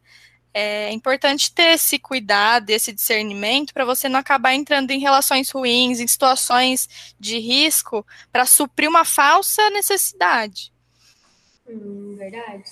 É 0.53 0.91
importante 0.93 1.53
ter 1.55 1.75
esse 1.75 1.99
cuidado, 1.99 2.71
esse 2.71 2.93
discernimento, 2.93 3.73
para 3.73 3.85
você 3.85 4.09
não 4.09 4.19
acabar 4.19 4.55
entrando 4.55 4.91
em 4.91 4.99
relações 4.99 5.51
ruins, 5.51 6.01
em 6.01 6.07
situações 6.07 7.15
de 7.19 7.39
risco, 7.39 8.07
para 8.33 8.45
suprir 8.45 8.89
uma 8.89 9.05
falsa 9.05 9.71
necessidade. 9.71 10.73
Hum, 11.69 12.17
verdade. 12.19 12.65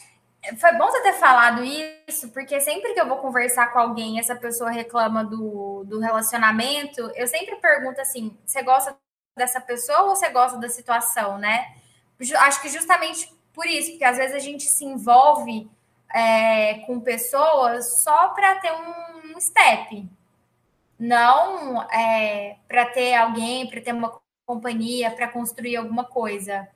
Foi 0.59 0.73
bom 0.73 0.87
você 0.87 1.03
ter 1.03 1.15
falado 1.15 1.63
isso, 1.65 2.31
porque 2.31 2.61
sempre 2.61 2.95
que 2.95 3.01
eu 3.01 3.07
vou 3.07 3.19
conversar 3.19 3.73
com 3.73 3.79
alguém, 3.79 4.19
essa 4.19 4.35
pessoa 4.35 4.71
reclama 4.71 5.25
do, 5.25 5.85
do 5.85 6.01
relacionamento, 6.01 7.13
eu 7.15 7.27
sempre 7.27 7.57
pergunto 7.57 8.01
assim: 8.01 8.37
você 8.47 8.63
gosta 8.63 8.97
dessa 9.37 9.61
pessoa 9.61 10.03
ou 10.03 10.17
você 10.17 10.29
gosta 10.31 10.59
da 10.59 10.69
situação, 10.69 11.39
né? 11.39 11.75
Acho 12.39 12.63
que 12.63 12.69
justamente 12.69 13.33
por 13.53 13.67
isso, 13.67 13.91
porque 13.91 14.05
às 14.05 14.17
vezes 14.17 14.35
a 14.35 14.39
gente 14.39 14.65
se 14.65 14.85
envolve 14.85 15.69
é, 16.15 16.75
com 16.87 17.01
pessoas 17.01 18.03
só 18.03 18.29
para 18.29 18.57
ter 18.57 18.73
um 18.73 19.41
step, 19.41 20.09
não 20.99 21.83
é, 21.91 22.57
para 22.67 22.87
ter 22.87 23.15
alguém, 23.15 23.69
para 23.69 23.81
ter 23.81 23.93
uma 23.93 24.19
companhia, 24.47 25.11
para 25.11 25.29
construir 25.29 25.77
alguma 25.77 26.05
coisa. 26.05 26.69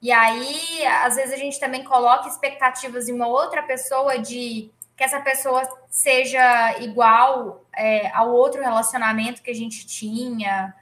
E 0.00 0.10
aí, 0.10 0.84
às 0.86 1.14
vezes, 1.14 1.32
a 1.32 1.36
gente 1.36 1.60
também 1.60 1.84
coloca 1.84 2.28
expectativas 2.28 3.08
em 3.08 3.12
uma 3.12 3.28
outra 3.28 3.62
pessoa 3.62 4.18
de 4.18 4.70
que 4.96 5.04
essa 5.04 5.20
pessoa 5.20 5.62
seja 5.88 6.78
igual 6.80 7.64
é, 7.72 8.10
ao 8.12 8.32
outro 8.32 8.60
relacionamento 8.60 9.42
que 9.42 9.50
a 9.50 9.54
gente 9.54 9.86
tinha, 9.86 10.74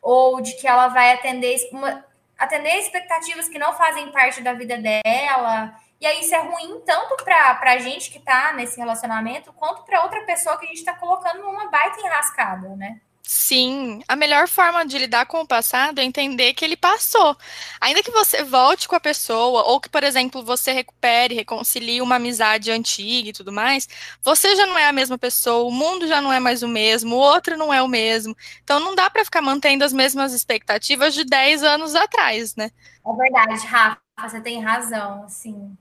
ou 0.00 0.40
de 0.40 0.54
que 0.56 0.66
ela 0.66 0.88
vai 0.88 1.12
atender, 1.12 1.56
uma, 1.72 2.04
atender 2.38 2.76
expectativas 2.78 3.48
que 3.48 3.58
não 3.58 3.72
fazem 3.74 4.10
parte 4.10 4.40
da 4.40 4.52
vida 4.52 4.78
dela. 4.78 5.74
E 6.02 6.06
aí 6.06 6.18
isso 6.18 6.34
é 6.34 6.40
ruim 6.40 6.80
tanto 6.84 7.14
para 7.22 7.60
a 7.62 7.78
gente 7.78 8.10
que 8.10 8.18
está 8.18 8.52
nesse 8.54 8.76
relacionamento, 8.76 9.52
quanto 9.52 9.84
para 9.84 10.02
outra 10.02 10.20
pessoa 10.24 10.58
que 10.58 10.64
a 10.64 10.68
gente 10.68 10.78
está 10.78 10.94
colocando 10.94 11.40
numa 11.40 11.70
baita 11.70 12.00
enrascada, 12.00 12.74
né? 12.74 13.00
Sim, 13.22 14.02
a 14.08 14.16
melhor 14.16 14.48
forma 14.48 14.84
de 14.84 14.98
lidar 14.98 15.26
com 15.26 15.42
o 15.42 15.46
passado 15.46 16.00
é 16.00 16.02
entender 16.02 16.54
que 16.54 16.64
ele 16.64 16.76
passou. 16.76 17.36
Ainda 17.80 18.02
que 18.02 18.10
você 18.10 18.42
volte 18.42 18.88
com 18.88 18.96
a 18.96 19.00
pessoa, 19.00 19.62
ou 19.62 19.80
que, 19.80 19.88
por 19.88 20.02
exemplo, 20.02 20.44
você 20.44 20.72
recupere, 20.72 21.36
reconcilie 21.36 22.02
uma 22.02 22.16
amizade 22.16 22.72
antiga 22.72 23.28
e 23.28 23.32
tudo 23.32 23.52
mais, 23.52 23.88
você 24.20 24.56
já 24.56 24.66
não 24.66 24.76
é 24.76 24.88
a 24.88 24.92
mesma 24.92 25.16
pessoa, 25.16 25.68
o 25.68 25.70
mundo 25.70 26.08
já 26.08 26.20
não 26.20 26.32
é 26.32 26.40
mais 26.40 26.64
o 26.64 26.68
mesmo, 26.68 27.14
o 27.14 27.20
outro 27.20 27.56
não 27.56 27.72
é 27.72 27.80
o 27.80 27.86
mesmo. 27.86 28.36
Então 28.64 28.80
não 28.80 28.96
dá 28.96 29.08
para 29.08 29.24
ficar 29.24 29.40
mantendo 29.40 29.84
as 29.84 29.92
mesmas 29.92 30.32
expectativas 30.32 31.14
de 31.14 31.24
10 31.24 31.62
anos 31.62 31.94
atrás, 31.94 32.56
né? 32.56 32.72
É 33.06 33.12
verdade, 33.16 33.66
Rafa, 33.66 34.00
você 34.28 34.40
tem 34.40 34.60
razão, 34.60 35.28
sim. 35.28 35.76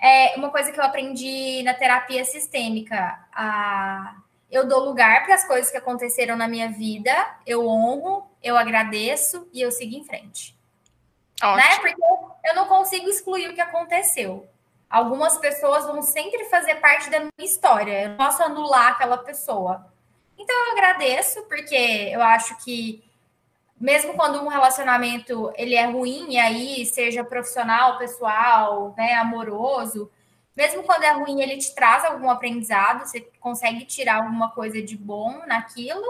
É 0.00 0.34
uma 0.36 0.50
coisa 0.50 0.70
que 0.70 0.78
eu 0.78 0.84
aprendi 0.84 1.62
na 1.62 1.74
terapia 1.74 2.24
sistêmica, 2.24 3.18
a 3.32 4.16
eu 4.50 4.66
dou 4.66 4.84
lugar 4.84 5.24
para 5.24 5.34
as 5.34 5.44
coisas 5.44 5.70
que 5.70 5.76
aconteceram 5.76 6.36
na 6.36 6.46
minha 6.46 6.70
vida, 6.70 7.12
eu 7.46 7.66
honro, 7.66 8.30
eu 8.42 8.56
agradeço 8.56 9.48
e 9.52 9.60
eu 9.60 9.72
sigo 9.72 9.96
em 9.96 10.04
frente. 10.04 10.56
Ótimo. 11.42 11.56
Né? 11.56 11.78
Porque 11.80 12.02
eu 12.44 12.54
não 12.54 12.66
consigo 12.66 13.08
excluir 13.08 13.48
o 13.48 13.54
que 13.54 13.60
aconteceu. 13.60 14.48
Algumas 14.88 15.36
pessoas 15.38 15.84
vão 15.84 16.00
sempre 16.00 16.44
fazer 16.44 16.76
parte 16.76 17.10
da 17.10 17.18
minha 17.18 17.32
história. 17.40 18.04
Eu 18.04 18.08
não 18.10 18.16
posso 18.16 18.42
anular 18.42 18.92
aquela 18.92 19.18
pessoa. 19.18 19.92
Então 20.38 20.56
eu 20.66 20.72
agradeço, 20.72 21.42
porque 21.44 21.74
eu 21.74 22.22
acho 22.22 22.56
que 22.64 23.02
mesmo 23.78 24.14
quando 24.14 24.42
um 24.42 24.48
relacionamento 24.48 25.52
ele 25.56 25.74
é 25.74 25.84
ruim, 25.86 26.32
e 26.32 26.38
aí 26.38 26.86
seja 26.86 27.22
profissional, 27.22 27.98
pessoal, 27.98 28.94
né, 28.96 29.14
amoroso, 29.14 30.10
mesmo 30.56 30.82
quando 30.82 31.04
é 31.04 31.12
ruim, 31.12 31.42
ele 31.42 31.58
te 31.58 31.74
traz 31.74 32.04
algum 32.04 32.30
aprendizado, 32.30 33.06
você 33.06 33.20
consegue 33.38 33.84
tirar 33.84 34.16
alguma 34.16 34.50
coisa 34.50 34.80
de 34.80 34.96
bom 34.96 35.42
naquilo, 35.46 36.02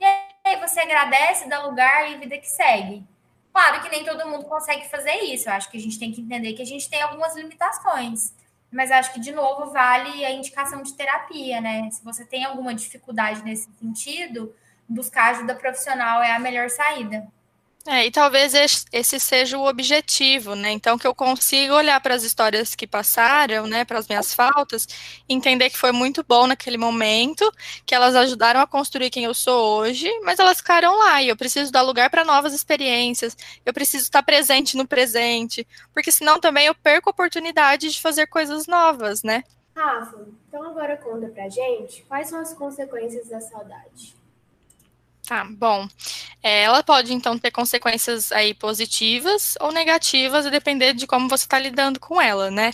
e 0.00 0.04
aí 0.04 0.60
você 0.60 0.80
agradece, 0.80 1.48
dá 1.48 1.64
lugar 1.64 2.10
e 2.10 2.18
vida 2.18 2.38
que 2.38 2.48
segue. 2.48 3.04
Claro 3.52 3.82
que 3.82 3.88
nem 3.88 4.04
todo 4.04 4.28
mundo 4.28 4.44
consegue 4.44 4.88
fazer 4.88 5.16
isso, 5.24 5.48
eu 5.48 5.52
acho 5.52 5.68
que 5.68 5.76
a 5.76 5.80
gente 5.80 5.98
tem 5.98 6.12
que 6.12 6.20
entender 6.20 6.52
que 6.52 6.62
a 6.62 6.66
gente 6.66 6.88
tem 6.88 7.02
algumas 7.02 7.36
limitações. 7.36 8.32
Mas 8.70 8.90
acho 8.90 9.12
que, 9.14 9.20
de 9.20 9.32
novo, 9.32 9.72
vale 9.72 10.24
a 10.24 10.30
indicação 10.30 10.82
de 10.82 10.92
terapia, 10.92 11.58
né? 11.58 11.88
Se 11.90 12.04
você 12.04 12.24
tem 12.24 12.44
alguma 12.44 12.74
dificuldade 12.74 13.42
nesse 13.42 13.66
sentido, 13.80 14.54
buscar 14.88 15.32
ajuda 15.32 15.54
profissional 15.54 16.22
é 16.22 16.32
a 16.32 16.38
melhor 16.38 16.70
saída. 16.70 17.26
É, 17.90 18.04
e 18.04 18.10
talvez 18.10 18.52
esse 18.92 19.18
seja 19.18 19.56
o 19.56 19.66
objetivo, 19.66 20.54
né? 20.54 20.70
Então, 20.72 20.98
que 20.98 21.06
eu 21.06 21.14
consiga 21.14 21.72
olhar 21.74 21.98
para 22.02 22.14
as 22.14 22.22
histórias 22.22 22.74
que 22.74 22.86
passaram, 22.86 23.66
né, 23.66 23.82
para 23.82 23.98
as 23.98 24.06
minhas 24.06 24.34
faltas, 24.34 24.86
entender 25.26 25.70
que 25.70 25.78
foi 25.78 25.90
muito 25.90 26.22
bom 26.22 26.46
naquele 26.46 26.76
momento, 26.76 27.50
que 27.86 27.94
elas 27.94 28.14
ajudaram 28.14 28.60
a 28.60 28.66
construir 28.66 29.08
quem 29.08 29.24
eu 29.24 29.32
sou 29.32 29.78
hoje, 29.78 30.06
mas 30.20 30.38
elas 30.38 30.58
ficaram 30.58 30.98
lá 30.98 31.22
e 31.22 31.28
eu 31.28 31.36
preciso 31.36 31.72
dar 31.72 31.80
lugar 31.80 32.10
para 32.10 32.26
novas 32.26 32.52
experiências, 32.52 33.34
eu 33.64 33.72
preciso 33.72 34.04
estar 34.04 34.22
presente 34.22 34.76
no 34.76 34.86
presente, 34.86 35.66
porque 35.94 36.12
senão 36.12 36.38
também 36.38 36.66
eu 36.66 36.74
perco 36.74 37.08
a 37.08 37.12
oportunidade 37.12 37.88
de 37.88 38.02
fazer 38.02 38.26
coisas 38.26 38.66
novas, 38.66 39.22
né? 39.22 39.44
Rafa, 39.74 40.26
então 40.46 40.62
agora 40.62 40.94
conta 40.98 41.28
pra 41.28 41.48
gente 41.48 42.02
quais 42.02 42.28
são 42.28 42.38
as 42.40 42.52
consequências 42.52 43.28
da 43.28 43.40
saudade. 43.40 44.17
Tá, 45.28 45.44
bom. 45.44 45.86
É, 46.42 46.62
ela 46.62 46.82
pode, 46.82 47.12
então, 47.12 47.38
ter 47.38 47.50
consequências 47.50 48.32
aí 48.32 48.54
positivas 48.54 49.56
ou 49.60 49.70
negativas, 49.70 50.46
a 50.46 50.50
depender 50.50 50.94
de 50.94 51.06
como 51.06 51.28
você 51.28 51.44
está 51.44 51.58
lidando 51.58 52.00
com 52.00 52.18
ela, 52.18 52.50
né? 52.50 52.72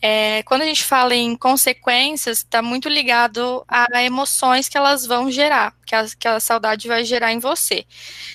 É, 0.00 0.42
quando 0.42 0.62
a 0.62 0.66
gente 0.66 0.82
fala 0.82 1.14
em 1.14 1.36
consequências, 1.36 2.38
está 2.38 2.60
muito 2.60 2.88
ligado 2.88 3.64
a 3.68 4.02
emoções 4.02 4.68
que 4.68 4.76
elas 4.76 5.06
vão 5.06 5.30
gerar, 5.30 5.72
que 5.86 5.94
a, 5.94 6.04
que 6.18 6.26
a 6.26 6.40
saudade 6.40 6.88
vai 6.88 7.04
gerar 7.04 7.32
em 7.32 7.38
você. 7.38 7.86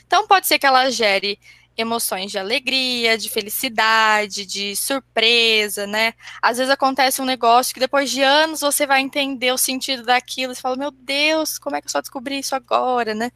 Então, 0.05 0.25
pode 0.27 0.47
ser 0.47 0.59
que 0.59 0.65
ela 0.65 0.89
gere 0.89 1.37
emoções 1.77 2.31
de 2.31 2.39
alegria, 2.39 3.17
de 3.17 3.29
felicidade, 3.29 4.45
de 4.45 4.75
surpresa, 4.75 5.85
né? 5.85 6.13
Às 6.41 6.57
vezes 6.57 6.71
acontece 6.71 7.21
um 7.21 7.25
negócio 7.25 7.73
que 7.73 7.79
depois 7.79 8.09
de 8.09 8.23
anos 8.23 8.61
você 8.61 8.87
vai 8.87 9.01
entender 9.01 9.51
o 9.53 9.57
sentido 9.57 10.03
daquilo 10.03 10.53
e 10.53 10.55
fala, 10.55 10.75
meu 10.75 10.91
Deus, 10.91 11.59
como 11.59 11.75
é 11.75 11.81
que 11.81 11.87
eu 11.87 11.91
só 11.91 12.01
descobri 12.01 12.39
isso 12.39 12.55
agora, 12.55 13.13
né? 13.13 13.31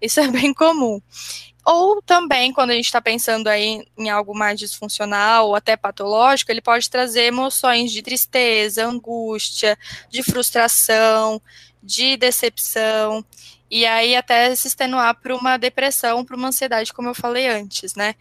Isso 0.00 0.18
é 0.20 0.26
bem 0.28 0.52
comum. 0.52 1.00
Ou 1.64 2.02
também, 2.02 2.52
quando 2.52 2.70
a 2.70 2.74
gente 2.74 2.86
está 2.86 3.00
pensando 3.00 3.48
aí 3.48 3.82
em 3.96 4.10
algo 4.10 4.36
mais 4.36 4.58
disfuncional 4.58 5.48
ou 5.48 5.54
até 5.54 5.76
patológico, 5.76 6.50
ele 6.50 6.60
pode 6.60 6.90
trazer 6.90 7.22
emoções 7.22 7.90
de 7.90 8.02
tristeza, 8.02 8.86
angústia, 8.86 9.78
de 10.10 10.22
frustração, 10.22 11.40
de 11.82 12.16
decepção 12.18 13.24
e 13.70 13.86
aí 13.86 14.14
até 14.14 14.54
se 14.54 14.68
extenuar 14.68 15.14
para 15.14 15.34
uma 15.34 15.56
depressão, 15.56 16.24
para 16.24 16.36
uma 16.36 16.48
ansiedade, 16.48 16.92
como 16.92 17.08
eu 17.08 17.14
falei 17.14 17.48
antes, 17.48 17.94
né? 17.94 18.14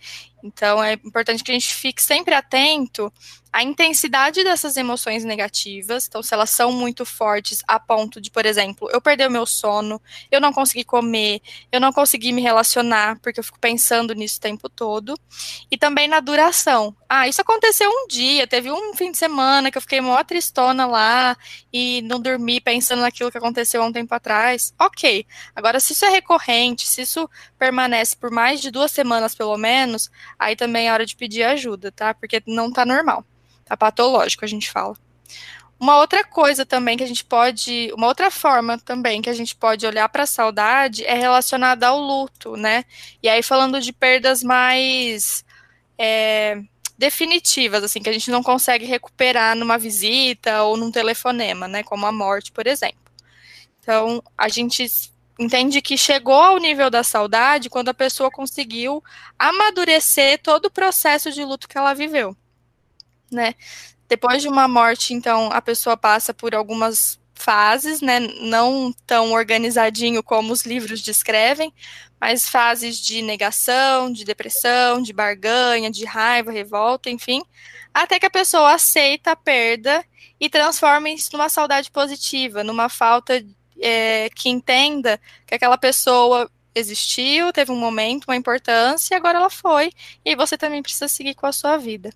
Então 0.43 0.83
é 0.83 0.93
importante 0.93 1.43
que 1.43 1.51
a 1.51 1.53
gente 1.53 1.73
fique 1.73 2.01
sempre 2.01 2.33
atento 2.33 3.11
a 3.53 3.61
intensidade 3.61 4.43
dessas 4.43 4.75
emoções 4.77 5.23
negativas, 5.23 6.07
então 6.07 6.23
se 6.23 6.33
elas 6.33 6.49
são 6.49 6.71
muito 6.71 7.05
fortes 7.05 7.61
a 7.67 7.79
ponto 7.79 8.19
de, 8.19 8.31
por 8.31 8.47
exemplo, 8.47 8.89
eu 8.91 8.99
perder 8.99 9.27
o 9.27 9.31
meu 9.31 9.45
sono, 9.45 10.01
eu 10.31 10.41
não 10.41 10.51
conseguir 10.51 10.85
comer, 10.85 11.39
eu 11.71 11.79
não 11.79 11.93
conseguir 11.93 12.31
me 12.31 12.41
relacionar, 12.41 13.19
porque 13.19 13.39
eu 13.39 13.43
fico 13.43 13.59
pensando 13.59 14.15
nisso 14.15 14.39
o 14.39 14.41
tempo 14.41 14.67
todo, 14.67 15.13
e 15.69 15.77
também 15.77 16.07
na 16.07 16.19
duração. 16.19 16.95
Ah, 17.07 17.27
isso 17.27 17.41
aconteceu 17.41 17.87
um 17.91 18.07
dia, 18.07 18.47
teve 18.47 18.71
um 18.71 18.95
fim 18.95 19.11
de 19.11 19.19
semana 19.19 19.69
que 19.69 19.77
eu 19.77 19.81
fiquei 19.83 20.01
mó 20.01 20.23
tristona 20.23 20.87
lá 20.87 21.37
e 21.71 22.01
não 22.01 22.19
dormi 22.19 22.59
pensando 22.59 23.01
naquilo 23.01 23.31
que 23.31 23.37
aconteceu 23.37 23.83
há 23.83 23.85
um 23.85 23.93
tempo 23.93 24.15
atrás. 24.15 24.73
Ok, 24.79 25.27
agora 25.55 25.79
se 25.79 25.93
isso 25.93 26.05
é 26.05 26.09
recorrente, 26.09 26.87
se 26.87 27.03
isso 27.03 27.29
permanece 27.59 28.15
por 28.15 28.31
mais 28.31 28.59
de 28.59 28.71
duas 28.71 28.91
semanas 28.91 29.35
pelo 29.35 29.55
menos, 29.57 30.09
aí 30.39 30.55
também 30.55 30.87
é 30.87 30.91
hora 30.91 31.05
de 31.05 31.15
pedir 31.15 31.43
ajuda, 31.43 31.91
tá? 31.91 32.15
Porque 32.15 32.41
não 32.47 32.73
tá 32.73 32.83
normal. 32.83 33.23
Tá 33.65 33.77
patológico, 33.77 34.43
a 34.43 34.47
gente 34.47 34.69
fala. 34.69 34.95
Uma 35.79 35.97
outra 35.97 36.23
coisa 36.23 36.65
também 36.65 36.95
que 36.95 37.03
a 37.03 37.07
gente 37.07 37.25
pode, 37.25 37.91
uma 37.93 38.07
outra 38.07 38.31
forma 38.31 38.77
também 38.77 39.21
que 39.21 39.29
a 39.29 39.33
gente 39.33 39.53
pode 39.55 39.85
olhar 39.85 40.07
para 40.07 40.23
a 40.23 40.25
saudade 40.25 41.03
é 41.03 41.13
relacionada 41.13 41.87
ao 41.87 41.99
luto, 41.99 42.55
né? 42.55 42.85
E 43.21 43.27
aí 43.27 43.43
falando 43.43 43.81
de 43.81 43.91
perdas 43.91 44.41
mais 44.43 45.43
é, 45.97 46.61
definitivas, 46.97 47.83
assim, 47.83 48.01
que 48.01 48.09
a 48.09 48.13
gente 48.13 48.31
não 48.31 48.41
consegue 48.41 48.85
recuperar 48.85 49.57
numa 49.57 49.77
visita 49.77 50.63
ou 50.63 50.77
num 50.77 50.91
telefonema, 50.91 51.67
né? 51.67 51.83
Como 51.83 52.05
a 52.05 52.13
morte, 52.13 52.51
por 52.51 52.65
exemplo. 52.65 53.03
Então, 53.81 54.23
a 54.37 54.47
gente 54.47 54.89
entende 55.37 55.81
que 55.81 55.97
chegou 55.97 56.39
ao 56.41 56.59
nível 56.59 56.89
da 56.89 57.03
saudade 57.03 57.69
quando 57.69 57.89
a 57.89 57.93
pessoa 57.93 58.31
conseguiu 58.31 59.03
amadurecer 59.37 60.41
todo 60.41 60.67
o 60.67 60.71
processo 60.71 61.29
de 61.31 61.43
luto 61.43 61.67
que 61.67 61.77
ela 61.77 61.93
viveu 61.93 62.37
né? 63.33 63.55
Depois 64.07 64.41
de 64.41 64.47
uma 64.47 64.67
morte, 64.67 65.13
então, 65.13 65.49
a 65.51 65.61
pessoa 65.61 65.97
passa 65.97 66.33
por 66.33 66.53
algumas 66.53 67.19
fases, 67.33 68.01
né? 68.01 68.19
Não 68.19 68.93
tão 69.05 69.33
organizadinho 69.33 70.23
como 70.23 70.53
os 70.53 70.63
livros 70.65 71.01
descrevem, 71.01 71.73
mas 72.19 72.47
fases 72.47 72.97
de 72.97 73.21
negação, 73.21 74.11
de 74.11 74.23
depressão, 74.23 75.01
de 75.01 75.11
barganha, 75.11 75.91
de 75.91 76.05
raiva, 76.05 76.51
revolta, 76.51 77.09
enfim, 77.09 77.41
até 77.93 78.19
que 78.19 78.25
a 78.25 78.29
pessoa 78.29 78.73
aceita 78.73 79.31
a 79.31 79.35
perda 79.35 80.05
e 80.39 80.49
transforma 80.49 81.09
isso 81.09 81.29
numa 81.33 81.49
saudade 81.49 81.91
positiva, 81.91 82.63
numa 82.63 82.87
falta 82.89 83.43
é, 83.79 84.29
que 84.29 84.49
entenda 84.49 85.19
que 85.45 85.55
aquela 85.55 85.77
pessoa 85.77 86.49
existiu, 86.73 87.51
teve 87.53 87.71
um 87.71 87.77
momento, 87.77 88.25
uma 88.25 88.35
importância, 88.35 89.13
e 89.13 89.17
agora 89.17 89.37
ela 89.37 89.49
foi, 89.49 89.91
e 90.25 90.35
você 90.35 90.57
também 90.57 90.81
precisa 90.81 91.07
seguir 91.07 91.35
com 91.35 91.45
a 91.45 91.51
sua 91.51 91.77
vida. 91.77 92.09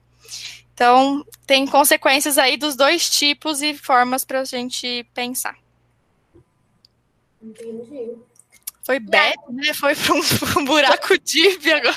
Então, 0.78 1.26
tem 1.48 1.66
consequências 1.66 2.38
aí 2.38 2.56
dos 2.56 2.76
dois 2.76 3.10
tipos 3.10 3.63
e 3.63 3.74
formas 3.74 4.24
para 4.24 4.42
a 4.42 4.46
gente 4.46 5.04
pensar. 5.12 5.58
Entendi. 7.42 8.16
Foi 8.84 9.00
bad, 9.00 9.36
né? 9.50 9.74
Foi 9.74 9.96
para 9.96 10.13
um, 10.13 10.20
um, 10.62 10.66
buraco 10.66 11.18
deep 11.26 11.74
agora. 11.74 11.96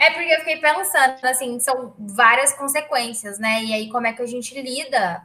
É 0.00 0.10
porque 0.10 0.32
eu 0.32 0.38
fiquei 0.40 0.56
pensando, 0.56 1.24
assim, 1.24 1.60
são 1.60 1.94
várias 1.96 2.52
consequências, 2.54 3.38
né? 3.38 3.62
E 3.62 3.72
aí, 3.72 3.88
como 3.90 4.08
é 4.08 4.12
que 4.12 4.20
a 4.20 4.26
gente 4.26 4.60
lida 4.60 5.22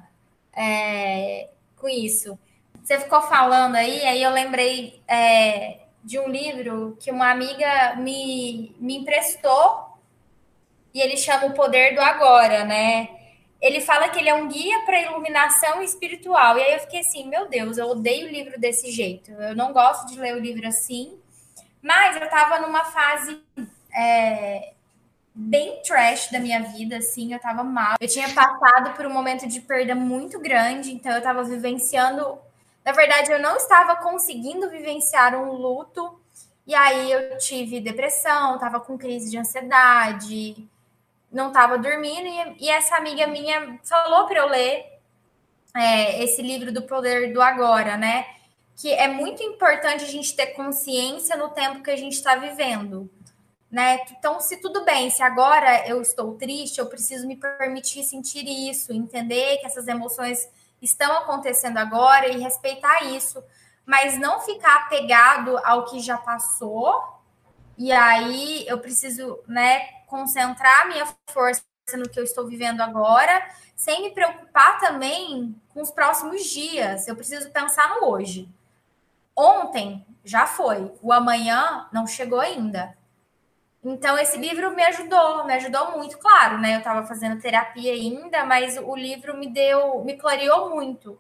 é, 0.56 1.50
com 1.76 1.90
isso? 1.90 2.38
Você 2.84 3.00
ficou 3.00 3.24
falando 3.24 3.78
aí, 3.78 4.06
aí 4.06 4.22
eu 4.22 4.30
lembrei 4.30 5.02
é, 5.08 5.80
de 6.04 6.20
um 6.20 6.28
livro 6.28 6.96
que 7.00 7.10
uma 7.10 7.32
amiga 7.32 7.96
me, 7.96 8.76
me 8.80 8.98
emprestou 8.98 9.93
e 10.94 11.02
ele 11.02 11.18
chama 11.18 11.48
O 11.48 11.54
Poder 11.54 11.96
do 11.96 12.02
Agora, 12.02 12.64
né? 12.66 13.10
Ele 13.62 13.80
fala 13.80 14.10
que 14.10 14.20
ele 14.20 14.30
é 14.30 14.34
um 14.34 14.48
guia 14.48 14.82
para 14.86 15.02
iluminação 15.02 15.82
espiritual. 15.82 16.58
E 16.58 16.62
aí 16.62 16.74
eu 16.74 16.80
fiquei 16.82 17.00
assim, 17.00 17.28
meu 17.28 17.48
Deus, 17.48 17.78
eu 17.78 17.88
odeio 17.88 18.28
livro 18.28 18.60
desse 18.60 18.92
jeito. 18.92 19.32
Eu 19.32 19.56
não 19.56 19.72
gosto 19.72 20.08
de 20.08 20.20
ler 20.20 20.36
o 20.36 20.40
livro 20.40 20.68
assim. 20.68 21.18
Mas 21.82 22.16
eu 22.16 22.24
estava 22.24 22.60
numa 22.60 22.86
fase 22.86 23.42
é, 23.96 24.74
bem 25.34 25.82
trash 25.82 26.30
da 26.30 26.40
minha 26.40 26.62
vida, 26.62 26.98
assim, 26.98 27.32
eu 27.32 27.38
estava 27.38 27.64
mal. 27.64 27.96
Eu 28.00 28.08
tinha 28.08 28.30
passado 28.30 28.94
por 28.96 29.06
um 29.06 29.14
momento 29.14 29.48
de 29.48 29.62
perda 29.62 29.96
muito 29.96 30.40
grande, 30.40 30.92
então 30.92 31.12
eu 31.12 31.18
estava 31.20 31.44
vivenciando 31.44 32.38
na 32.86 32.92
verdade, 32.92 33.32
eu 33.32 33.40
não 33.40 33.56
estava 33.56 33.96
conseguindo 33.96 34.70
vivenciar 34.70 35.36
um 35.36 35.54
luto, 35.54 36.20
e 36.68 36.76
aí 36.76 37.12
eu 37.12 37.38
tive 37.38 37.80
depressão, 37.80 38.56
estava 38.56 38.80
com 38.80 38.98
crise 38.98 39.32
de 39.32 39.38
ansiedade, 39.38 40.68
não 41.34 41.48
estava 41.48 41.78
dormindo, 41.78 42.28
e, 42.28 42.66
e, 42.66 42.70
essa 42.70 42.96
amiga 42.96 43.26
minha 43.26 43.80
falou 43.84 44.28
para 44.28 44.40
eu 44.40 44.48
ler 44.48 44.86
é, 45.76 46.24
esse 46.24 46.42
livro 46.42 46.72
do 46.72 46.84
Poder 46.84 47.34
do 47.34 47.42
Agora, 47.42 47.98
né? 47.98 48.26
Que 48.76 48.94
é 48.94 49.08
muito 49.08 49.42
importante 49.42 50.04
a 50.04 50.08
gente 50.08 50.36
ter 50.36 50.48
consciência 50.48 51.36
no 51.36 51.50
tempo 51.50 51.82
que 51.82 51.92
a 51.92 51.96
gente 51.96 52.14
está 52.14 52.36
vivendo. 52.36 53.10
Né? 53.70 54.02
Então, 54.12 54.40
se 54.40 54.58
tudo 54.58 54.86
bem, 54.86 55.10
se 55.10 55.24
agora 55.24 55.88
eu 55.88 56.00
estou 56.00 56.36
triste, 56.36 56.78
eu 56.78 56.86
preciso 56.86 57.28
me 57.28 57.36
permitir 57.36 58.04
sentir 58.04 58.48
isso, 58.48 58.94
entender 58.94 59.58
que 59.58 59.66
essas 59.66 59.88
emoções 59.88 60.48
estão 60.80 61.12
acontecendo 61.18 61.78
agora 61.78 62.28
e 62.28 62.40
respeitar 62.40 63.06
isso, 63.06 63.44
mas 63.84 64.20
não 64.20 64.42
ficar 64.42 64.76
apegado 64.76 65.58
ao 65.64 65.86
que 65.86 66.00
já 66.00 66.18
passou. 66.18 67.02
E 67.76 67.92
aí 67.92 68.64
eu 68.68 68.78
preciso, 68.78 69.40
né, 69.48 69.90
concentrar 70.14 70.88
minha 70.88 71.08
força 71.32 71.64
no 71.96 72.08
que 72.08 72.20
eu 72.20 72.24
estou 72.24 72.48
vivendo 72.48 72.82
agora, 72.82 73.44
sem 73.76 74.04
me 74.04 74.12
preocupar 74.12 74.80
também 74.80 75.60
com 75.70 75.82
os 75.82 75.90
próximos 75.90 76.46
dias. 76.46 77.08
Eu 77.08 77.16
preciso 77.16 77.50
pensar 77.50 77.96
no 77.96 78.08
hoje. 78.10 78.48
Ontem 79.36 80.06
já 80.24 80.46
foi, 80.46 80.94
o 81.02 81.12
amanhã 81.12 81.88
não 81.92 82.06
chegou 82.06 82.40
ainda. 82.40 82.96
Então, 83.84 84.16
esse 84.20 84.38
livro 84.38 84.76
me 84.76 84.84
ajudou, 84.84 85.46
me 85.46 85.54
ajudou 85.56 85.98
muito, 85.98 86.20
claro, 86.20 86.60
né? 86.60 86.76
Eu 86.76 86.78
estava 86.78 87.08
fazendo 87.08 87.42
terapia 87.42 87.92
ainda, 87.92 88.46
mas 88.46 88.78
o 88.78 88.96
livro 88.96 89.36
me 89.36 89.48
deu, 89.48 90.04
me 90.06 90.16
clareou 90.16 90.70
muito 90.70 91.20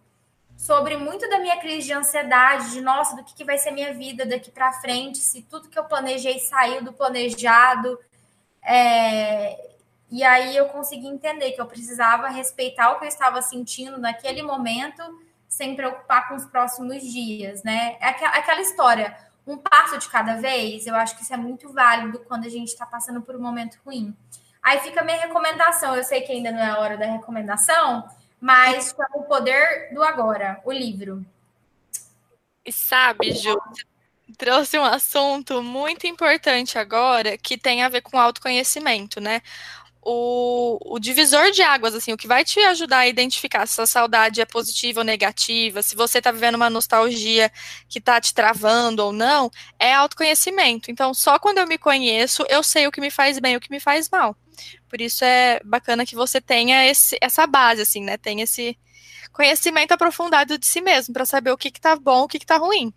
sobre 0.55 0.95
muito 0.97 1.27
da 1.27 1.39
minha 1.39 1.59
crise 1.59 1.87
de 1.87 1.93
ansiedade, 1.93 2.71
de 2.71 2.79
nossa, 2.79 3.15
do 3.15 3.23
que, 3.23 3.33
que 3.33 3.43
vai 3.43 3.57
ser 3.57 3.71
minha 3.71 3.91
vida 3.91 4.23
daqui 4.23 4.51
para 4.51 4.71
frente, 4.73 5.17
se 5.17 5.41
tudo 5.41 5.67
que 5.67 5.79
eu 5.79 5.83
planejei 5.83 6.37
saiu 6.37 6.83
do 6.83 6.93
planejado. 6.93 7.99
É... 8.65 9.71
E 10.09 10.23
aí 10.23 10.55
eu 10.55 10.67
consegui 10.69 11.07
entender 11.07 11.53
que 11.53 11.61
eu 11.61 11.65
precisava 11.65 12.27
respeitar 12.27 12.91
o 12.91 12.99
que 12.99 13.05
eu 13.05 13.09
estava 13.09 13.41
sentindo 13.41 13.97
naquele 13.97 14.43
momento, 14.43 15.01
sem 15.47 15.75
preocupar 15.75 16.27
com 16.27 16.35
os 16.35 16.45
próximos 16.45 17.01
dias, 17.01 17.63
né? 17.63 17.97
É 17.99 18.07
aquela 18.07 18.61
história 18.61 19.17
um 19.45 19.57
passo 19.57 19.97
de 19.97 20.07
cada 20.07 20.35
vez, 20.35 20.87
eu 20.87 20.95
acho 20.95 21.15
que 21.15 21.23
isso 21.23 21.33
é 21.33 21.37
muito 21.37 21.71
válido 21.71 22.19
quando 22.19 22.45
a 22.45 22.49
gente 22.49 22.69
está 22.69 22.85
passando 22.85 23.21
por 23.21 23.35
um 23.35 23.41
momento 23.41 23.77
ruim. 23.85 24.15
Aí 24.61 24.79
fica 24.79 25.01
a 25.01 25.03
minha 25.03 25.19
recomendação. 25.19 25.95
Eu 25.95 26.03
sei 26.03 26.21
que 26.21 26.31
ainda 26.31 26.51
não 26.51 26.59
é 26.59 26.69
a 26.69 26.79
hora 26.79 26.97
da 26.97 27.05
recomendação, 27.05 28.07
mas 28.39 28.95
o 29.13 29.23
poder 29.23 29.93
do 29.93 30.01
agora, 30.01 30.61
o 30.63 30.71
livro. 30.71 31.25
E 32.65 32.71
sabe, 32.71 33.33
Ju, 33.33 33.59
trouxe 34.37 34.77
um 34.77 34.83
assunto 34.83 35.61
muito 35.63 36.07
importante 36.07 36.77
agora 36.77 37.37
que 37.37 37.57
tem 37.57 37.83
a 37.83 37.89
ver 37.89 38.01
com 38.01 38.19
autoconhecimento, 38.19 39.21
né? 39.21 39.41
o, 40.05 40.77
o, 40.95 40.99
divisor 40.99 41.51
de 41.51 41.61
águas, 41.61 41.95
assim, 41.95 42.11
o 42.11 42.17
que 42.17 42.27
vai 42.27 42.43
te 42.43 42.59
ajudar 42.59 42.99
a 42.99 43.07
identificar 43.07 43.65
se 43.65 43.79
a 43.81 43.85
saudade 43.85 44.41
é 44.41 44.45
positiva 44.45 44.99
ou 44.99 45.03
negativa, 45.03 45.81
se 45.81 45.95
você 45.95 46.17
está 46.17 46.31
vivendo 46.31 46.55
uma 46.55 46.69
nostalgia 46.69 47.51
que 47.87 47.99
está 47.99 48.19
te 48.19 48.33
travando 48.33 49.03
ou 49.03 49.13
não, 49.13 49.49
é 49.79 49.93
autoconhecimento. 49.93 50.91
Então, 50.91 51.13
só 51.13 51.39
quando 51.39 51.59
eu 51.59 51.67
me 51.67 51.77
conheço, 51.77 52.45
eu 52.49 52.61
sei 52.61 52.85
o 52.85 52.91
que 52.91 52.99
me 52.99 53.09
faz 53.09 53.39
bem 53.39 53.53
e 53.53 53.57
o 53.57 53.61
que 53.61 53.71
me 53.71 53.79
faz 53.79 54.09
mal. 54.09 54.35
Por 54.89 54.99
isso 55.01 55.23
é 55.23 55.59
bacana 55.63 56.05
que 56.05 56.15
você 56.15 56.41
tenha 56.41 56.85
esse, 56.85 57.17
essa 57.21 57.47
base, 57.47 57.81
assim, 57.81 58.03
né? 58.03 58.17
Tenha 58.17 58.43
esse 58.43 58.77
conhecimento 59.31 59.93
aprofundado 59.93 60.57
de 60.57 60.67
si 60.67 60.81
mesmo, 60.81 61.13
para 61.13 61.25
saber 61.25 61.51
o 61.51 61.57
que, 61.57 61.69
está 61.69 61.95
bom, 61.95 62.23
o 62.23 62.27
que, 62.27 62.37
está 62.37 62.57
ruim. 62.57 62.93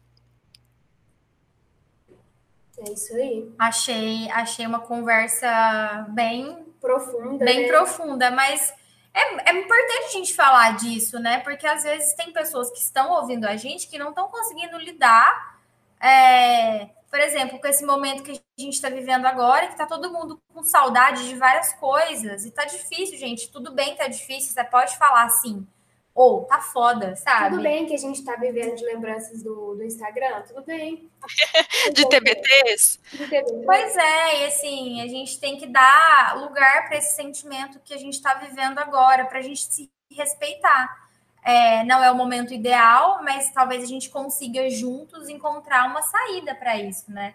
É 2.79 2.93
isso 2.93 3.15
aí. 3.15 3.53
Achei, 3.59 4.31
achei 4.31 4.67
uma 4.67 4.81
conversa 4.81 6.07
bem 6.11 6.67
profunda. 6.81 7.45
Bem 7.45 7.63
né? 7.63 7.69
profunda, 7.69 8.31
mas 8.31 8.73
é, 9.15 9.51
é 9.51 9.59
importante 9.59 10.07
a 10.09 10.11
gente 10.11 10.35
falar 10.35 10.77
disso, 10.77 11.19
né? 11.19 11.39
Porque 11.41 11.67
às 11.67 11.83
vezes 11.83 12.15
tem 12.15 12.33
pessoas 12.33 12.71
que 12.71 12.79
estão 12.79 13.13
ouvindo 13.13 13.47
a 13.47 13.57
gente 13.57 13.89
que 13.89 13.99
não 13.99 14.11
estão 14.11 14.29
conseguindo 14.29 14.77
lidar, 14.79 15.59
é, 15.99 16.91
por 17.11 17.19
exemplo, 17.19 17.59
com 17.59 17.67
esse 17.67 17.85
momento 17.85 18.23
que 18.23 18.33
a 18.33 18.61
gente 18.61 18.75
está 18.75 18.91
vivendo 18.91 19.25
agora, 19.25 19.67
que 19.67 19.73
está 19.73 19.87
todo 19.87 20.13
mundo 20.13 20.39
com 20.53 20.63
saudade 20.63 21.27
de 21.29 21.35
várias 21.35 21.73
coisas. 21.75 22.45
E 22.45 22.51
tá 22.51 22.67
difícil, 22.67 23.17
gente. 23.17 23.51
Tudo 23.51 23.73
bem, 23.73 23.97
tá 23.97 24.07
difícil, 24.07 24.53
você 24.53 24.65
pode 24.65 24.99
falar 24.99 25.25
assim. 25.25 25.67
Ou 26.17 26.47
tá 26.47 26.63
foda, 26.63 27.15
sabe? 27.15 27.51
Tudo 27.51 27.63
bem 27.63 27.85
que 27.85 27.95
a 27.95 27.99
gente 27.99 28.25
tá 28.25 28.37
vivendo 28.37 28.75
de 28.75 28.85
lembranças 28.87 29.43
do, 29.43 29.75
do 29.75 29.85
Instagram, 29.85 30.41
tudo 30.49 30.65
bem. 30.65 31.11
de 31.93 32.09
TBTs? 32.09 32.99
De 33.13 33.19
TBTs. 33.29 33.65
Pois 33.67 33.97
é, 33.97 34.41
e 34.41 34.47
assim, 34.47 35.03
a 35.03 35.09
gente 35.09 35.39
tem 35.39 35.59
que 35.59 35.67
dar 35.67 36.39
lugar 36.41 36.89
para 36.89 36.97
esse 36.97 37.15
sentimento 37.15 37.79
que 37.85 37.93
a 37.93 37.99
gente 37.99 38.15
está 38.15 38.33
vivendo 38.33 38.79
agora, 38.79 39.27
para 39.27 39.41
a 39.41 39.43
gente 39.43 39.63
se 39.63 39.91
respeitar. 40.11 41.07
É, 41.45 41.85
não 41.85 42.03
é 42.03 42.11
o 42.11 42.15
momento 42.15 42.55
ideal, 42.55 43.23
mas 43.23 43.53
talvez 43.53 43.85
a 43.85 43.87
gente 43.87 44.09
consiga 44.09 44.71
juntos 44.71 45.29
encontrar 45.29 45.87
uma 45.87 46.01
saída 46.01 46.55
para 46.55 46.79
isso, 46.79 47.13
né? 47.13 47.35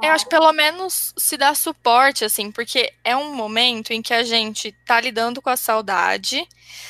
Eu 0.00 0.12
acho 0.12 0.24
que 0.24 0.30
pelo 0.30 0.52
menos 0.52 1.12
se 1.16 1.36
dá 1.36 1.54
suporte, 1.54 2.24
assim, 2.24 2.52
porque 2.52 2.92
é 3.02 3.16
um 3.16 3.34
momento 3.34 3.92
em 3.92 4.00
que 4.00 4.14
a 4.14 4.22
gente 4.22 4.72
tá 4.86 5.00
lidando 5.00 5.42
com 5.42 5.50
a 5.50 5.56
saudade, 5.56 6.46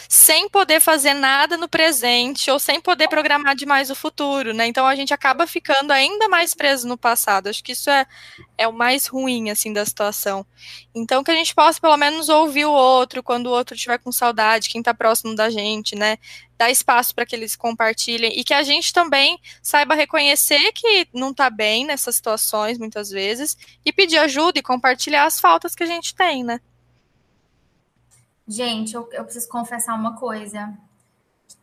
sem 0.08 0.48
poder 0.48 0.78
fazer 0.80 1.14
nada 1.14 1.56
no 1.56 1.68
presente, 1.68 2.50
ou 2.50 2.58
sem 2.58 2.80
poder 2.80 3.08
programar 3.08 3.54
demais 3.56 3.90
o 3.90 3.94
futuro, 3.94 4.52
né? 4.52 4.66
Então 4.66 4.86
a 4.86 4.94
gente 4.94 5.14
acaba 5.14 5.46
ficando 5.46 5.90
ainda 5.90 6.28
mais 6.28 6.52
preso 6.54 6.86
no 6.86 6.98
passado. 6.98 7.48
Acho 7.48 7.64
que 7.64 7.72
isso 7.72 7.88
é, 7.88 8.04
é 8.58 8.68
o 8.68 8.72
mais 8.72 9.06
ruim, 9.06 9.48
assim, 9.50 9.72
da 9.72 9.86
situação. 9.86 10.44
Então 10.94 11.24
que 11.24 11.30
a 11.30 11.34
gente 11.34 11.54
possa 11.54 11.80
pelo 11.80 11.96
menos 11.96 12.28
ouvir 12.28 12.66
o 12.66 12.72
outro 12.72 13.22
quando 13.22 13.46
o 13.46 13.52
outro 13.52 13.74
estiver 13.74 13.98
com 13.98 14.12
saudade, 14.12 14.68
quem 14.68 14.82
tá 14.82 14.92
próximo 14.92 15.34
da 15.34 15.48
gente, 15.48 15.96
né? 15.96 16.18
Dar 16.58 16.70
espaço 16.70 17.14
para 17.14 17.24
que 17.24 17.36
eles 17.36 17.54
compartilhem 17.54 18.32
e 18.38 18.42
que 18.42 18.52
a 18.52 18.64
gente 18.64 18.92
também 18.92 19.40
saiba 19.62 19.94
reconhecer 19.94 20.72
que 20.72 21.08
não 21.14 21.30
está 21.30 21.48
bem 21.48 21.86
nessas 21.86 22.16
situações, 22.16 22.78
muitas 22.78 23.10
vezes, 23.10 23.56
e 23.84 23.92
pedir 23.92 24.18
ajuda 24.18 24.58
e 24.58 24.62
compartilhar 24.62 25.24
as 25.24 25.38
faltas 25.38 25.74
que 25.74 25.84
a 25.84 25.86
gente 25.86 26.14
tem, 26.14 26.42
né? 26.42 26.60
Gente, 28.46 28.94
eu, 28.94 29.08
eu 29.12 29.24
preciso 29.24 29.48
confessar 29.48 29.94
uma 29.94 30.16
coisa. 30.16 30.76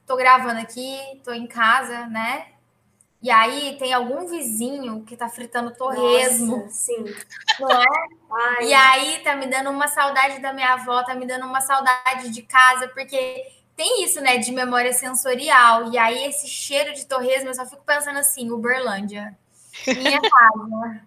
Tô 0.05 0.15
gravando 0.15 0.59
aqui, 0.59 0.97
tô 1.23 1.33
em 1.33 1.47
casa, 1.47 2.05
né? 2.07 2.47
E 3.21 3.31
aí 3.31 3.75
tem 3.79 3.91
algum 3.91 4.27
vizinho 4.27 5.03
que 5.03 5.17
tá 5.17 5.27
fritando 5.27 5.73
torresmo. 5.73 6.57
Nossa, 6.57 6.69
sim. 6.69 7.03
Não 7.59 7.71
é? 7.71 7.85
Ai. 8.31 8.67
E 8.67 8.73
aí 8.73 9.23
tá 9.23 9.35
me 9.35 9.47
dando 9.47 9.71
uma 9.71 9.87
saudade 9.87 10.39
da 10.39 10.53
minha 10.53 10.73
avó, 10.73 11.03
tá 11.03 11.15
me 11.15 11.25
dando 11.25 11.47
uma 11.47 11.59
saudade 11.59 12.29
de 12.29 12.43
casa, 12.43 12.87
porque 12.89 13.43
tem 13.75 14.03
isso, 14.03 14.21
né, 14.21 14.37
de 14.37 14.51
memória 14.51 14.93
sensorial. 14.93 15.91
E 15.91 15.97
aí, 15.97 16.25
esse 16.25 16.47
cheiro 16.47 16.93
de 16.93 17.05
torresmo, 17.05 17.49
eu 17.49 17.53
só 17.53 17.65
fico 17.65 17.83
pensando 17.83 18.17
assim, 18.17 18.49
Uberlândia. 18.51 19.37
Minha 19.85 20.21
casa. 20.29 21.01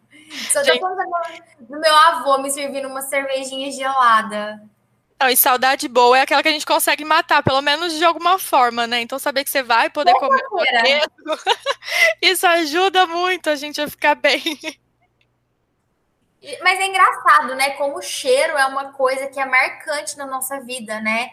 Só 0.50 0.62
tô 0.62 0.72
pensando 0.72 0.96
no 1.68 1.80
meu 1.80 1.94
avô 1.94 2.38
me 2.38 2.50
servindo 2.50 2.86
uma 2.86 3.02
cervejinha 3.02 3.70
gelada. 3.72 4.62
Não, 5.20 5.28
e 5.28 5.36
saudade 5.36 5.88
boa 5.88 6.16
é 6.16 6.22
aquela 6.22 6.42
que 6.42 6.48
a 6.48 6.52
gente 6.52 6.66
consegue 6.66 7.04
matar, 7.04 7.42
pelo 7.42 7.60
menos 7.60 7.94
de 7.94 8.04
alguma 8.04 8.38
forma, 8.38 8.86
né? 8.86 9.00
Então, 9.00 9.18
saber 9.18 9.42
que 9.42 9.50
você 9.50 9.62
vai 9.62 9.90
poder 9.90 10.12
comer 10.12 10.42
torresmo, 10.48 11.08
isso 12.22 12.46
ajuda 12.46 13.06
muito 13.06 13.50
a 13.50 13.56
gente 13.56 13.80
a 13.80 13.88
ficar 13.88 14.14
bem. 14.14 14.58
Mas 16.62 16.78
é 16.78 16.86
engraçado, 16.86 17.56
né? 17.56 17.70
Como 17.70 17.98
o 17.98 18.02
cheiro 18.02 18.56
é 18.56 18.66
uma 18.66 18.92
coisa 18.92 19.26
que 19.26 19.40
é 19.40 19.44
marcante 19.44 20.16
na 20.16 20.24
nossa 20.24 20.60
vida, 20.60 21.00
né? 21.00 21.30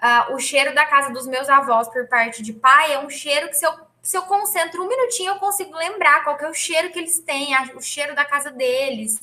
Ah, 0.00 0.28
o 0.32 0.38
cheiro 0.38 0.74
da 0.74 0.84
casa 0.86 1.12
dos 1.12 1.26
meus 1.26 1.48
avós 1.48 1.88
por 1.88 2.06
parte 2.08 2.42
de 2.42 2.52
pai 2.52 2.92
é 2.92 2.98
um 2.98 3.08
cheiro 3.08 3.48
que 3.48 3.54
se 3.54 3.66
eu, 3.66 3.72
se 4.02 4.16
eu 4.16 4.22
concentro 4.22 4.82
um 4.82 4.88
minutinho 4.88 5.30
eu 5.30 5.38
consigo 5.38 5.76
lembrar 5.76 6.24
qual 6.24 6.38
é 6.38 6.48
o 6.48 6.54
cheiro 6.54 6.90
que 6.90 6.98
eles 6.98 7.18
têm, 7.20 7.54
o 7.74 7.80
cheiro 7.80 8.14
da 8.14 8.24
casa 8.24 8.50
deles. 8.50 9.20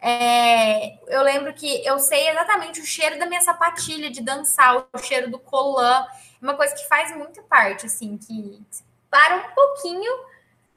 É, 0.00 0.96
eu 1.08 1.22
lembro 1.22 1.52
que 1.52 1.84
eu 1.84 1.98
sei 1.98 2.28
exatamente 2.28 2.80
o 2.80 2.86
cheiro 2.86 3.18
da 3.18 3.26
minha 3.26 3.40
sapatilha 3.40 4.10
de 4.10 4.22
dançar, 4.22 4.86
o 4.92 4.98
cheiro 4.98 5.30
do 5.30 5.38
colã, 5.38 6.06
uma 6.40 6.54
coisa 6.54 6.74
que 6.74 6.86
faz 6.86 7.14
muito 7.16 7.42
parte, 7.42 7.86
assim, 7.86 8.16
que 8.16 8.62
para 9.10 9.36
um 9.36 9.54
pouquinho 9.54 10.10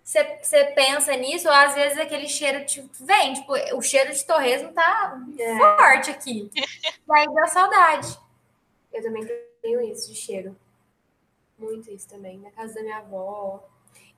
você 0.03 0.65
pensa 0.75 1.15
nisso, 1.15 1.47
ou 1.47 1.53
às 1.53 1.73
vezes 1.75 1.97
aquele 1.97 2.27
cheiro 2.27 2.65
te 2.65 2.83
vem, 2.99 3.33
tipo, 3.33 3.53
o 3.75 3.81
cheiro 3.81 4.11
de 4.11 4.25
torresmo 4.25 4.73
tá 4.73 5.17
é. 5.39 5.57
forte 5.57 6.11
aqui. 6.11 6.49
Vai 7.07 7.25
dar 7.27 7.47
saudade. 7.47 8.17
Eu 8.91 9.01
também 9.01 9.25
tenho 9.61 9.81
isso 9.81 10.09
de 10.09 10.15
cheiro. 10.15 10.55
Muito 11.57 11.91
isso 11.91 12.07
também. 12.09 12.37
Na 12.39 12.51
casa 12.51 12.73
da 12.75 12.81
minha 12.81 12.97
avó. 12.97 13.67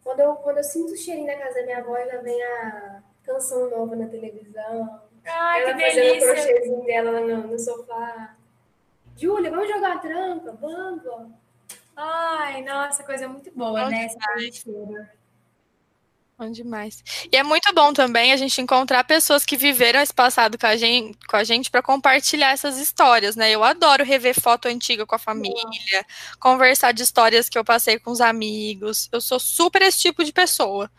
Quando 0.03 0.19
eu, 0.19 0.35
quando 0.35 0.57
eu 0.57 0.63
sinto 0.63 0.93
o 0.93 0.97
cheirinho 0.97 1.27
da 1.27 1.37
casa 1.37 1.59
da 1.59 1.65
minha 1.65 1.79
avó, 1.79 1.97
já 1.97 2.21
vem 2.21 2.41
a 2.43 3.03
canção 3.23 3.69
nova 3.69 3.95
na 3.95 4.07
televisão. 4.07 5.01
Ai, 5.25 5.61
ela 5.61 5.73
que 5.73 5.77
delícia. 5.77 6.01
fazendo 6.01 6.17
o 6.17 6.33
crochêzinho 6.33 6.85
dela 6.85 7.21
no, 7.21 7.47
no 7.47 7.59
sofá. 7.59 8.35
Júlia, 9.15 9.51
vamos 9.51 9.69
jogar 9.69 9.97
a 9.97 9.99
tranca? 9.99 10.51
Vamos. 10.53 11.31
Ai, 11.95 12.61
nossa, 12.63 13.03
coisa 13.03 13.27
muito 13.27 13.51
boa, 13.51 13.89
né? 13.89 14.05
Essa 14.05 14.19
cheiro. 14.51 15.07
Bom 16.37 16.49
demais. 16.49 17.03
E 17.31 17.37
é 17.37 17.43
muito 17.43 17.71
bom 17.75 17.93
também 17.93 18.33
a 18.33 18.37
gente 18.37 18.59
encontrar 18.59 19.03
pessoas 19.03 19.45
que 19.45 19.55
viveram 19.55 20.01
esse 20.01 20.13
passado 20.13 20.57
com 20.57 20.65
a 20.65 20.75
gente, 20.75 21.17
com 21.27 21.35
a 21.37 21.43
gente 21.43 21.69
para 21.69 21.81
compartilhar 21.81 22.51
essas 22.51 22.79
histórias, 22.79 23.35
né? 23.35 23.51
Eu 23.51 23.63
adoro 23.63 24.03
rever 24.03 24.39
foto 24.39 24.67
antiga 24.67 25.05
com 25.05 25.13
a 25.13 25.19
família, 25.19 26.05
conversar 26.39 26.91
de 26.91 27.03
histórias 27.03 27.47
que 27.47 27.57
eu 27.57 27.63
passei 27.63 27.99
com 27.99 28.09
os 28.09 28.19
amigos. 28.19 29.07
Eu 29.11 29.21
sou 29.21 29.39
super 29.39 29.83
esse 29.83 29.99
tipo 29.99 30.23
de 30.23 30.33
pessoa. 30.33 30.89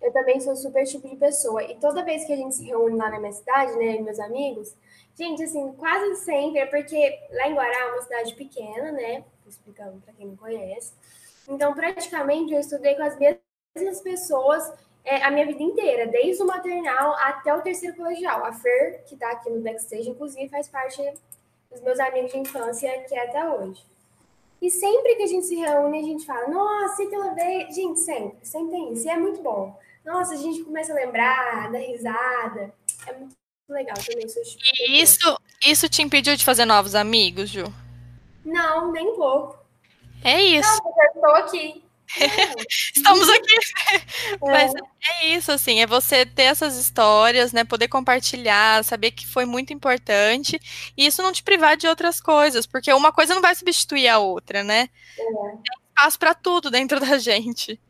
Eu 0.00 0.12
também 0.12 0.40
sou 0.40 0.54
super 0.54 0.82
esse 0.82 0.92
tipo 0.92 1.08
de 1.08 1.16
pessoa. 1.16 1.62
E 1.64 1.74
toda 1.80 2.04
vez 2.04 2.24
que 2.24 2.32
a 2.32 2.36
gente 2.36 2.54
se 2.54 2.64
reúne 2.64 2.96
lá 2.96 3.10
na 3.10 3.18
minha 3.18 3.32
cidade, 3.32 3.76
né, 3.76 3.98
meus 3.98 4.20
amigos, 4.20 4.72
gente, 5.18 5.42
assim, 5.42 5.72
quase 5.72 6.24
sempre, 6.24 6.60
é 6.60 6.66
porque 6.66 7.18
lá 7.32 7.48
em 7.48 7.54
Guará 7.54 7.80
é 7.80 7.92
uma 7.92 8.02
cidade 8.02 8.34
pequena, 8.34 8.92
né? 8.92 9.24
Explicando 9.44 10.00
para 10.00 10.14
quem 10.14 10.26
não 10.28 10.36
conhece. 10.36 10.92
Então, 11.48 11.74
praticamente, 11.74 12.52
eu 12.52 12.60
estudei 12.60 12.94
com 12.94 13.02
as 13.02 13.18
mesmas 13.18 13.47
mesmas 13.74 14.00
pessoas 14.00 14.72
é, 15.04 15.22
a 15.24 15.30
minha 15.30 15.46
vida 15.46 15.62
inteira, 15.62 16.06
desde 16.06 16.42
o 16.42 16.46
maternal 16.46 17.14
até 17.14 17.54
o 17.54 17.62
terceiro 17.62 17.96
colegial. 17.96 18.44
A 18.44 18.52
Fer, 18.52 19.04
que 19.06 19.14
está 19.14 19.30
aqui 19.30 19.48
no 19.48 19.62
backstage, 19.62 20.10
inclusive, 20.10 20.48
faz 20.48 20.68
parte 20.68 21.02
dos 21.70 21.80
meus 21.80 21.98
amigos 21.98 22.32
de 22.32 22.38
infância, 22.38 23.04
que 23.04 23.14
é 23.14 23.24
até 23.24 23.48
hoje. 23.48 23.82
E 24.60 24.70
sempre 24.70 25.14
que 25.14 25.22
a 25.22 25.26
gente 25.26 25.46
se 25.46 25.54
reúne, 25.54 26.00
a 26.00 26.02
gente 26.02 26.26
fala, 26.26 26.48
nossa, 26.48 27.02
aquela 27.02 27.32
vez. 27.32 27.74
Gente, 27.74 28.00
sempre, 28.00 28.38
sempre 28.42 28.70
tem 28.72 28.92
isso. 28.92 29.06
E 29.06 29.10
é 29.10 29.16
muito 29.16 29.40
bom. 29.40 29.78
Nossa, 30.04 30.34
a 30.34 30.36
gente 30.36 30.64
começa 30.64 30.92
a 30.92 30.96
lembrar, 30.96 31.70
dar 31.70 31.78
risada. 31.78 32.74
É 33.06 33.12
muito 33.14 33.36
legal 33.68 33.96
também. 33.96 34.26
E 34.80 35.00
isso, 35.00 35.38
isso 35.64 35.88
te 35.88 36.02
impediu 36.02 36.36
de 36.36 36.44
fazer 36.44 36.64
novos 36.64 36.94
amigos, 36.94 37.48
Ju? 37.50 37.64
Não, 38.44 38.90
nem 38.90 39.14
pouco. 39.14 39.58
É 40.24 40.42
isso. 40.42 40.68
Não, 40.82 40.92
eu 40.96 41.12
estou 41.14 41.34
aqui. 41.36 41.87
Estamos 42.94 43.28
aqui. 43.28 43.54
É. 44.30 44.36
Mas 44.40 44.72
é 44.74 45.26
isso, 45.26 45.50
assim, 45.50 45.80
é 45.80 45.86
você 45.86 46.24
ter 46.24 46.44
essas 46.44 46.76
histórias, 46.76 47.52
né? 47.52 47.64
Poder 47.64 47.88
compartilhar, 47.88 48.84
saber 48.84 49.10
que 49.10 49.26
foi 49.26 49.44
muito 49.44 49.72
importante, 49.72 50.60
e 50.96 51.06
isso 51.06 51.22
não 51.22 51.32
te 51.32 51.42
privar 51.42 51.76
de 51.76 51.86
outras 51.86 52.20
coisas, 52.20 52.66
porque 52.66 52.92
uma 52.92 53.12
coisa 53.12 53.34
não 53.34 53.42
vai 53.42 53.54
substituir 53.54 54.08
a 54.08 54.18
outra, 54.18 54.62
né? 54.62 54.88
É. 55.18 55.24
Tem 55.24 55.78
espaço 55.88 56.18
para 56.18 56.34
tudo 56.34 56.70
dentro 56.70 57.00
da 57.00 57.18
gente. 57.18 57.80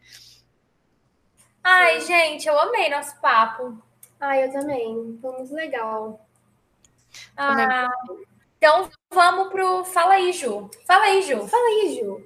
Ai, 1.63 2.01
gente, 2.01 2.49
eu 2.49 2.59
amei 2.59 2.89
nosso 2.89 3.21
papo. 3.21 3.83
Ai, 4.21 4.45
eu 4.45 4.53
também. 4.53 5.19
Foi 5.21 5.33
muito 5.33 5.55
legal. 5.55 6.27
Ah, 7.37 7.89
então 8.57 8.91
vamos 9.11 9.49
pro 9.49 9.85
Fala 9.85 10.15
aí, 10.15 10.33
Ju. 10.33 10.71
Fala 10.87 11.05
aí, 11.05 11.23
Ju. 11.23 11.47
Fala 11.47 11.67
aí, 11.69 11.99
Ju. 12.01 12.25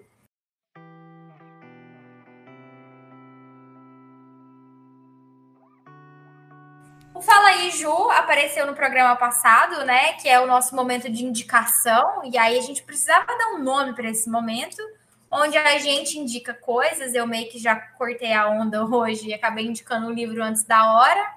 Fala 7.24 7.48
aí, 7.48 7.70
Ju, 7.70 8.10
apareceu 8.10 8.66
no 8.66 8.74
programa 8.74 9.14
passado, 9.14 9.84
né? 9.84 10.14
Que 10.14 10.28
é 10.28 10.40
o 10.40 10.46
nosso 10.46 10.74
momento 10.74 11.08
de 11.08 11.24
indicação. 11.24 12.22
E 12.24 12.36
aí 12.36 12.58
a 12.58 12.62
gente 12.62 12.82
precisava 12.82 13.26
dar 13.26 13.54
um 13.54 13.62
nome 13.62 13.94
para 13.94 14.10
esse 14.10 14.28
momento, 14.28 14.82
onde 15.30 15.56
a 15.56 15.78
gente 15.78 16.18
indica 16.18 16.52
coisas. 16.52 17.14
Eu 17.14 17.26
meio 17.26 17.48
que 17.50 17.58
já 17.58 17.76
cortei 17.76 18.32
a 18.32 18.48
onda 18.48 18.84
hoje 18.84 19.28
e 19.28 19.34
acabei 19.34 19.66
indicando 19.66 20.08
o 20.08 20.12
livro 20.12 20.42
antes 20.42 20.64
da 20.64 20.92
hora. 20.92 21.34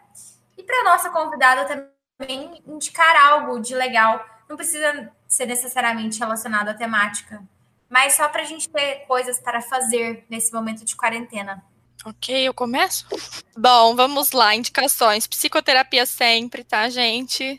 E 0.58 0.64
para 0.64 0.84
nossa 0.84 1.10
convidada 1.10 1.88
também 2.18 2.64
indicar 2.66 3.16
algo 3.16 3.60
de 3.60 3.76
legal. 3.76 4.26
Não 4.50 4.56
precisa 4.56 5.12
ser 5.28 5.46
necessariamente 5.46 6.20
relacionado 6.20 6.70
à 6.70 6.74
temática, 6.74 7.44
mas 7.90 8.14
só 8.14 8.28
para 8.30 8.42
a 8.42 8.46
gente 8.46 8.70
ter 8.70 9.06
coisas 9.08 9.40
para 9.40 9.62
fazer 9.62 10.26
nesse 10.30 10.54
momento 10.54 10.86
de 10.86 10.96
quarentena. 10.96 11.64
Ok, 12.08 12.48
eu 12.48 12.54
começo? 12.54 13.04
Bom, 13.58 13.96
vamos 13.96 14.32
lá. 14.32 14.54
Indicações. 14.56 15.26
Psicoterapia 15.26 16.06
sempre, 16.06 16.64
tá, 16.64 16.88
gente? 16.88 17.58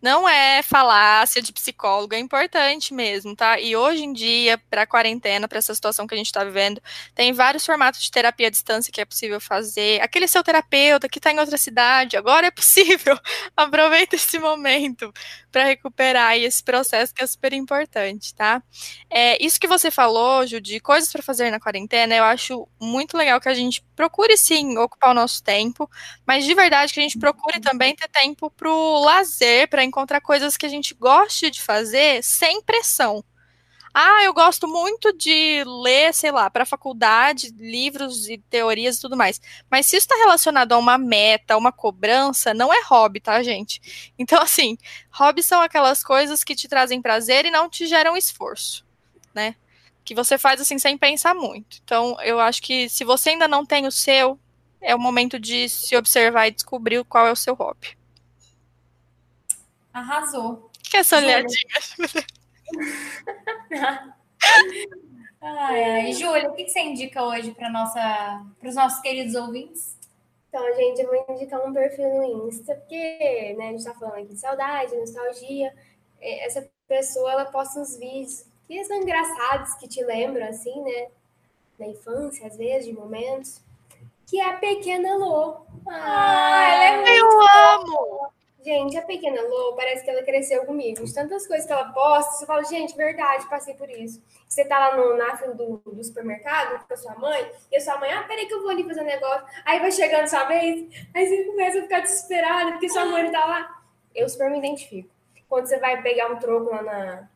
Não 0.00 0.26
é 0.26 0.62
falácia 0.62 1.42
de 1.42 1.52
psicólogo, 1.52 2.14
é 2.14 2.18
importante 2.18 2.92
mesmo, 2.94 3.34
tá? 3.36 3.58
E 3.58 3.74
hoje 3.76 4.04
em 4.04 4.12
dia, 4.12 4.58
para 4.70 4.82
a 4.82 4.86
quarentena, 4.86 5.48
para 5.48 5.58
essa 5.58 5.74
situação 5.74 6.06
que 6.06 6.14
a 6.14 6.16
gente 6.16 6.26
está 6.26 6.44
vivendo, 6.44 6.80
tem 7.14 7.32
vários 7.32 7.64
formatos 7.64 8.02
de 8.02 8.10
terapia 8.10 8.48
à 8.48 8.50
distância 8.50 8.92
que 8.92 9.00
é 9.00 9.04
possível 9.04 9.40
fazer. 9.40 10.00
Aquele 10.02 10.28
seu 10.28 10.42
terapeuta 10.42 11.08
que 11.08 11.18
está 11.18 11.30
em 11.32 11.38
outra 11.38 11.56
cidade, 11.58 12.16
agora 12.16 12.46
é 12.46 12.50
possível. 12.50 13.18
Aproveita 13.56 14.16
esse 14.16 14.38
momento 14.38 15.12
para 15.54 15.66
recuperar 15.66 16.36
esse 16.36 16.64
processo 16.64 17.14
que 17.14 17.22
é 17.22 17.26
super 17.28 17.52
importante, 17.52 18.34
tá? 18.34 18.60
É, 19.08 19.40
isso 19.40 19.60
que 19.60 19.68
você 19.68 19.88
falou, 19.88 20.44
Ju, 20.44 20.60
de 20.60 20.80
coisas 20.80 21.12
para 21.12 21.22
fazer 21.22 21.48
na 21.48 21.60
quarentena, 21.60 22.12
eu 22.12 22.24
acho 22.24 22.66
muito 22.80 23.16
legal 23.16 23.40
que 23.40 23.48
a 23.48 23.54
gente 23.54 23.80
procure 23.94 24.36
sim 24.36 24.76
ocupar 24.76 25.12
o 25.12 25.14
nosso 25.14 25.44
tempo, 25.44 25.88
mas 26.26 26.44
de 26.44 26.52
verdade 26.56 26.92
que 26.92 26.98
a 26.98 27.04
gente 27.04 27.20
procure 27.20 27.60
também 27.60 27.94
ter 27.94 28.08
tempo 28.08 28.50
para 28.50 28.68
o 28.68 29.04
lazer, 29.04 29.68
para 29.68 29.84
encontrar 29.84 30.20
coisas 30.20 30.56
que 30.56 30.66
a 30.66 30.68
gente 30.68 30.92
goste 30.92 31.48
de 31.52 31.62
fazer 31.62 32.20
sem 32.24 32.60
pressão. 32.60 33.24
Ah, 33.96 34.24
eu 34.24 34.34
gosto 34.34 34.66
muito 34.66 35.12
de 35.12 35.62
ler, 35.64 36.12
sei 36.12 36.32
lá, 36.32 36.50
para 36.50 36.66
faculdade, 36.66 37.54
livros 37.56 38.28
e 38.28 38.38
teorias 38.38 38.96
e 38.96 39.00
tudo 39.00 39.16
mais. 39.16 39.40
Mas 39.70 39.86
se 39.86 39.96
isso 39.96 40.06
está 40.06 40.16
relacionado 40.16 40.72
a 40.72 40.78
uma 40.78 40.98
meta, 40.98 41.54
a 41.54 41.56
uma 41.56 41.70
cobrança, 41.70 42.52
não 42.52 42.74
é 42.74 42.82
hobby, 42.86 43.20
tá, 43.20 43.40
gente? 43.40 44.12
Então, 44.18 44.42
assim, 44.42 44.76
hobbies 45.12 45.46
são 45.46 45.60
aquelas 45.60 46.02
coisas 46.02 46.42
que 46.42 46.56
te 46.56 46.66
trazem 46.66 47.00
prazer 47.00 47.46
e 47.46 47.52
não 47.52 47.70
te 47.70 47.86
geram 47.86 48.16
esforço, 48.16 48.84
né? 49.32 49.54
Que 50.04 50.12
você 50.12 50.36
faz 50.36 50.60
assim 50.60 50.76
sem 50.76 50.98
pensar 50.98 51.32
muito. 51.32 51.78
Então, 51.84 52.20
eu 52.22 52.40
acho 52.40 52.60
que 52.62 52.88
se 52.88 53.04
você 53.04 53.30
ainda 53.30 53.46
não 53.46 53.64
tem 53.64 53.86
o 53.86 53.92
seu, 53.92 54.36
é 54.80 54.92
o 54.92 54.98
momento 54.98 55.38
de 55.38 55.68
se 55.68 55.96
observar 55.96 56.48
e 56.48 56.50
descobrir 56.50 57.04
qual 57.04 57.28
é 57.28 57.32
o 57.32 57.36
seu 57.36 57.54
hobby. 57.54 57.96
Arrasou. 59.92 60.68
Que 60.82 60.96
é 60.96 61.00
essa 61.00 61.16
olhadinha? 61.16 61.74
ai, 65.40 65.84
ai. 65.84 66.12
Júlia, 66.12 66.50
o 66.50 66.54
que 66.54 66.68
você 66.68 66.80
indica 66.80 67.22
hoje 67.22 67.52
para 67.52 67.68
os 68.62 68.74
nossos 68.74 69.00
queridos 69.00 69.34
ouvintes? 69.34 69.98
Então, 70.48 70.64
gente, 70.76 71.00
eu 71.00 71.08
vou 71.08 71.26
indicar 71.30 71.66
um 71.66 71.72
perfil 71.72 72.08
no 72.08 72.46
Insta, 72.46 72.76
porque 72.76 73.54
né, 73.58 73.64
a 73.64 73.70
gente 73.70 73.78
está 73.78 73.92
falando 73.94 74.18
aqui 74.18 74.34
de 74.34 74.38
saudade, 74.38 74.94
nostalgia. 74.94 75.74
Essa 76.20 76.68
pessoa, 76.86 77.32
ela 77.32 77.44
posta 77.46 77.80
uns 77.80 77.96
vídeos 77.96 78.46
que 78.68 78.84
são 78.84 78.96
engraçados, 78.96 79.74
que 79.74 79.88
te 79.88 80.02
lembram, 80.04 80.46
assim, 80.46 80.80
né? 80.82 81.08
Da 81.78 81.86
infância, 81.86 82.46
às 82.46 82.56
vezes, 82.56 82.86
de 82.86 82.92
momentos. 82.92 83.60
Que 84.26 84.40
é 84.40 84.48
a 84.48 84.52
Pequena 84.54 85.16
Lô. 85.16 85.56
Ah, 85.88 86.72
ela 86.72 86.84
é 86.84 86.96
muito 86.96 87.08
Eu 87.08 87.40
amo! 87.40 88.32
Gente, 88.64 88.96
a 88.96 89.02
pequena 89.02 89.42
Lô 89.42 89.74
parece 89.74 90.02
que 90.02 90.08
ela 90.08 90.22
cresceu 90.22 90.64
comigo. 90.64 91.04
De 91.04 91.12
tantas 91.12 91.46
coisas 91.46 91.66
que 91.66 91.72
ela 91.72 91.92
posta, 91.92 92.32
você 92.32 92.46
fala, 92.46 92.64
gente, 92.64 92.96
verdade, 92.96 93.46
passei 93.46 93.74
por 93.74 93.90
isso. 93.90 94.22
Você 94.48 94.64
tá 94.64 94.78
lá 94.78 94.96
no, 94.96 95.18
na 95.18 95.36
fila 95.36 95.52
do, 95.52 95.82
do 95.84 96.02
supermercado 96.02 96.82
com 96.86 96.94
a 96.94 96.96
sua 96.96 97.14
mãe, 97.16 97.52
e 97.70 97.76
a 97.76 97.80
sua 97.80 97.98
mãe, 97.98 98.10
ah, 98.10 98.22
peraí 98.22 98.46
que 98.46 98.54
eu 98.54 98.62
vou 98.62 98.70
ali 98.70 98.82
fazer 98.82 99.02
um 99.02 99.04
negócio. 99.04 99.46
Aí 99.66 99.80
vai 99.80 99.92
chegando 99.92 100.26
sua 100.28 100.44
vez, 100.44 100.88
aí 101.12 101.26
você 101.26 101.44
começa 101.44 101.78
a 101.78 101.82
ficar 101.82 102.00
desesperada, 102.00 102.72
porque 102.72 102.88
sua 102.88 103.04
mãe 103.04 103.30
tá 103.30 103.44
lá. 103.44 103.82
Eu 104.14 104.26
super 104.30 104.50
me 104.50 104.58
identifico. 104.58 105.10
Quando 105.46 105.66
você 105.66 105.78
vai 105.78 106.00
pegar 106.00 106.32
um 106.32 106.38
troco 106.38 106.70
lá 106.70 106.82
na, 106.82 107.28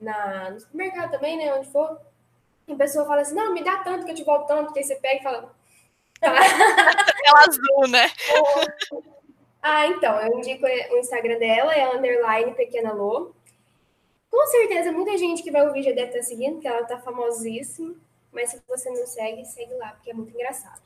na, 0.00 0.50
no 0.50 0.60
supermercado 0.60 1.10
também, 1.10 1.36
né, 1.36 1.52
onde 1.52 1.68
for, 1.72 2.00
e 2.68 2.72
a 2.72 2.76
pessoa 2.76 3.04
fala 3.06 3.22
assim, 3.22 3.34
não, 3.34 3.52
me 3.52 3.64
dá 3.64 3.78
tanto 3.78 4.04
que 4.04 4.12
eu 4.12 4.16
te 4.16 4.22
volto 4.22 4.46
tanto, 4.46 4.72
que 4.72 4.78
aí 4.78 4.84
você 4.84 4.94
pega 4.94 5.18
e 5.18 5.22
fala... 5.24 5.52
Tá. 6.20 6.30
Aquela 6.30 7.40
azul, 7.40 7.88
né? 7.88 8.08
Ah, 9.62 9.86
então, 9.86 10.18
eu 10.20 10.38
indico 10.38 10.64
o 10.64 10.98
Instagram 10.98 11.38
dela, 11.38 11.74
é 11.74 11.94
underline 11.94 12.54
pequena 12.54 12.92
Lô. 12.92 13.32
Com 14.30 14.46
certeza, 14.46 14.92
muita 14.92 15.18
gente 15.18 15.42
que 15.42 15.50
vai 15.50 15.66
ouvir 15.66 15.82
já 15.82 15.92
deve 15.92 16.08
estar 16.08 16.22
seguindo, 16.22 16.54
porque 16.54 16.68
ela 16.68 16.84
tá 16.84 16.98
famosíssima. 16.98 17.94
Mas 18.32 18.50
se 18.50 18.62
você 18.66 18.88
não 18.90 19.06
segue, 19.06 19.44
segue 19.44 19.74
lá, 19.74 19.88
porque 19.88 20.10
é 20.10 20.14
muito 20.14 20.32
engraçado. 20.32 20.80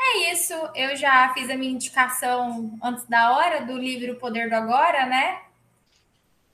É 0.00 0.32
isso, 0.32 0.54
eu 0.74 0.96
já 0.96 1.32
fiz 1.34 1.50
a 1.50 1.56
minha 1.56 1.72
indicação 1.72 2.78
antes 2.82 3.04
da 3.06 3.36
hora 3.36 3.66
do 3.66 3.76
livro 3.76 4.14
Poder 4.14 4.48
do 4.48 4.54
Agora, 4.54 5.04
né? 5.04 5.42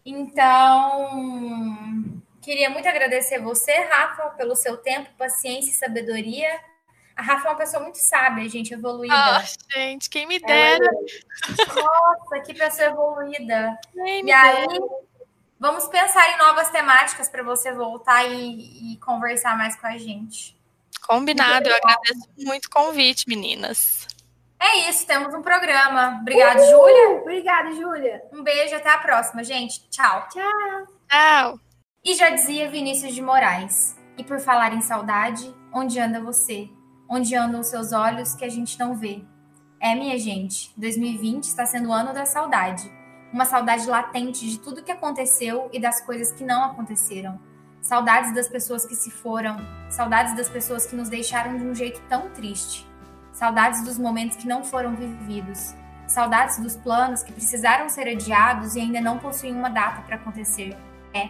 Então, 0.05 1.11
queria 2.41 2.71
muito 2.71 2.89
agradecer 2.89 3.39
você, 3.39 3.73
Rafa, 3.73 4.31
pelo 4.31 4.57
seu 4.57 4.79
tempo, 4.79 5.11
paciência 5.17 5.71
e 5.71 5.75
sabedoria. 5.75 6.59
A 7.17 7.23
Rafa 7.23 7.49
é 7.49 7.51
uma 7.51 7.57
pessoa 7.57 7.83
muito 7.83 7.99
sábia, 7.99 8.49
gente, 8.49 8.75
evoluída. 8.75 9.15
Ah, 9.15 9.45
gente, 9.73 10.11
quem 10.11 10.27
me 10.27 10.41
dera. 10.41 10.91
Nossa, 11.49 12.41
que 12.45 12.55
pessoa 12.55 12.89
evoluída. 12.89 13.79
e 13.95 14.33
aí, 14.33 14.67
vamos 15.59 15.87
pensar 15.87 16.35
em 16.35 16.39
novas 16.39 16.71
temáticas 16.71 17.29
para 17.29 17.43
você 17.43 17.73
voltar 17.73 18.25
e, 18.25 18.95
e 18.95 18.97
conversar 18.99 19.57
mais 19.57 19.77
com 19.77 19.87
a 19.87 19.97
gente. 19.97 20.59
Combinado, 21.07 21.69
eu 21.69 21.77
agradeço 21.77 22.29
muito 22.39 22.67
o 22.67 22.71
convite, 22.71 23.29
meninas. 23.29 24.07
É 24.59 24.89
isso, 24.89 25.07
temos 25.07 25.35
um 25.35 25.43
programa. 25.43 26.19
Obrigada, 26.21 26.65
Júlia. 26.67 27.09
Obrigada, 27.21 27.73
Júlia. 27.73 28.23
Um 28.33 28.43
beijo, 28.43 28.75
até 28.75 28.91
a 28.91 28.99
próxima, 28.99 29.45
gente. 29.45 29.89
Tchau. 29.91 30.27
Tchau. 30.31 30.87
Tchau. 31.09 31.61
E 32.03 32.15
já 32.15 32.31
dizia 32.31 32.71
Vinícius 32.71 33.15
de 33.15 33.21
Moraes. 33.21 33.97
E 34.17 34.25
por 34.25 34.41
falar 34.41 34.73
em 34.73 34.81
saudade, 34.81 35.55
onde 35.73 36.01
anda 36.01 36.21
você? 36.21 36.71
Onde 37.09 37.35
andam 37.35 37.63
seus 37.63 37.93
olhos 37.93 38.35
que 38.35 38.45
a 38.45 38.49
gente 38.49 38.79
não 38.79 38.95
vê? 38.95 39.25
É, 39.81 39.95
minha 39.95 40.19
gente, 40.19 40.73
2020 40.77 41.45
está 41.45 41.67
sendo 41.67 41.89
o 41.91 41.93
ano 41.93 42.15
da 42.15 42.25
saudade. 42.25 42.91
Uma 43.33 43.45
saudade 43.45 43.87
latente 43.87 44.49
de 44.49 44.59
tudo 44.59 44.83
que 44.83 44.93
aconteceu 44.93 45.69
e 45.73 45.81
das 45.81 46.01
coisas 46.01 46.33
que 46.33 46.45
não 46.45 46.65
aconteceram 46.65 47.39
Saudades 47.85 48.33
das 48.33 48.49
pessoas 48.49 48.87
que 48.87 48.97
se 48.97 49.11
foram, 49.11 49.59
saudades 49.91 50.35
das 50.35 50.49
pessoas 50.49 50.87
que 50.87 50.97
nos 50.97 51.11
deixaram 51.11 51.59
de 51.59 51.65
um 51.67 51.75
jeito 51.75 52.01
tão 52.09 52.31
triste, 52.31 52.89
saudades 53.31 53.85
dos 53.85 53.99
momentos 53.99 54.39
que 54.39 54.49
não 54.49 54.65
foram 54.65 54.97
vividos, 54.97 55.75
saudades 56.09 56.59
dos 56.59 56.77
planos 56.77 57.23
que 57.23 57.31
precisaram 57.31 57.91
ser 57.91 58.09
adiados 58.09 58.75
e 58.75 58.81
ainda 58.81 59.03
não 59.03 59.19
possuem 59.19 59.55
uma 59.55 59.69
data 59.69 60.01
para 60.01 60.17
acontecer. 60.17 60.75
É, 61.13 61.29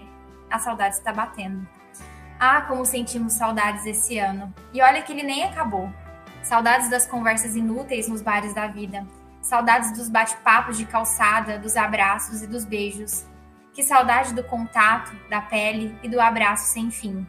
a 0.48 0.60
saudade 0.60 0.94
está 0.94 1.12
batendo. 1.12 1.66
Ah, 2.46 2.60
como 2.60 2.84
sentimos 2.84 3.32
saudades 3.32 3.86
esse 3.86 4.18
ano. 4.18 4.52
E 4.70 4.82
olha 4.82 5.00
que 5.00 5.10
ele 5.10 5.22
nem 5.22 5.44
acabou. 5.44 5.90
Saudades 6.42 6.90
das 6.90 7.06
conversas 7.06 7.56
inúteis 7.56 8.06
nos 8.06 8.20
bares 8.20 8.52
da 8.52 8.66
vida. 8.66 9.06
Saudades 9.40 9.96
dos 9.96 10.10
bate-papos 10.10 10.76
de 10.76 10.84
calçada, 10.84 11.58
dos 11.58 11.74
abraços 11.74 12.42
e 12.42 12.46
dos 12.46 12.66
beijos. 12.66 13.24
Que 13.72 13.82
saudade 13.82 14.34
do 14.34 14.44
contato, 14.44 15.10
da 15.30 15.40
pele 15.40 15.98
e 16.02 16.08
do 16.10 16.20
abraço 16.20 16.70
sem 16.70 16.90
fim. 16.90 17.26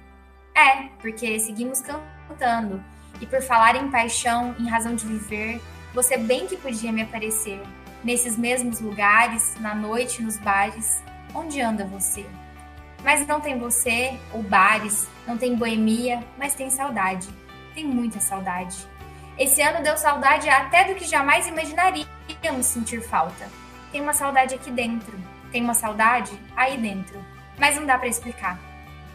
É, 0.54 0.90
porque 1.00 1.40
seguimos 1.40 1.82
cantando, 1.82 2.84
e 3.22 3.26
por 3.26 3.42
falar 3.42 3.78
em 3.78 3.90
paixão, 3.90 4.54
em 4.60 4.68
razão 4.68 4.96
de 4.96 5.08
viver, 5.08 5.62
você 5.94 6.18
bem 6.18 6.46
que 6.46 6.58
podia 6.58 6.92
me 6.92 7.04
aparecer, 7.04 7.64
nesses 8.04 8.38
mesmos 8.38 8.82
lugares, 8.82 9.56
na 9.62 9.74
noite, 9.74 10.22
nos 10.22 10.38
bares, 10.38 11.02
onde 11.34 11.62
anda 11.62 11.86
você? 11.86 12.26
Mas 13.06 13.28
não 13.28 13.40
tem 13.40 13.60
você, 13.60 14.20
ou 14.34 14.42
bares, 14.42 15.08
não 15.28 15.38
tem 15.38 15.56
boemia, 15.56 16.24
mas 16.40 16.56
tem 16.56 16.72
saudade, 16.72 17.30
tem 17.76 17.86
muita 17.86 18.20
saudade. 18.20 18.76
Esse 19.38 19.62
ano 19.62 19.84
deu 19.84 19.96
saudade 19.96 20.50
até 20.50 20.86
do 20.86 20.96
que 20.96 21.06
jamais 21.06 21.46
imaginaríamos 21.46 22.66
sentir 22.66 23.02
falta. 23.02 23.48
Tem 23.92 24.02
uma 24.02 24.14
saudade 24.14 24.56
aqui 24.56 24.72
dentro, 24.72 25.16
tem 25.52 25.64
uma 25.64 25.76
saudade 25.76 26.32
aí 26.58 26.78
dentro, 26.78 27.24
mas 27.60 27.76
não 27.76 27.86
dá 27.86 27.96
para 27.96 28.08
explicar. 28.08 28.60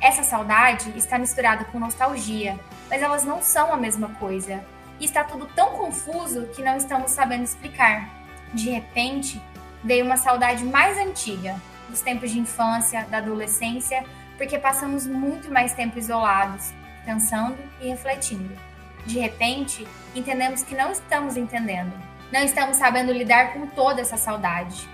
Essa 0.00 0.22
saudade 0.22 0.96
está 0.96 1.18
misturada 1.18 1.64
com 1.64 1.80
nostalgia, 1.80 2.60
mas 2.88 3.02
elas 3.02 3.24
não 3.24 3.42
são 3.42 3.72
a 3.72 3.76
mesma 3.76 4.10
coisa. 4.20 4.64
E 5.00 5.04
está 5.04 5.24
tudo 5.24 5.46
tão 5.48 5.70
confuso 5.70 6.46
que 6.54 6.62
não 6.62 6.76
estamos 6.76 7.10
sabendo 7.10 7.42
explicar. 7.42 8.08
De 8.54 8.70
repente, 8.70 9.42
veio 9.82 10.04
uma 10.04 10.16
saudade 10.16 10.62
mais 10.64 10.96
antiga, 10.96 11.60
dos 11.90 12.00
tempos 12.00 12.30
de 12.30 12.38
infância, 12.38 13.04
da 13.10 13.18
adolescência, 13.18 14.04
porque 14.36 14.58
passamos 14.58 15.06
muito 15.06 15.52
mais 15.52 15.74
tempo 15.74 15.98
isolados, 15.98 16.72
pensando 17.04 17.58
e 17.80 17.88
refletindo. 17.88 18.56
De 19.04 19.18
repente, 19.18 19.86
entendemos 20.14 20.62
que 20.62 20.74
não 20.74 20.92
estamos 20.92 21.36
entendendo, 21.36 21.92
não 22.32 22.40
estamos 22.40 22.76
sabendo 22.76 23.12
lidar 23.12 23.52
com 23.52 23.66
toda 23.66 24.00
essa 24.00 24.16
saudade. 24.16 24.88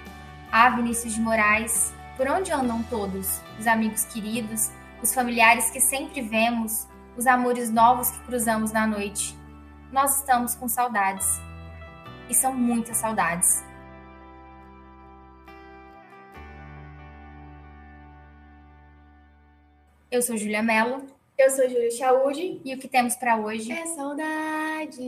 Ah, 0.50 0.70
Vinícius 0.70 1.14
de 1.14 1.20
Moraes, 1.20 1.92
por 2.16 2.26
onde 2.28 2.50
andam 2.50 2.82
todos? 2.84 3.40
Os 3.58 3.66
amigos 3.66 4.04
queridos, 4.06 4.70
os 5.02 5.12
familiares 5.12 5.70
que 5.70 5.80
sempre 5.80 6.22
vemos, 6.22 6.88
os 7.16 7.26
amores 7.26 7.70
novos 7.70 8.10
que 8.10 8.20
cruzamos 8.20 8.72
na 8.72 8.86
noite. 8.86 9.38
Nós 9.92 10.16
estamos 10.16 10.54
com 10.54 10.68
saudades. 10.68 11.40
E 12.28 12.34
são 12.34 12.52
muitas 12.52 12.96
saudades. 12.96 13.62
Eu 20.16 20.22
sou 20.22 20.34
Julia 20.34 20.62
Mello. 20.62 21.06
Eu 21.36 21.50
sou 21.50 21.68
Júlia 21.68 21.90
Chaude. 21.90 22.58
E 22.64 22.74
o 22.74 22.78
que 22.78 22.88
temos 22.88 23.14
para 23.16 23.36
hoje 23.36 23.70
é 23.70 23.84
saudade. 23.84 24.98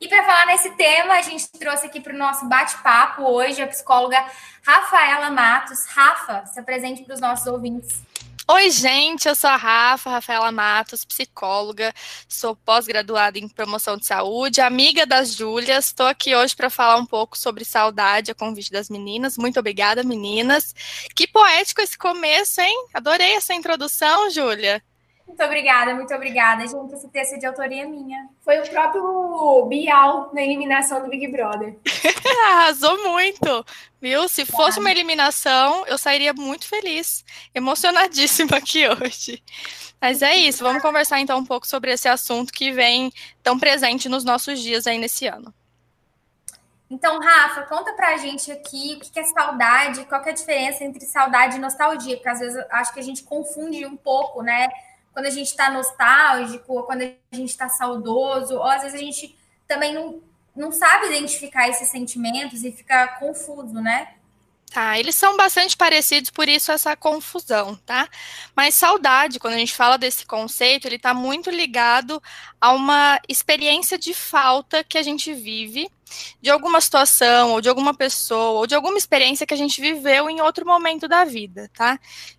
E 0.00 0.08
para 0.08 0.22
falar 0.22 0.46
nesse 0.46 0.70
tema, 0.76 1.14
a 1.14 1.22
gente 1.22 1.50
trouxe 1.58 1.86
aqui 1.86 2.00
para 2.00 2.14
o 2.14 2.16
nosso 2.16 2.48
bate-papo 2.48 3.22
hoje 3.22 3.60
a 3.60 3.66
psicóloga 3.66 4.24
Rafaela 4.64 5.28
Matos. 5.32 5.86
Rafa, 5.86 6.46
se 6.46 6.60
apresente 6.60 7.02
para 7.02 7.14
os 7.14 7.20
nossos 7.20 7.48
ouvintes. 7.48 8.00
Oi, 8.50 8.70
gente, 8.70 9.28
eu 9.28 9.34
sou 9.34 9.50
a 9.50 9.56
Rafa, 9.56 10.08
Rafaela 10.08 10.50
Matos, 10.50 11.04
psicóloga, 11.04 11.92
sou 12.26 12.56
pós-graduada 12.56 13.38
em 13.38 13.46
promoção 13.46 13.98
de 13.98 14.06
saúde, 14.06 14.62
amiga 14.62 15.04
das 15.04 15.34
Júlias. 15.34 15.86
Estou 15.88 16.06
aqui 16.06 16.34
hoje 16.34 16.56
para 16.56 16.70
falar 16.70 16.96
um 16.96 17.04
pouco 17.04 17.36
sobre 17.36 17.62
saudade 17.64 18.30
a 18.30 18.34
convite 18.34 18.70
das 18.70 18.88
meninas. 18.88 19.36
Muito 19.36 19.60
obrigada, 19.60 20.02
meninas. 20.02 20.74
Que 21.14 21.28
poético 21.28 21.82
esse 21.82 21.98
começo, 21.98 22.60
hein? 22.62 22.88
Adorei 22.94 23.34
essa 23.34 23.52
introdução, 23.54 24.30
Júlia. 24.30 24.82
Muito 25.28 25.44
obrigada, 25.44 25.94
muito 25.94 26.12
obrigada. 26.14 26.66
Gente, 26.66 26.94
esse 26.94 27.08
texto 27.08 27.34
é 27.34 27.38
de 27.38 27.46
autoria 27.46 27.86
minha. 27.86 28.28
Foi 28.40 28.58
o 28.58 28.68
próprio 28.68 29.66
Bial 29.66 30.30
na 30.32 30.42
eliminação 30.42 31.02
do 31.02 31.08
Big 31.08 31.28
Brother. 31.28 31.76
Arrasou 32.48 33.04
muito, 33.04 33.64
viu? 34.00 34.26
Se 34.28 34.46
fosse 34.46 34.80
uma 34.80 34.90
eliminação, 34.90 35.86
eu 35.86 35.98
sairia 35.98 36.32
muito 36.32 36.66
feliz, 36.66 37.24
emocionadíssima 37.54 38.56
aqui 38.56 38.88
hoje. 38.88 39.42
Mas 40.00 40.22
é 40.22 40.34
isso, 40.34 40.64
vamos 40.64 40.82
conversar 40.82 41.20
então 41.20 41.38
um 41.38 41.44
pouco 41.44 41.66
sobre 41.66 41.92
esse 41.92 42.08
assunto 42.08 42.52
que 42.52 42.72
vem 42.72 43.12
tão 43.42 43.58
presente 43.58 44.08
nos 44.08 44.24
nossos 44.24 44.60
dias 44.60 44.86
aí 44.86 44.96
nesse 44.96 45.26
ano. 45.26 45.52
Então, 46.90 47.20
Rafa, 47.20 47.62
conta 47.62 47.92
pra 47.92 48.16
gente 48.16 48.50
aqui 48.50 48.96
o 48.96 49.00
que 49.00 49.20
é 49.20 49.24
saudade, 49.24 50.06
qual 50.06 50.22
é 50.24 50.30
a 50.30 50.32
diferença 50.32 50.84
entre 50.84 51.04
saudade 51.04 51.56
e 51.56 51.60
nostalgia, 51.60 52.16
porque 52.16 52.28
às 52.28 52.40
vezes 52.40 52.64
acho 52.70 52.94
que 52.94 53.00
a 53.00 53.02
gente 53.02 53.22
confunde 53.24 53.84
um 53.84 53.96
pouco, 53.96 54.42
né? 54.42 54.68
Quando 55.18 55.26
a 55.26 55.30
gente 55.30 55.48
está 55.48 55.68
nostálgico, 55.68 56.74
ou 56.74 56.84
quando 56.84 57.02
a 57.02 57.36
gente 57.36 57.50
está 57.50 57.68
saudoso, 57.68 58.54
ou 58.54 58.62
às 58.62 58.82
vezes 58.82 58.94
a 58.94 59.02
gente 59.02 59.36
também 59.66 59.92
não, 59.92 60.22
não 60.54 60.70
sabe 60.70 61.08
identificar 61.08 61.68
esses 61.68 61.88
sentimentos 61.88 62.62
e 62.62 62.70
fica 62.70 63.08
confuso, 63.18 63.74
né? 63.74 64.14
Tá, 64.70 64.96
eles 64.96 65.16
são 65.16 65.36
bastante 65.36 65.76
parecidos, 65.76 66.30
por 66.30 66.48
isso 66.48 66.70
essa 66.70 66.94
confusão, 66.94 67.74
tá? 67.84 68.08
Mas 68.54 68.76
saudade, 68.76 69.40
quando 69.40 69.54
a 69.54 69.58
gente 69.58 69.74
fala 69.74 69.98
desse 69.98 70.24
conceito, 70.24 70.86
ele 70.86 70.94
está 70.94 71.12
muito 71.12 71.50
ligado 71.50 72.22
a 72.60 72.70
uma 72.70 73.18
experiência 73.28 73.98
de 73.98 74.14
falta 74.14 74.84
que 74.84 74.96
a 74.96 75.02
gente 75.02 75.34
vive 75.34 75.90
de 76.40 76.50
alguma 76.50 76.80
situação, 76.80 77.52
ou 77.52 77.60
de 77.60 77.68
alguma 77.68 77.94
pessoa, 77.94 78.60
ou 78.60 78.66
de 78.66 78.74
alguma 78.74 78.98
experiência 78.98 79.46
que 79.46 79.54
a 79.54 79.56
gente 79.56 79.80
viveu 79.80 80.28
em 80.28 80.40
outro 80.40 80.66
momento 80.66 81.08
da 81.08 81.24
vida, 81.24 81.70
tá? 81.76 81.98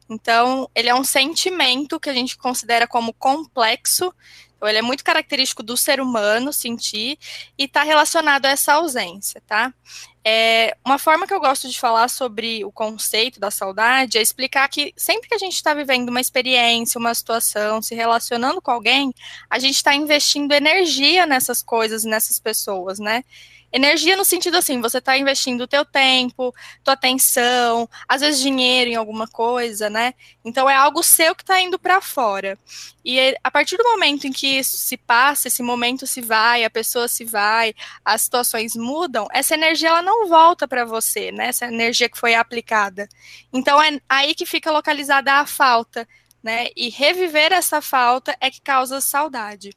Então, 0.09 0.69
ele 0.73 0.89
é 0.89 0.95
um 0.95 1.03
sentimento 1.03 1.99
que 1.99 2.09
a 2.09 2.13
gente 2.13 2.37
considera 2.37 2.87
como 2.87 3.13
complexo, 3.13 4.13
então, 4.59 4.67
ele 4.67 4.77
é 4.77 4.81
muito 4.81 5.05
característico 5.05 5.63
do 5.63 5.77
ser 5.77 6.01
humano 6.01 6.51
sentir 6.51 7.17
e 7.57 7.63
está 7.63 7.81
relacionado 7.81 8.45
a 8.45 8.49
essa 8.49 8.73
ausência, 8.73 9.41
tá? 9.47 9.73
É, 10.21 10.75
uma 10.85 10.99
forma 10.99 11.25
que 11.25 11.33
eu 11.33 11.39
gosto 11.39 11.69
de 11.69 11.79
falar 11.79 12.09
sobre 12.09 12.65
o 12.65 12.71
conceito 12.71 13.39
da 13.39 13.49
saudade 13.49 14.17
é 14.17 14.21
explicar 14.21 14.67
que 14.67 14.93
sempre 14.97 15.29
que 15.29 15.33
a 15.33 15.37
gente 15.37 15.55
está 15.55 15.73
vivendo 15.73 16.09
uma 16.09 16.19
experiência, 16.19 16.99
uma 16.99 17.13
situação, 17.15 17.81
se 17.81 17.95
relacionando 17.95 18.61
com 18.61 18.69
alguém, 18.69 19.13
a 19.49 19.57
gente 19.59 19.75
está 19.75 19.95
investindo 19.95 20.51
energia 20.51 21.25
nessas 21.25 21.63
coisas, 21.63 22.03
nessas 22.03 22.37
pessoas, 22.37 22.99
né? 22.99 23.23
Energia 23.71 24.17
no 24.17 24.25
sentido 24.25 24.57
assim, 24.57 24.81
você 24.81 24.97
está 24.97 25.17
investindo 25.17 25.61
o 25.61 25.67
teu 25.67 25.85
tempo, 25.85 26.53
tua 26.83 26.95
atenção, 26.95 27.87
às 28.07 28.21
vezes 28.21 28.41
dinheiro 28.41 28.89
em 28.89 28.95
alguma 28.95 29.27
coisa, 29.27 29.89
né? 29.89 30.13
Então 30.43 30.69
é 30.69 30.75
algo 30.75 31.03
seu 31.03 31.35
que 31.35 31.43
está 31.43 31.61
indo 31.61 31.77
para 31.77 32.01
fora. 32.01 32.57
E 33.05 33.19
é, 33.19 33.35
a 33.43 33.51
partir 33.51 33.77
do 33.77 33.83
momento 33.83 34.25
em 34.25 34.31
que 34.31 34.59
isso 34.59 34.75
se 34.77 34.97
passa, 34.97 35.47
esse 35.47 35.61
momento 35.61 36.07
se 36.07 36.21
vai, 36.21 36.63
a 36.63 36.69
pessoa 36.69 37.07
se 37.07 37.23
vai, 37.25 37.73
as 38.03 38.23
situações 38.23 38.75
mudam, 38.75 39.27
essa 39.31 39.53
energia 39.53 39.89
ela 39.89 40.01
não 40.01 40.27
volta 40.27 40.67
para 40.67 40.83
você, 40.83 41.31
né? 41.31 41.47
Essa 41.47 41.65
energia 41.65 42.09
que 42.09 42.17
foi 42.17 42.33
aplicada. 42.33 43.07
Então 43.53 43.81
é 43.81 43.99
aí 44.09 44.33
que 44.33 44.45
fica 44.45 44.71
localizada 44.71 45.33
a 45.33 45.45
falta, 45.45 46.07
né? 46.41 46.67
E 46.75 46.89
reviver 46.89 47.51
essa 47.53 47.81
falta 47.81 48.35
é 48.39 48.49
que 48.49 48.61
causa 48.61 48.99
saudade. 49.01 49.71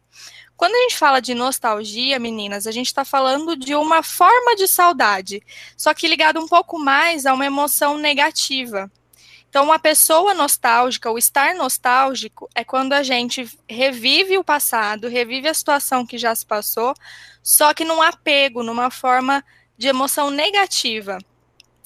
Quando 0.63 0.77
a 0.77 0.83
gente 0.83 0.97
fala 0.97 1.19
de 1.19 1.35
nostalgia, 1.35 2.21
meninas, 2.21 2.69
a 2.69 2.71
gente 2.71 2.87
está 2.87 3.05
falando 3.05 3.57
de 3.57 3.75
uma 3.75 4.01
forma 4.01 4.55
de 4.55 4.69
saudade, 4.69 5.43
só 5.77 5.93
que 5.93 6.07
ligado 6.07 6.39
um 6.39 6.47
pouco 6.47 6.79
mais 6.79 7.27
a 7.27 7.35
uma 7.35 7.45
emoção 7.45 7.99
negativa. 7.99 8.89
Então, 9.49 9.65
uma 9.65 9.81
pessoa 9.81 10.35
nostálgica, 10.35 11.11
o 11.11 11.19
estar 11.19 11.53
nostálgico, 11.57 12.49
é 12.55 12.63
quando 12.63 12.93
a 12.93 13.03
gente 13.03 13.45
revive 13.69 14.39
o 14.39 14.45
passado, 14.45 15.09
revive 15.09 15.49
a 15.49 15.55
situação 15.55 16.07
que 16.07 16.17
já 16.17 16.33
se 16.33 16.47
passou, 16.47 16.95
só 17.43 17.75
que 17.75 17.85
num 17.85 18.01
apego, 18.01 18.63
numa 18.63 18.89
forma 18.89 19.45
de 19.77 19.89
emoção 19.89 20.31
negativa 20.31 21.19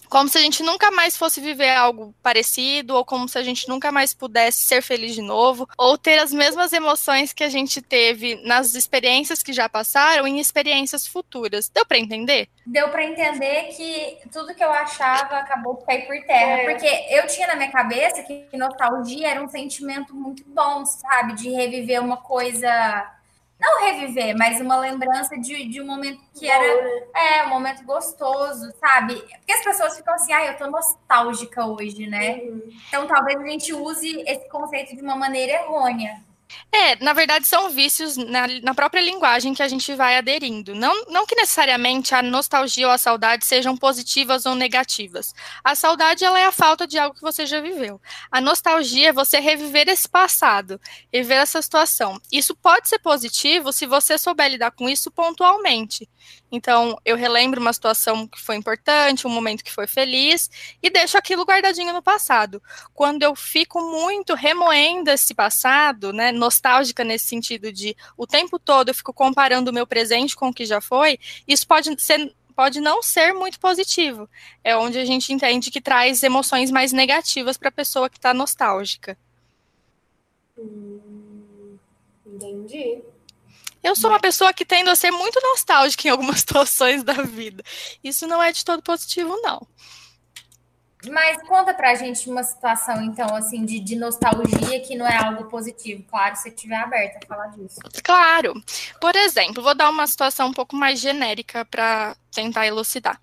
como 0.08 0.28
se 0.28 0.38
a 0.38 0.40
gente 0.40 0.62
nunca 0.62 0.90
mais 0.90 1.16
fosse 1.16 1.40
viver 1.40 1.70
algo 1.70 2.14
parecido, 2.22 2.94
ou 2.94 3.04
como 3.04 3.28
se 3.28 3.38
a 3.38 3.42
gente 3.42 3.68
nunca 3.68 3.90
mais 3.92 4.14
pudesse 4.14 4.60
ser 4.60 4.82
feliz 4.82 5.14
de 5.14 5.22
novo, 5.22 5.68
ou 5.76 5.96
ter 5.98 6.18
as 6.18 6.32
mesmas 6.32 6.72
emoções 6.72 7.32
que 7.32 7.44
a 7.44 7.48
gente 7.48 7.80
teve 7.80 8.36
nas 8.44 8.74
experiências 8.74 9.42
que 9.42 9.52
já 9.52 9.68
passaram 9.68 10.26
em 10.26 10.38
experiências 10.38 11.06
futuras. 11.06 11.68
Deu 11.68 11.84
para 11.84 11.98
entender? 11.98 12.48
Deu 12.64 12.88
para 12.88 13.04
entender 13.04 13.68
que 13.76 14.18
tudo 14.32 14.54
que 14.54 14.64
eu 14.64 14.72
achava 14.72 15.38
acabou 15.38 15.76
por 15.76 15.86
cair 15.86 16.06
por 16.06 16.16
terra, 16.26 16.62
é. 16.62 16.70
porque 16.70 16.86
eu 17.10 17.26
tinha 17.26 17.46
na 17.46 17.56
minha 17.56 17.70
cabeça 17.70 18.22
que 18.22 18.46
nostalgia 18.54 19.28
era 19.28 19.42
um 19.42 19.48
sentimento 19.48 20.14
muito 20.14 20.44
bom, 20.46 20.84
sabe, 20.84 21.34
de 21.34 21.50
reviver 21.50 22.02
uma 22.02 22.16
coisa 22.16 23.15
não 23.58 23.86
reviver, 23.86 24.36
mas 24.36 24.60
uma 24.60 24.78
lembrança 24.78 25.36
de, 25.38 25.68
de 25.68 25.80
um 25.80 25.86
momento 25.86 26.20
que 26.34 26.48
era 26.48 26.82
né? 26.82 27.02
é, 27.14 27.44
um 27.44 27.48
momento 27.48 27.84
gostoso, 27.84 28.72
sabe? 28.78 29.14
Porque 29.14 29.52
as 29.52 29.64
pessoas 29.64 29.96
ficam 29.96 30.14
assim, 30.14 30.32
ah, 30.32 30.44
eu 30.46 30.56
tô 30.58 30.70
nostálgica 30.70 31.64
hoje, 31.64 32.06
né? 32.06 32.36
Uhum. 32.36 32.62
Então 32.88 33.06
talvez 33.06 33.40
a 33.40 33.46
gente 33.46 33.72
use 33.72 34.22
esse 34.26 34.48
conceito 34.48 34.94
de 34.94 35.02
uma 35.02 35.16
maneira 35.16 35.54
errônea. 35.54 36.22
É, 36.70 37.02
na 37.02 37.12
verdade, 37.12 37.46
são 37.46 37.70
vícios 37.70 38.16
na, 38.16 38.46
na, 38.62 38.74
própria 38.74 39.00
linguagem 39.00 39.54
que 39.54 39.62
a 39.62 39.68
gente 39.68 39.94
vai 39.94 40.16
aderindo. 40.16 40.74
Não, 40.74 41.06
não 41.06 41.26
que 41.26 41.34
necessariamente 41.34 42.14
a 42.14 42.22
nostalgia 42.22 42.86
ou 42.86 42.92
a 42.92 42.98
saudade 42.98 43.44
sejam 43.44 43.76
positivas 43.76 44.46
ou 44.46 44.54
negativas. 44.54 45.34
A 45.64 45.74
saudade 45.74 46.24
ela 46.24 46.38
é 46.38 46.44
a 46.44 46.52
falta 46.52 46.86
de 46.86 46.98
algo 46.98 47.16
que 47.16 47.22
você 47.22 47.46
já 47.46 47.60
viveu. 47.60 48.00
A 48.30 48.40
nostalgia 48.40 49.08
é 49.08 49.12
você 49.12 49.40
reviver 49.40 49.88
esse 49.88 50.08
passado, 50.08 50.80
reviver 51.12 51.38
essa 51.38 51.60
situação. 51.62 52.20
Isso 52.30 52.54
pode 52.54 52.88
ser 52.88 52.98
positivo 52.98 53.72
se 53.72 53.86
você 53.86 54.18
souber 54.18 54.50
lidar 54.50 54.70
com 54.70 54.88
isso 54.88 55.10
pontualmente. 55.10 56.08
Então, 56.50 56.96
eu 57.04 57.16
relembro 57.16 57.60
uma 57.60 57.72
situação 57.72 58.26
que 58.26 58.40
foi 58.40 58.56
importante, 58.56 59.26
um 59.26 59.30
momento 59.30 59.64
que 59.64 59.72
foi 59.72 59.86
feliz, 59.86 60.48
e 60.82 60.88
deixo 60.88 61.18
aquilo 61.18 61.44
guardadinho 61.44 61.92
no 61.92 62.02
passado. 62.02 62.62
Quando 62.94 63.22
eu 63.22 63.34
fico 63.34 63.80
muito 63.80 64.34
remoendo 64.34 65.10
esse 65.10 65.34
passado, 65.34 66.12
né, 66.12 66.30
nostálgica 66.32 67.02
nesse 67.02 67.26
sentido 67.26 67.72
de 67.72 67.96
o 68.16 68.26
tempo 68.26 68.58
todo 68.58 68.88
eu 68.88 68.94
fico 68.94 69.12
comparando 69.12 69.70
o 69.70 69.74
meu 69.74 69.86
presente 69.86 70.36
com 70.36 70.48
o 70.48 70.54
que 70.54 70.64
já 70.64 70.80
foi, 70.80 71.18
isso 71.46 71.66
pode 71.66 72.00
ser 72.00 72.32
pode 72.54 72.80
não 72.80 73.02
ser 73.02 73.34
muito 73.34 73.60
positivo. 73.60 74.26
É 74.64 74.74
onde 74.74 74.98
a 74.98 75.04
gente 75.04 75.30
entende 75.30 75.70
que 75.70 75.80
traz 75.80 76.22
emoções 76.22 76.70
mais 76.70 76.90
negativas 76.90 77.58
para 77.58 77.68
a 77.68 77.72
pessoa 77.72 78.08
que 78.08 78.16
está 78.16 78.32
nostálgica. 78.32 79.16
Hum, 80.58 81.76
entendi. 82.24 83.02
Eu 83.86 83.94
sou 83.94 84.10
uma 84.10 84.18
pessoa 84.18 84.52
que 84.52 84.64
tendo 84.64 84.90
a 84.90 84.96
ser 84.96 85.12
muito 85.12 85.40
nostálgica 85.40 86.08
em 86.08 86.10
algumas 86.10 86.40
situações 86.42 87.04
da 87.04 87.22
vida. 87.22 87.62
Isso 88.02 88.26
não 88.26 88.42
é 88.42 88.50
de 88.50 88.64
todo 88.64 88.82
positivo, 88.82 89.40
não. 89.42 89.64
Mas 91.08 91.40
conta 91.46 91.72
pra 91.72 91.94
gente 91.94 92.28
uma 92.28 92.42
situação, 92.42 93.00
então, 93.04 93.32
assim, 93.36 93.64
de, 93.64 93.78
de 93.78 93.94
nostalgia 93.94 94.80
que 94.80 94.96
não 94.96 95.06
é 95.06 95.16
algo 95.16 95.44
positivo. 95.44 96.02
Claro, 96.10 96.34
se 96.34 96.48
estiver 96.48 96.74
aberta 96.74 97.20
a 97.22 97.26
falar 97.28 97.46
disso. 97.48 97.78
Claro. 98.02 98.60
Por 99.00 99.14
exemplo, 99.14 99.62
vou 99.62 99.74
dar 99.74 99.88
uma 99.88 100.06
situação 100.08 100.48
um 100.48 100.52
pouco 100.52 100.74
mais 100.74 100.98
genérica 100.98 101.64
para 101.64 102.16
tentar 102.32 102.66
elucidar. 102.66 103.20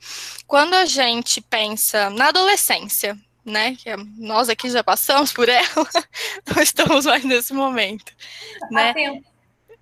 Quando 0.48 0.76
a 0.76 0.86
gente 0.86 1.42
pensa 1.42 2.10
na 2.10 2.30
adolescência, 2.30 3.18
né? 3.44 3.76
Que 3.76 3.90
é, 3.90 3.98
nós 4.18 4.48
aqui 4.48 4.70
já 4.70 4.82
passamos 4.82 5.34
por 5.34 5.50
ela, 5.50 5.66
não 6.56 6.64
estamos 6.64 7.06
mais 7.06 7.26
nesse 7.26 7.54
momento. 7.54 8.14
Né? 8.72 8.94
tempo. 8.94 9.33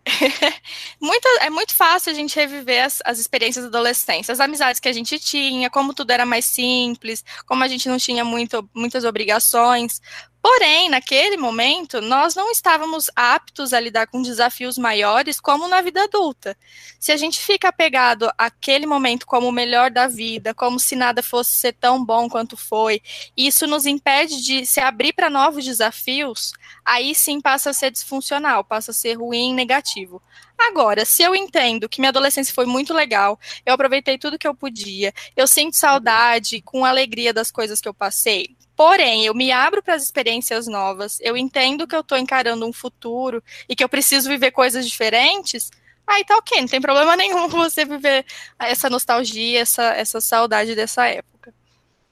muito, 1.00 1.28
é 1.42 1.50
muito 1.50 1.76
fácil 1.76 2.12
a 2.12 2.16
gente 2.16 2.36
reviver 2.36 2.84
as, 2.84 3.02
as 3.06 3.20
experiências 3.20 3.64
da 3.64 3.70
adolescência, 3.70 4.32
as 4.32 4.40
amizades 4.40 4.80
que 4.80 4.90
a 4.90 4.94
gente 4.94 5.20
tinha, 5.20 5.70
como 5.70 5.94
tudo 5.94 6.12
era 6.12 6.26
mais 6.26 6.46
simples, 6.46 7.24
como 7.46 7.64
a 7.64 7.68
gente 7.68 7.88
não 7.88 7.98
tinha 7.98 8.26
muito, 8.26 8.68
muitas 8.74 9.04
obrigações. 9.06 10.02
Porém, 10.42 10.90
naquele 10.90 11.38
momento, 11.38 12.02
nós 12.02 12.34
não 12.34 12.50
estávamos 12.50 13.12
aptos 13.16 13.74
a 13.74 13.80
lidar 13.80 14.08
com 14.08 14.24
desafios 14.24 14.76
maiores 14.76 15.40
como 15.40 15.68
na 15.68 15.82
vida 15.82 16.04
adulta. 16.04 16.58
Se 17.00 17.12
a 17.12 17.18
gente 17.18 17.40
fica 17.40 17.68
apegado 17.68 18.28
àquele 18.36 18.88
momento 18.88 19.28
como 19.28 19.48
o 19.48 19.52
melhor 19.52 19.92
da 19.92 20.08
vida, 20.08 20.52
como 20.52 20.80
se 20.80 20.96
nada 20.96 21.22
fosse 21.22 21.52
ser 21.52 21.74
tão 21.74 22.04
bom 22.04 22.28
quanto 22.28 22.58
foi, 22.58 23.04
e 23.38 23.46
isso 23.46 23.68
nos 23.68 23.86
impede 23.86 24.42
de 24.42 24.66
se 24.66 24.80
abrir 24.80 25.14
para 25.14 25.30
novos 25.30 25.64
desafios, 25.64 26.54
aí 26.84 27.14
sim 27.14 27.40
passa 27.40 27.70
a 27.70 27.74
ser 27.74 27.92
disfuncional, 27.92 28.64
passa 28.64 28.90
a 28.90 28.96
ser 28.96 29.14
ruim, 29.20 29.54
negativo. 29.54 30.20
Agora, 30.58 31.06
se 31.06 31.22
eu 31.22 31.36
entendo 31.36 31.88
que 31.88 32.00
minha 32.00 32.10
adolescência 32.10 32.54
foi 32.54 32.66
muito 32.66 32.94
legal, 32.94 33.40
eu 33.64 33.74
aproveitei 33.74 34.18
tudo 34.18 34.40
que 34.40 34.48
eu 34.48 34.56
podia, 34.56 35.14
eu 35.36 35.46
sinto 35.46 35.76
saudade 35.76 36.62
com 36.64 36.84
alegria 36.84 37.32
das 37.34 37.52
coisas 37.52 37.80
que 37.80 37.88
eu 37.88 37.94
passei, 37.94 38.56
Porém, 38.82 39.28
eu 39.28 39.36
me 39.36 39.52
abro 39.52 39.84
para 39.84 39.94
as 39.94 40.02
experiências 40.02 40.66
novas, 40.66 41.20
eu 41.22 41.38
entendo 41.38 41.86
que 41.86 41.96
eu 41.96 42.00
estou 42.00 42.18
encarando 42.18 42.66
um 42.66 42.74
futuro 42.74 43.44
e 43.70 43.76
que 43.76 43.84
eu 43.84 43.88
preciso 43.88 44.28
viver 44.28 44.50
coisas 44.50 44.90
diferentes. 44.90 45.70
Aí 46.08 46.26
tá 46.26 46.36
ok, 46.36 46.60
não 46.62 46.68
tem 46.68 46.82
problema 46.82 47.14
nenhum 47.16 47.48
você 47.48 47.86
viver 47.86 48.26
essa 48.58 48.90
nostalgia, 48.90 49.60
essa, 49.60 49.84
essa 49.94 50.20
saudade 50.20 50.74
dessa 50.74 51.06
época. 51.06 51.54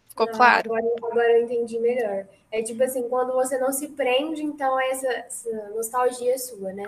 Ficou 0.09 0.28
não, 0.28 0.34
claro? 0.34 0.72
Agora, 0.72 0.86
agora 1.11 1.39
eu 1.39 1.43
entendi 1.45 1.80
melhor. 1.80 2.28
É 2.51 2.61
tipo 2.61 2.84
assim, 2.84 3.01
quando 3.09 3.34
você 3.34 3.57
não 3.57 3.74
se 3.74 3.88
prende, 3.88 4.43
então 4.43 4.80
essa, 4.80 5.07
essa 5.07 5.70
nostalgia 5.70 6.36
é 6.36 6.38
sua, 6.38 6.72
né? 6.72 6.86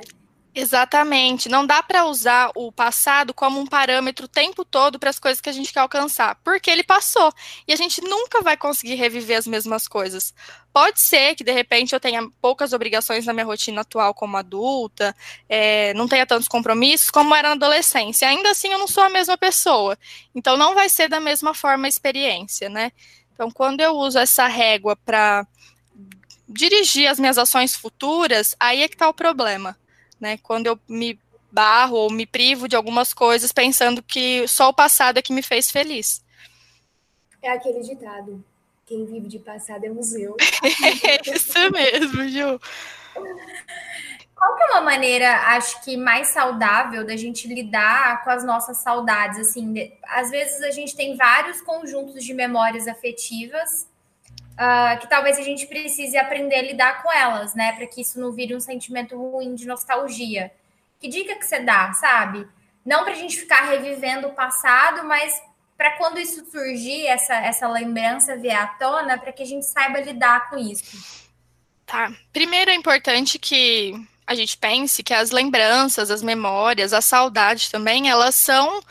Exatamente. 0.54 1.48
Não 1.48 1.66
dá 1.66 1.82
para 1.82 2.06
usar 2.06 2.52
o 2.56 2.74
passado 2.74 3.34
como 3.34 3.58
um 3.58 3.66
parâmetro 3.66 4.26
o 4.26 4.28
tempo 4.28 4.66
todo 4.66 5.00
para 5.00 5.10
as 5.10 5.18
coisas 5.18 5.40
que 5.40 5.48
a 5.48 5.54
gente 5.54 5.72
quer 5.72 5.80
alcançar, 5.80 6.36
porque 6.44 6.70
ele 6.70 6.84
passou 6.84 7.32
e 7.66 7.72
a 7.72 7.76
gente 7.78 8.02
nunca 8.02 8.42
vai 8.42 8.58
conseguir 8.58 8.96
reviver 8.96 9.38
as 9.38 9.48
mesmas 9.48 9.88
coisas. 9.88 10.34
Pode 10.74 11.00
ser 11.00 11.36
que 11.36 11.44
de 11.44 11.54
repente 11.54 11.94
eu 11.94 12.02
tenha 12.02 12.28
poucas 12.42 12.74
obrigações 12.74 13.26
na 13.26 13.32
minha 13.32 13.46
rotina 13.46 13.80
atual 13.82 14.14
como 14.14 14.36
adulta, 14.36 15.16
é, 15.48 15.94
não 15.94 16.06
tenha 16.08 16.26
tantos 16.26 16.50
compromissos 16.50 17.10
como 17.10 17.34
era 17.34 17.50
na 17.50 17.56
adolescência. 17.56 18.28
Ainda 18.28 18.52
assim, 18.52 18.74
eu 18.74 18.80
não 18.80 18.88
sou 18.88 19.04
a 19.04 19.10
mesma 19.10 19.38
pessoa. 19.38 19.98
Então, 20.36 20.58
não 20.58 20.76
vai 20.76 20.90
ser 20.90 21.08
da 21.08 21.20
mesma 21.22 21.54
forma 21.54 21.88
a 21.88 21.90
experiência, 21.90 22.68
né? 22.70 22.92
Então, 23.34 23.50
quando 23.50 23.80
eu 23.80 23.94
uso 23.96 24.20
essa 24.20 24.48
régua 24.48 24.98
para 24.98 25.48
dirigir 26.48 27.08
as 27.08 27.20
minhas 27.20 27.38
ações 27.38 27.76
futuras, 27.76 28.56
aí 28.60 28.84
é 28.84 28.88
que 28.90 28.96
está 28.96 29.08
o 29.08 29.14
problema 29.14 29.78
né? 30.22 30.38
Quando 30.38 30.68
eu 30.68 30.80
me 30.88 31.20
barro 31.52 31.98
ou 31.98 32.12
me 32.12 32.26
privo 32.26 32.68
de 32.68 32.76
algumas 32.76 33.14
coisas 33.14 33.52
pensando 33.52 34.02
que 34.02 34.48
só 34.48 34.70
o 34.70 34.74
passado 34.74 35.18
é 35.18 35.22
que 35.22 35.34
me 35.34 35.42
fez 35.42 35.70
feliz. 35.70 36.24
É 37.42 37.50
aquele 37.50 37.82
ditado: 37.82 38.44
quem 38.86 39.06
vive 39.06 39.28
de 39.28 39.40
passado 39.40 39.84
é 39.84 39.90
museu. 39.90 40.38
é 40.40 41.30
isso 41.36 41.72
mesmo, 41.72 42.30
Ju. 42.30 42.60
Qual 44.36 44.56
que 44.56 44.64
é 44.64 44.66
uma 44.72 44.82
maneira, 44.82 45.50
acho 45.56 45.84
que 45.84 45.96
mais 45.96 46.30
saudável 46.30 47.06
da 47.06 47.16
gente 47.16 47.48
lidar 47.48 48.24
com 48.24 48.32
as 48.32 48.44
nossas 48.44 48.78
saudades? 48.78 49.40
Assim, 49.40 49.92
às 50.04 50.32
vezes 50.32 50.62
a 50.64 50.72
gente 50.72 50.96
tem 50.96 51.16
vários 51.16 51.62
conjuntos 51.62 52.24
de 52.24 52.34
memórias 52.34 52.88
afetivas 52.88 53.91
uh, 54.62 55.00
que 55.00 55.10
talvez 55.10 55.40
a 55.40 55.42
gente 55.42 55.66
precise 55.66 56.18
aprender 56.18 56.56
a 56.56 56.62
lidar 56.62 57.02
com 57.02 57.12
elas, 57.12 57.56
né? 57.56 57.72
Para 57.72 57.88
que 57.88 58.02
isso 58.02 58.20
não 58.20 58.32
vire 58.32 58.56
um 58.56 58.60
sentimento 58.60 59.18
ruim 59.18 59.56
de 59.56 59.66
nostalgia. 59.66 60.52
Que 61.00 61.08
dica 61.08 61.36
que 61.36 61.46
você 61.46 61.60
dá, 61.60 61.92
sabe? 61.94 62.48
Não 62.86 63.04
para 63.04 63.14
a 63.14 63.18
gente 63.18 63.40
ficar 63.40 63.62
revivendo 63.62 64.28
o 64.28 64.34
passado, 64.34 65.04
mas 65.08 65.42
para 65.76 65.98
quando 65.98 66.20
isso 66.20 66.46
surgir, 66.52 67.08
essa, 67.08 67.34
essa 67.36 67.68
lembrança 67.68 68.38
vier 68.38 68.56
à 68.56 68.68
tona, 68.68 69.18
para 69.18 69.32
que 69.32 69.42
a 69.42 69.46
gente 69.46 69.66
saiba 69.66 70.00
lidar 70.00 70.48
com 70.50 70.58
isso. 70.58 71.26
Tá. 71.88 72.12
Primeiro 72.32 72.70
é 72.70 72.76
importante 72.76 73.40
que 73.40 73.96
a 74.28 74.36
gente 74.36 74.56
pense 74.58 75.02
que 75.02 75.14
as 75.14 75.32
lembranças, 75.32 76.12
as 76.12 76.22
memórias, 76.22 76.94
a 76.94 77.02
saudade 77.02 77.72
também, 77.72 78.10
elas 78.10 78.36
são 78.36 78.82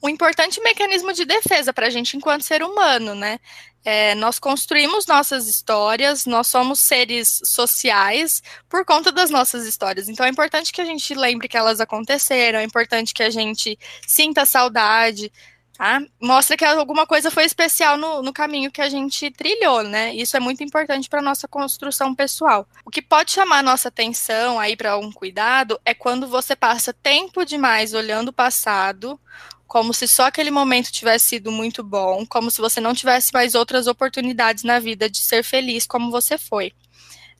um 0.00 0.08
importante 0.08 0.60
mecanismo 0.60 1.12
de 1.12 1.24
defesa 1.24 1.72
para 1.72 1.88
a 1.88 1.90
gente 1.90 2.16
enquanto 2.16 2.42
ser 2.42 2.62
humano, 2.62 3.14
né? 3.14 3.40
É, 3.88 4.16
nós 4.16 4.40
construímos 4.40 5.06
nossas 5.06 5.46
histórias, 5.46 6.26
nós 6.26 6.48
somos 6.48 6.80
seres 6.80 7.40
sociais 7.44 8.42
por 8.68 8.84
conta 8.84 9.12
das 9.12 9.30
nossas 9.30 9.64
histórias. 9.64 10.08
Então 10.08 10.26
é 10.26 10.28
importante 10.28 10.72
que 10.72 10.80
a 10.80 10.84
gente 10.84 11.14
lembre 11.14 11.46
que 11.46 11.56
elas 11.56 11.80
aconteceram, 11.80 12.58
é 12.58 12.64
importante 12.64 13.14
que 13.14 13.22
a 13.22 13.30
gente 13.30 13.78
sinta 14.04 14.44
saudade, 14.44 15.32
tá? 15.78 16.02
Mostra 16.20 16.56
que 16.56 16.64
alguma 16.64 17.06
coisa 17.06 17.30
foi 17.30 17.44
especial 17.44 17.96
no, 17.96 18.24
no 18.24 18.32
caminho 18.32 18.72
que 18.72 18.80
a 18.80 18.88
gente 18.88 19.30
trilhou, 19.30 19.84
né? 19.84 20.12
Isso 20.12 20.36
é 20.36 20.40
muito 20.40 20.64
importante 20.64 21.08
para 21.08 21.22
nossa 21.22 21.46
construção 21.46 22.12
pessoal. 22.12 22.66
O 22.84 22.90
que 22.90 23.00
pode 23.00 23.30
chamar 23.30 23.62
nossa 23.62 23.86
atenção 23.86 24.58
aí 24.58 24.76
para 24.76 24.98
um 24.98 25.12
cuidado 25.12 25.80
é 25.84 25.94
quando 25.94 26.26
você 26.26 26.56
passa 26.56 26.92
tempo 26.92 27.44
demais 27.44 27.94
olhando 27.94 28.30
o 28.30 28.32
passado 28.32 29.16
como 29.66 29.92
se 29.92 30.06
só 30.06 30.26
aquele 30.26 30.50
momento 30.50 30.92
tivesse 30.92 31.28
sido 31.28 31.50
muito 31.50 31.82
bom, 31.82 32.24
como 32.26 32.50
se 32.50 32.60
você 32.60 32.80
não 32.80 32.94
tivesse 32.94 33.32
mais 33.32 33.54
outras 33.54 33.86
oportunidades 33.86 34.64
na 34.64 34.78
vida 34.78 35.10
de 35.10 35.18
ser 35.18 35.42
feliz 35.42 35.86
como 35.86 36.10
você 36.10 36.38
foi. 36.38 36.72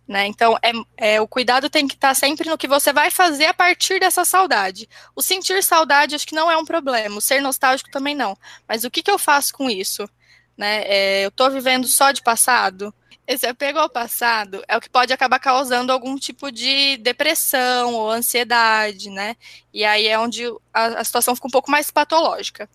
Né? 0.07 0.27
Então, 0.27 0.57
é, 0.63 0.73
é, 0.97 1.21
o 1.21 1.27
cuidado 1.27 1.69
tem 1.69 1.89
que 1.89 1.95
estar 1.95 2.15
sempre 2.15 2.49
no 2.49 2.59
que 2.59 2.69
você 2.69 2.93
vai 2.93 3.11
fazer 3.11 3.47
a 3.47 3.55
partir 3.55 3.99
dessa 3.99 4.25
saudade. 4.25 4.89
O 5.17 5.23
sentir 5.23 5.63
saudade 5.65 6.15
acho 6.15 6.27
que 6.27 6.35
não 6.35 6.51
é 6.51 6.57
um 6.57 6.65
problema, 6.65 7.17
o 7.17 7.21
ser 7.21 7.41
nostálgico 7.41 7.91
também 7.91 8.15
não. 8.15 8.37
Mas 8.69 8.85
o 8.85 8.91
que, 8.91 9.03
que 9.03 9.11
eu 9.11 9.19
faço 9.19 9.53
com 9.53 9.69
isso? 9.69 10.09
Né? 10.57 10.83
É, 10.85 11.25
eu 11.25 11.29
estou 11.29 11.51
vivendo 11.51 11.89
só 11.89 12.13
de 12.13 12.23
passado? 12.23 12.95
Esse 13.27 13.47
apego 13.47 13.79
ao 13.79 13.91
passado 13.91 14.63
é 14.69 14.77
o 14.77 14.81
que 14.81 14.89
pode 14.89 15.13
acabar 15.13 15.41
causando 15.41 15.91
algum 15.91 16.17
tipo 16.17 16.53
de 16.53 16.97
depressão 16.99 17.95
ou 17.95 18.11
ansiedade, 18.11 19.11
né? 19.11 19.37
E 19.75 19.85
aí 19.85 20.07
é 20.07 20.17
onde 20.19 20.45
a, 20.73 21.01
a 21.01 21.05
situação 21.05 21.35
fica 21.35 21.49
um 21.49 21.51
pouco 21.51 21.71
mais 21.71 21.91
patológica. 21.91 22.69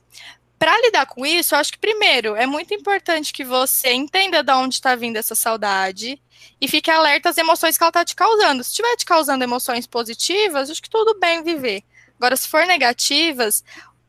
Para 0.59 0.79
lidar 0.81 1.05
com 1.07 1.25
isso, 1.25 1.55
eu 1.55 1.59
acho 1.59 1.71
que 1.71 1.79
primeiro 1.79 2.35
é 2.35 2.45
muito 2.45 2.73
importante 2.73 3.33
que 3.33 3.43
você 3.43 3.93
entenda 3.93 4.43
de 4.43 4.51
onde 4.51 4.75
está 4.75 4.93
vindo 4.93 5.17
essa 5.17 5.33
saudade 5.33 6.21
e 6.59 6.67
fique 6.67 6.91
alerta 6.91 7.29
às 7.29 7.37
emoções 7.37 7.77
que 7.77 7.83
ela 7.83 7.89
está 7.89 8.05
te 8.05 8.13
causando. 8.13 8.63
Se 8.63 8.71
estiver 8.71 8.95
te 8.95 9.05
causando 9.05 9.43
emoções 9.43 9.87
positivas, 9.87 10.69
acho 10.69 10.81
que 10.81 10.89
tudo 10.89 11.17
bem 11.17 11.43
viver. 11.43 11.81
Agora, 12.19 12.35
se 12.35 12.47
for 12.47 12.65
negativas, 12.67 13.63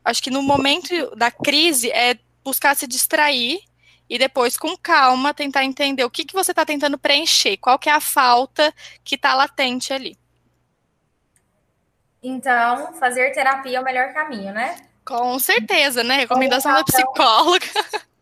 acho 0.05 0.22
que 0.22 0.30
no 0.30 0.43
momento 0.43 1.14
da 1.16 1.30
crise 1.30 1.90
é 1.90 2.18
buscar 2.45 2.76
se 2.76 2.86
distrair 2.86 3.61
e 4.13 4.19
depois, 4.19 4.59
com 4.59 4.77
calma, 4.77 5.33
tentar 5.33 5.65
entender 5.65 6.05
o 6.05 6.11
que, 6.11 6.27
que 6.27 6.35
você 6.35 6.53
está 6.53 6.67
tentando 6.67 6.99
preencher, 6.99 7.57
qual 7.57 7.79
que 7.79 7.89
é 7.89 7.93
a 7.95 7.99
falta 7.99 8.71
que 9.03 9.15
está 9.15 9.35
latente 9.35 9.91
ali. 9.91 10.19
Então, 12.23 12.93
fazer 12.93 13.33
terapia 13.33 13.79
é 13.79 13.81
o 13.81 13.85
melhor 13.85 14.13
caminho, 14.13 14.53
né? 14.53 14.87
Com 15.03 15.39
certeza, 15.39 16.05
né? 16.05 16.17
Recomendação 16.17 16.75
da 16.75 16.85
psicóloga. 16.85 17.67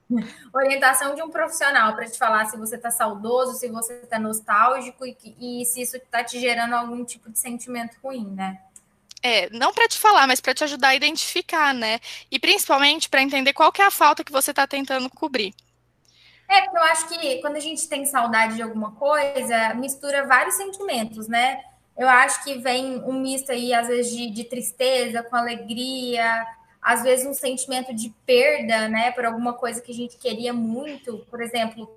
Orientação 0.54 1.16
de 1.16 1.22
um 1.22 1.28
profissional 1.28 1.92
para 1.96 2.08
te 2.08 2.16
falar 2.16 2.46
se 2.46 2.56
você 2.56 2.76
está 2.76 2.92
saudoso, 2.92 3.58
se 3.58 3.68
você 3.68 3.94
está 3.94 4.16
nostálgico 4.16 5.04
e, 5.04 5.16
e 5.40 5.66
se 5.66 5.82
isso 5.82 5.96
está 5.96 6.22
te 6.22 6.38
gerando 6.38 6.74
algum 6.74 7.04
tipo 7.04 7.28
de 7.28 7.38
sentimento 7.40 7.96
ruim, 8.00 8.30
né? 8.30 8.60
É, 9.20 9.50
não 9.50 9.74
para 9.74 9.88
te 9.88 9.98
falar, 9.98 10.28
mas 10.28 10.40
para 10.40 10.54
te 10.54 10.62
ajudar 10.62 10.90
a 10.90 10.94
identificar, 10.94 11.74
né? 11.74 11.98
E 12.30 12.38
principalmente 12.38 13.08
para 13.08 13.22
entender 13.22 13.52
qual 13.52 13.72
que 13.72 13.82
é 13.82 13.86
a 13.86 13.90
falta 13.90 14.22
que 14.22 14.30
você 14.30 14.52
está 14.52 14.68
tentando 14.68 15.10
cobrir. 15.10 15.52
É, 16.50 16.62
porque 16.62 16.76
eu 16.76 16.82
acho 16.82 17.08
que 17.08 17.40
quando 17.40 17.54
a 17.54 17.60
gente 17.60 17.88
tem 17.88 18.04
saudade 18.04 18.56
de 18.56 18.62
alguma 18.62 18.90
coisa, 18.90 19.72
mistura 19.74 20.26
vários 20.26 20.56
sentimentos, 20.56 21.28
né? 21.28 21.62
Eu 21.96 22.08
acho 22.08 22.42
que 22.42 22.58
vem 22.58 23.00
um 23.04 23.12
misto 23.12 23.52
aí, 23.52 23.72
às 23.72 23.86
vezes, 23.86 24.10
de, 24.10 24.28
de 24.30 24.42
tristeza 24.42 25.22
com 25.22 25.36
alegria, 25.36 26.44
às 26.82 27.04
vezes 27.04 27.24
um 27.24 27.34
sentimento 27.34 27.94
de 27.94 28.12
perda, 28.26 28.88
né, 28.88 29.12
por 29.12 29.24
alguma 29.24 29.52
coisa 29.52 29.80
que 29.80 29.92
a 29.92 29.94
gente 29.94 30.16
queria 30.16 30.52
muito, 30.52 31.18
por 31.30 31.40
exemplo, 31.40 31.88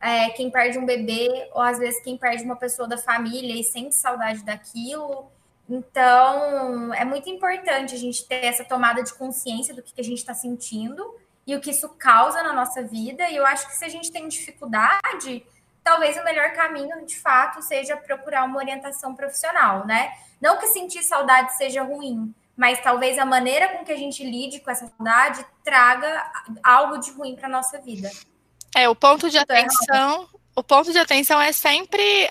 é, 0.00 0.30
quem 0.30 0.50
perde 0.50 0.78
um 0.78 0.86
bebê, 0.86 1.48
ou 1.52 1.62
às 1.62 1.78
vezes 1.78 2.02
quem 2.02 2.16
perde 2.16 2.42
uma 2.42 2.56
pessoa 2.56 2.88
da 2.88 2.98
família 2.98 3.54
e 3.54 3.62
sente 3.62 3.94
saudade 3.94 4.42
daquilo. 4.44 5.30
Então, 5.68 6.92
é 6.94 7.04
muito 7.04 7.30
importante 7.30 7.94
a 7.94 7.98
gente 7.98 8.26
ter 8.26 8.46
essa 8.46 8.64
tomada 8.64 9.02
de 9.02 9.14
consciência 9.14 9.72
do 9.72 9.82
que, 9.82 9.94
que 9.94 10.00
a 10.00 10.04
gente 10.04 10.18
está 10.18 10.34
sentindo 10.34 11.14
e 11.46 11.54
o 11.54 11.60
que 11.60 11.70
isso 11.70 11.88
causa 11.90 12.42
na 12.42 12.52
nossa 12.52 12.82
vida. 12.82 13.28
E 13.30 13.36
eu 13.36 13.46
acho 13.46 13.68
que 13.68 13.76
se 13.76 13.84
a 13.84 13.88
gente 13.88 14.10
tem 14.10 14.26
dificuldade, 14.26 15.46
talvez 15.84 16.16
o 16.16 16.24
melhor 16.24 16.52
caminho, 16.52 17.06
de 17.06 17.16
fato, 17.18 17.62
seja 17.62 17.96
procurar 17.96 18.44
uma 18.44 18.58
orientação 18.58 19.14
profissional, 19.14 19.86
né? 19.86 20.12
Não 20.40 20.58
que 20.58 20.66
sentir 20.66 21.02
saudade 21.04 21.56
seja 21.56 21.82
ruim, 21.84 22.34
mas 22.56 22.82
talvez 22.82 23.18
a 23.18 23.24
maneira 23.24 23.68
com 23.68 23.84
que 23.84 23.92
a 23.92 23.96
gente 23.96 24.24
lide 24.24 24.60
com 24.60 24.70
essa 24.70 24.88
saudade 24.88 25.46
traga 25.62 26.30
algo 26.62 26.98
de 26.98 27.12
ruim 27.12 27.36
para 27.36 27.48
nossa 27.48 27.80
vida. 27.80 28.10
É, 28.74 28.88
o 28.88 28.96
ponto 28.96 29.30
de 29.30 29.38
então, 29.38 29.56
é 29.56 29.60
atenção, 29.60 30.28
o 30.56 30.62
ponto 30.62 30.90
de 30.90 30.98
atenção 30.98 31.40
é 31.40 31.52
sempre 31.52 32.28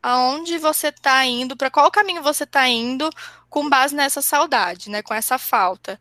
aonde 0.00 0.56
você 0.58 0.88
está 0.88 1.26
indo, 1.26 1.56
para 1.56 1.70
qual 1.70 1.90
caminho 1.90 2.22
você 2.22 2.44
está 2.44 2.68
indo 2.68 3.10
com 3.50 3.68
base 3.68 3.94
nessa 3.94 4.22
saudade, 4.22 4.88
né, 4.88 5.02
com 5.02 5.12
essa 5.12 5.36
falta 5.36 6.00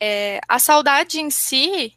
é, 0.00 0.40
a 0.48 0.58
saudade 0.58 1.20
em 1.20 1.30
si, 1.30 1.96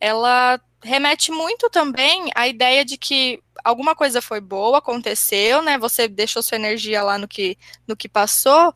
ela 0.00 0.60
remete 0.82 1.30
muito 1.30 1.70
também 1.70 2.30
à 2.34 2.46
ideia 2.46 2.84
de 2.84 2.96
que 2.98 3.40
alguma 3.64 3.94
coisa 3.94 4.20
foi 4.20 4.40
boa, 4.40 4.78
aconteceu, 4.78 5.62
né? 5.62 5.78
Você 5.78 6.06
deixou 6.06 6.42
sua 6.42 6.56
energia 6.56 7.02
lá 7.02 7.16
no 7.18 7.26
que, 7.26 7.56
no 7.86 7.96
que 7.96 8.08
passou. 8.08 8.74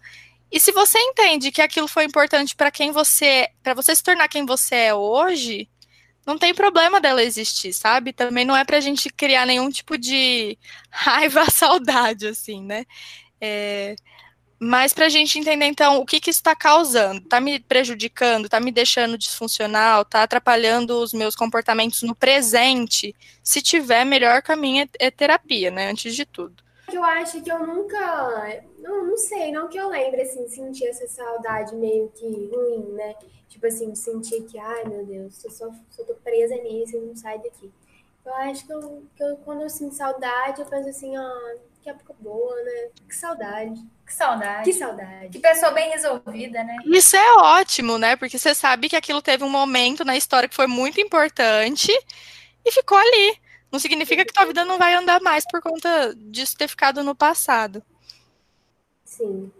E 0.51 0.59
se 0.59 0.73
você 0.73 0.99
entende 0.99 1.53
que 1.53 1.61
aquilo 1.61 1.87
foi 1.87 2.05
importante 2.05 2.57
para 2.57 2.71
quem 2.71 2.91
você, 2.91 3.49
para 3.63 3.75
você 3.75 3.95
se 3.95 4.03
tornar 4.03 4.29
quem 4.29 4.47
você 4.47 4.75
é 4.75 4.95
hoje, 4.95 5.69
não 6.27 6.39
tem 6.39 6.55
problema 6.55 7.01
dela 7.01 7.23
existir, 7.23 7.73
sabe? 7.73 8.13
Também 8.13 8.45
não 8.45 8.57
é 8.57 8.65
para 8.65 8.79
a 8.79 8.81
gente 8.81 9.11
criar 9.11 9.47
nenhum 9.47 9.71
tipo 9.71 9.99
de 9.99 10.59
raiva, 10.91 11.51
saudade, 11.51 12.27
assim, 12.27 12.63
né? 12.63 12.87
É, 13.41 13.95
mas 14.61 14.93
para 14.93 15.07
a 15.07 15.09
gente 15.09 15.39
entender, 15.39 15.67
então, 15.67 15.99
o 15.99 16.07
que, 16.07 16.19
que 16.19 16.31
está 16.31 16.55
causando? 16.55 17.21
Está 17.21 17.41
me 17.41 17.61
prejudicando? 17.61 18.47
Está 18.47 18.59
me 18.59 18.73
deixando 18.73 19.17
disfuncional? 19.17 20.03
Está 20.03 20.25
atrapalhando 20.25 21.01
os 21.01 21.13
meus 21.13 21.37
comportamentos 21.37 22.03
no 22.03 22.15
presente? 22.15 23.15
Se 23.43 23.63
tiver, 23.63 24.05
melhor 24.05 24.43
caminho 24.43 24.83
é, 24.83 25.07
é 25.07 25.11
terapia, 25.11 25.71
né? 25.71 25.91
Antes 25.91 26.15
de 26.15 26.25
tudo. 26.25 26.63
Eu 26.93 27.05
acho 27.05 27.41
que 27.41 27.53
eu 27.53 27.65
nunca. 27.65 28.63
Não, 28.79 29.07
não 29.07 29.17
sei, 29.17 29.53
não 29.53 29.69
que 29.69 29.79
eu 29.79 29.89
lembre, 29.91 30.23
assim, 30.23 30.49
sentir 30.49 30.87
essa 30.87 31.07
saudade 31.07 31.77
meio 31.77 32.11
que 32.15 32.27
ruim, 32.27 32.93
né? 32.95 33.15
Tipo 33.49 33.67
assim, 33.67 33.95
sentir 33.95 34.43
que, 34.43 34.59
ai 34.59 34.85
meu 34.85 35.05
Deus, 35.05 35.45
eu 35.45 35.51
só, 35.51 35.71
só 35.91 36.03
tô 36.05 36.15
presa 36.15 36.55
nisso 36.57 36.97
e 36.97 37.01
não 37.01 37.15
saio 37.15 37.43
daqui. 37.43 37.71
Eu 38.25 38.35
acho 38.35 38.67
que, 38.67 38.73
eu, 38.73 39.03
que 39.17 39.23
eu, 39.23 39.37
quando 39.39 39.63
eu 39.63 39.71
sinto 39.71 39.95
saudade, 39.95 40.61
eu 40.61 40.67
penso 40.67 40.89
assim, 40.89 41.17
ah, 41.17 41.57
que 41.83 41.91
época 41.91 42.15
boa, 42.19 42.55
né? 42.63 42.89
Que 43.09 43.15
saudade. 43.15 43.81
Que 44.07 44.13
saudade. 44.15 44.65
Que 44.65 44.73
saudade. 44.73 45.29
Que 45.31 45.39
pessoa 45.39 45.73
bem 45.73 45.91
resolvida, 45.91 46.65
né? 46.65 46.77
Isso 46.87 47.17
é 47.17 47.35
ótimo, 47.35 47.99
né? 47.99 48.17
Porque 48.17 48.39
você 48.39 48.55
sabe 48.55 48.89
que 48.89 48.97
aquilo 48.97 49.23
teve 49.23 49.45
um 49.45 49.51
momento 49.51 50.05
na 50.05 50.17
história 50.17 50.49
que 50.49 50.55
foi 50.55 50.67
muito 50.67 51.01
importante 51.01 51.93
e 52.65 52.73
ficou 52.73 52.97
ali. 52.97 53.39
Não 53.71 53.79
significa 53.79 54.25
que 54.25 54.33
tua 54.33 54.47
vida 54.47 54.65
não 54.65 54.79
vai 54.79 54.95
andar 54.95 55.21
mais 55.21 55.45
por 55.47 55.61
conta 55.61 56.15
disso 56.17 56.57
ter 56.57 56.69
ficado 56.69 57.03
no 57.03 57.15
passado. 57.15 57.83
Sim. 59.05 59.53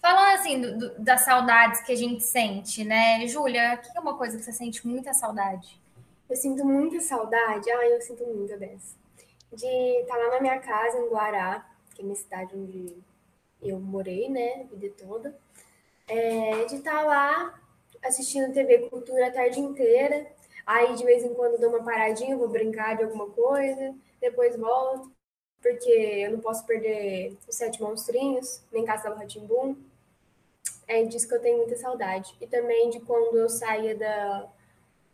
Falando 0.00 0.38
assim 0.38 0.60
do, 0.60 0.78
do, 0.78 1.00
das 1.00 1.24
saudades 1.24 1.80
que 1.82 1.92
a 1.92 1.96
gente 1.96 2.22
sente, 2.22 2.84
né? 2.84 3.26
Júlia, 3.26 3.74
o 3.74 3.78
que 3.78 3.96
é 3.96 4.00
uma 4.00 4.16
coisa 4.16 4.36
que 4.36 4.42
você 4.42 4.52
sente 4.52 4.86
muita 4.86 5.12
saudade? 5.12 5.80
Eu 6.28 6.36
sinto 6.36 6.64
muita 6.64 7.00
saudade. 7.00 7.70
Ah, 7.70 7.86
eu 7.86 8.00
sinto 8.02 8.24
muita 8.24 8.56
dessa. 8.56 8.97
De 9.52 9.66
estar 10.00 10.14
tá 10.14 10.22
lá 10.22 10.30
na 10.32 10.40
minha 10.40 10.58
casa, 10.58 10.98
em 10.98 11.08
Guará, 11.08 11.68
que 11.94 12.02
é 12.02 12.04
minha 12.04 12.16
cidade 12.16 12.54
onde 12.54 12.96
eu 13.62 13.78
morei, 13.80 14.28
né, 14.28 14.62
a 14.62 14.74
vida 14.74 14.94
toda, 14.96 15.36
é, 16.06 16.64
de 16.66 16.76
estar 16.76 16.92
tá 16.92 17.02
lá 17.02 17.60
assistindo 18.02 18.52
TV 18.52 18.88
Cultura 18.88 19.26
a 19.26 19.32
tarde 19.32 19.60
inteira. 19.60 20.26
Aí, 20.66 20.94
de 20.94 21.04
vez 21.04 21.24
em 21.24 21.34
quando, 21.34 21.58
dou 21.58 21.70
uma 21.70 21.82
paradinha, 21.82 22.36
vou 22.36 22.48
brincar 22.48 22.96
de 22.96 23.04
alguma 23.04 23.28
coisa, 23.30 23.94
depois 24.20 24.56
volto, 24.56 25.10
porque 25.60 25.90
eu 25.90 26.32
não 26.32 26.40
posso 26.40 26.64
perder 26.66 27.36
os 27.48 27.56
Sete 27.56 27.80
Monstrinhos, 27.80 28.62
nem 28.70 28.84
Castelo 28.84 29.16
Ratimbum. 29.16 29.76
É 30.86 31.02
disso 31.04 31.28
que 31.28 31.34
eu 31.34 31.40
tenho 31.40 31.58
muita 31.58 31.76
saudade. 31.76 32.34
E 32.40 32.46
também 32.46 32.90
de 32.90 33.00
quando 33.00 33.36
eu 33.36 33.48
saía 33.48 33.96
da, 33.96 34.48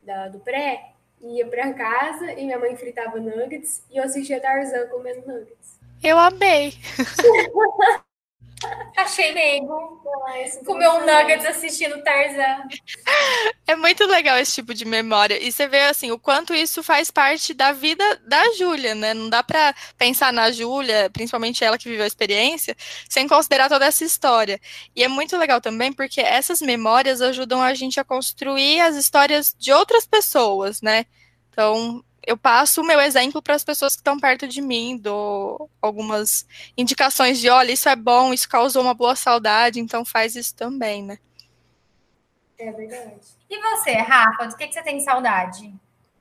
da 0.03 0.29
do 0.29 0.41
pré, 0.41 0.94
ia 1.25 1.47
para 1.47 1.73
casa 1.73 2.33
e 2.33 2.45
minha 2.45 2.59
mãe 2.59 2.77
fritava 2.77 3.19
nuggets 3.19 3.83
e 3.91 3.97
eu 3.97 4.05
assistia 4.05 4.41
Tarzan 4.41 4.87
comendo 4.89 5.27
nuggets. 5.27 5.81
Eu 6.03 6.19
amei. 6.19 6.75
Achei 8.97 9.33
mesmo. 9.33 10.01
Comeu 10.65 10.93
um 10.93 11.01
nuggets 11.01 11.45
assistindo 11.45 12.03
Tarzan. 12.03 12.63
É 13.67 13.75
muito 13.75 14.07
legal 14.07 14.39
esse 14.39 14.55
tipo 14.55 14.73
de 14.73 14.85
memória. 14.85 15.43
E 15.43 15.51
você 15.51 15.67
vê 15.67 15.83
assim 15.83 16.11
o 16.11 16.19
quanto 16.19 16.55
isso 16.55 16.83
faz 16.83 17.11
parte 17.11 17.53
da 17.53 17.73
vida 17.73 18.05
da 18.27 18.53
Júlia, 18.53 18.95
né? 18.95 19.13
Não 19.13 19.29
dá 19.29 19.43
para 19.43 19.75
pensar 19.99 20.33
na 20.33 20.51
Júlia, 20.51 21.11
principalmente 21.11 21.65
ela 21.65 21.79
que 21.79 21.89
viveu 21.89 22.05
a 22.05 22.07
experiência, 22.07 22.77
sem 23.09 23.27
considerar 23.27 23.69
toda 23.69 23.87
essa 23.87 24.05
história. 24.05 24.61
E 24.95 25.03
é 25.03 25.09
muito 25.09 25.37
legal 25.37 25.61
também 25.61 25.93
porque 25.93 26.21
essas 26.21 26.61
memórias 26.61 27.21
ajudam 27.21 27.63
a 27.63 27.75
gente 27.75 27.99
a 27.99 28.05
construir 28.05 28.81
as 28.81 28.97
histórias 28.97 29.55
de 29.59 29.73
outras 29.73 30.07
pessoas, 30.07 30.81
né? 30.81 31.05
Então, 31.51 32.03
eu 32.27 32.37
passo 32.37 32.81
o 32.81 32.87
meu 32.87 33.01
exemplo 33.01 33.43
para 33.43 33.55
as 33.55 33.65
pessoas 33.65 33.95
que 33.95 34.01
estão 34.01 34.19
perto 34.19 34.47
de 34.47 34.61
mim, 34.61 34.97
dou 34.97 35.71
algumas 35.81 36.47
indicações 36.77 37.39
de, 37.39 37.49
olha, 37.49 37.73
isso 37.73 37.89
é 37.89 37.97
bom, 37.97 38.33
isso 38.33 38.49
causou 38.49 38.83
uma 38.83 38.95
boa 38.95 39.17
saudade, 39.17 39.81
então 39.81 40.05
faz 40.05 40.37
isso 40.37 40.55
também, 40.55 41.03
né? 41.03 41.19
É 42.59 42.71
verdade. 42.73 43.21
E 43.51 43.61
você, 43.61 43.93
Rafa, 43.93 44.47
do 44.47 44.57
que, 44.57 44.67
que 44.67 44.75
você 44.75 44.83
tem 44.83 45.01
saudade? 45.01 45.73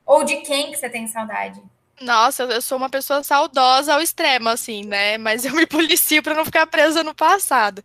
Ou 0.04 0.24
de 0.24 0.36
quem 0.38 0.70
que 0.70 0.76
você 0.76 0.90
tem 0.90 1.06
saudade? 1.06 1.62
Nossa, 2.00 2.42
eu 2.42 2.60
sou 2.60 2.76
uma 2.76 2.90
pessoa 2.90 3.22
saudosa 3.22 3.94
ao 3.94 4.00
extremo, 4.00 4.48
assim, 4.48 4.84
né? 4.84 5.16
Mas 5.16 5.44
eu 5.44 5.54
me 5.54 5.66
policio 5.66 6.22
para 6.22 6.34
não 6.34 6.44
ficar 6.44 6.66
presa 6.66 7.04
no 7.04 7.14
passado. 7.14 7.84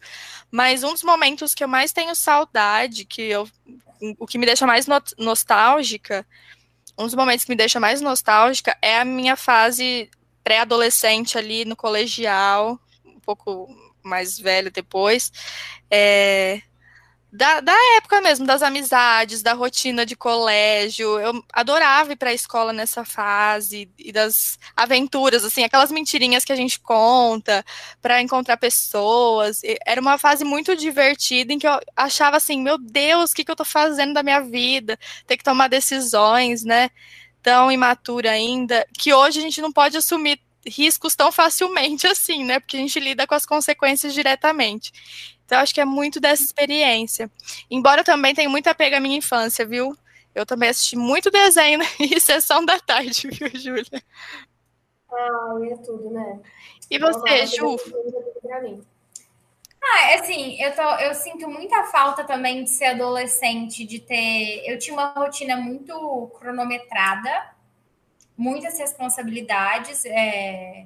Mas 0.52 0.84
um 0.84 0.94
dos 0.94 1.04
momentos 1.04 1.54
que 1.54 1.64
eu 1.64 1.68
mais 1.68 1.94
tenho 1.94 2.16
saudade, 2.16 3.06
que 3.06 3.22
eu, 3.22 3.48
o 4.18 4.26
que 4.26 4.38
me 4.38 4.46
deixa 4.46 4.66
mais 4.66 4.88
no 4.88 5.02
nostálgica, 5.20 6.26
um 7.00 7.06
dos 7.06 7.16
momentos 7.16 7.46
que 7.46 7.52
me 7.52 7.56
deixa 7.56 7.80
mais 7.80 8.02
nostálgica 8.02 8.78
é 8.82 9.00
a 9.00 9.06
minha 9.06 9.38
fase 9.38 10.10
pré-adolescente 10.44 11.38
ali 11.38 11.64
no 11.64 11.76
colegial, 11.76 12.78
um 13.06 13.20
pouco 13.22 13.74
mais 14.04 14.38
velho 14.38 14.70
depois. 14.70 15.32
É, 15.90 16.62
da, 17.32 17.60
da 17.62 17.76
época 17.98 18.22
mesmo, 18.22 18.46
das 18.46 18.64
amizades, 18.64 19.44
da 19.44 19.54
rotina 19.54 20.04
de 20.04 20.16
colégio. 20.16 21.20
Eu 21.20 21.44
adorava 21.54 22.12
ir 22.12 22.16
para 22.16 22.32
a 22.32 22.34
escola 22.34 22.74
nessa 22.74 23.06
fase 23.06 23.90
e 24.00 24.12
das 24.12 24.58
aventuras, 24.76 25.46
assim, 25.46 25.64
aquelas 25.64 25.92
mentirinhas 25.92 26.44
que 26.44 26.52
a 26.52 26.56
gente 26.56 26.80
conta 26.80 27.64
para 28.02 28.22
encontrar 28.22 28.58
pessoas. 28.58 29.62
Era 29.86 30.02
uma 30.02 30.18
fase 30.18 30.44
muito 30.44 30.76
divertida 30.76 31.54
em 31.54 31.60
que 31.60 31.68
eu 31.68 31.80
achava 31.96 32.38
assim, 32.38 32.62
meu 32.62 32.80
Deus, 32.80 33.32
o 33.32 33.36
que, 33.36 33.46
que 33.46 33.52
eu 33.52 33.54
estou 33.54 33.66
fazendo 33.66 34.14
da 34.14 34.24
minha 34.24 34.42
vida? 34.42 34.98
Ter 35.28 35.38
que 35.38 35.44
tomar 35.44 35.68
decisões, 35.68 36.64
né? 36.64 36.90
Tão 37.44 37.72
imatura 37.72 38.32
ainda, 38.32 38.86
que 38.98 39.14
hoje 39.14 39.40
a 39.40 39.42
gente 39.42 39.62
não 39.62 39.72
pode 39.72 39.96
assumir 39.98 40.42
riscos 40.66 41.16
tão 41.16 41.32
facilmente 41.32 42.06
assim, 42.08 42.44
né? 42.44 42.60
Porque 42.60 42.78
a 42.78 42.80
gente 42.80 43.00
lida 43.00 43.28
com 43.28 43.36
as 43.36 43.46
consequências 43.46 44.14
diretamente. 44.16 44.92
Então, 45.50 45.62
acho 45.62 45.74
que 45.74 45.82
é 45.82 45.86
muito 45.86 46.20
dessa 46.20 46.44
experiência. 46.44 47.28
Embora 47.72 48.02
eu 48.02 48.06
também 48.06 48.36
tenha 48.36 48.48
muito 48.48 48.68
apego 48.68 48.96
à 48.96 49.00
minha 49.00 49.18
infância, 49.18 49.66
viu? 49.66 49.98
Eu 50.36 50.46
também 50.46 50.70
assisti 50.70 50.96
muito 50.96 51.32
desenho 51.32 51.80
em 52.00 52.20
sessão 52.20 52.64
da 52.64 52.80
tarde, 52.80 53.28
viu, 53.28 53.50
Júlia? 53.60 54.04
Ah, 55.12 55.56
é 55.72 55.76
tudo, 55.78 56.12
né? 56.12 56.40
E 56.88 57.00
você, 57.00 57.48
Ju? 57.48 57.78
Ah, 59.82 60.14
assim, 60.20 60.62
eu, 60.62 60.76
tô, 60.76 60.84
eu 61.00 61.16
sinto 61.16 61.50
muita 61.50 61.84
falta 61.86 62.24
também 62.24 62.64
de 62.64 62.70
ser 62.70 62.86
adolescente, 62.86 63.84
de 63.86 64.00
ter. 64.00 64.62
Eu 64.68 64.78
tinha 64.78 64.94
uma 64.94 65.14
rotina 65.14 65.56
muito 65.56 66.30
cronometrada, 66.38 67.56
muitas 68.38 68.78
responsabilidades, 68.78 70.06
é... 70.06 70.86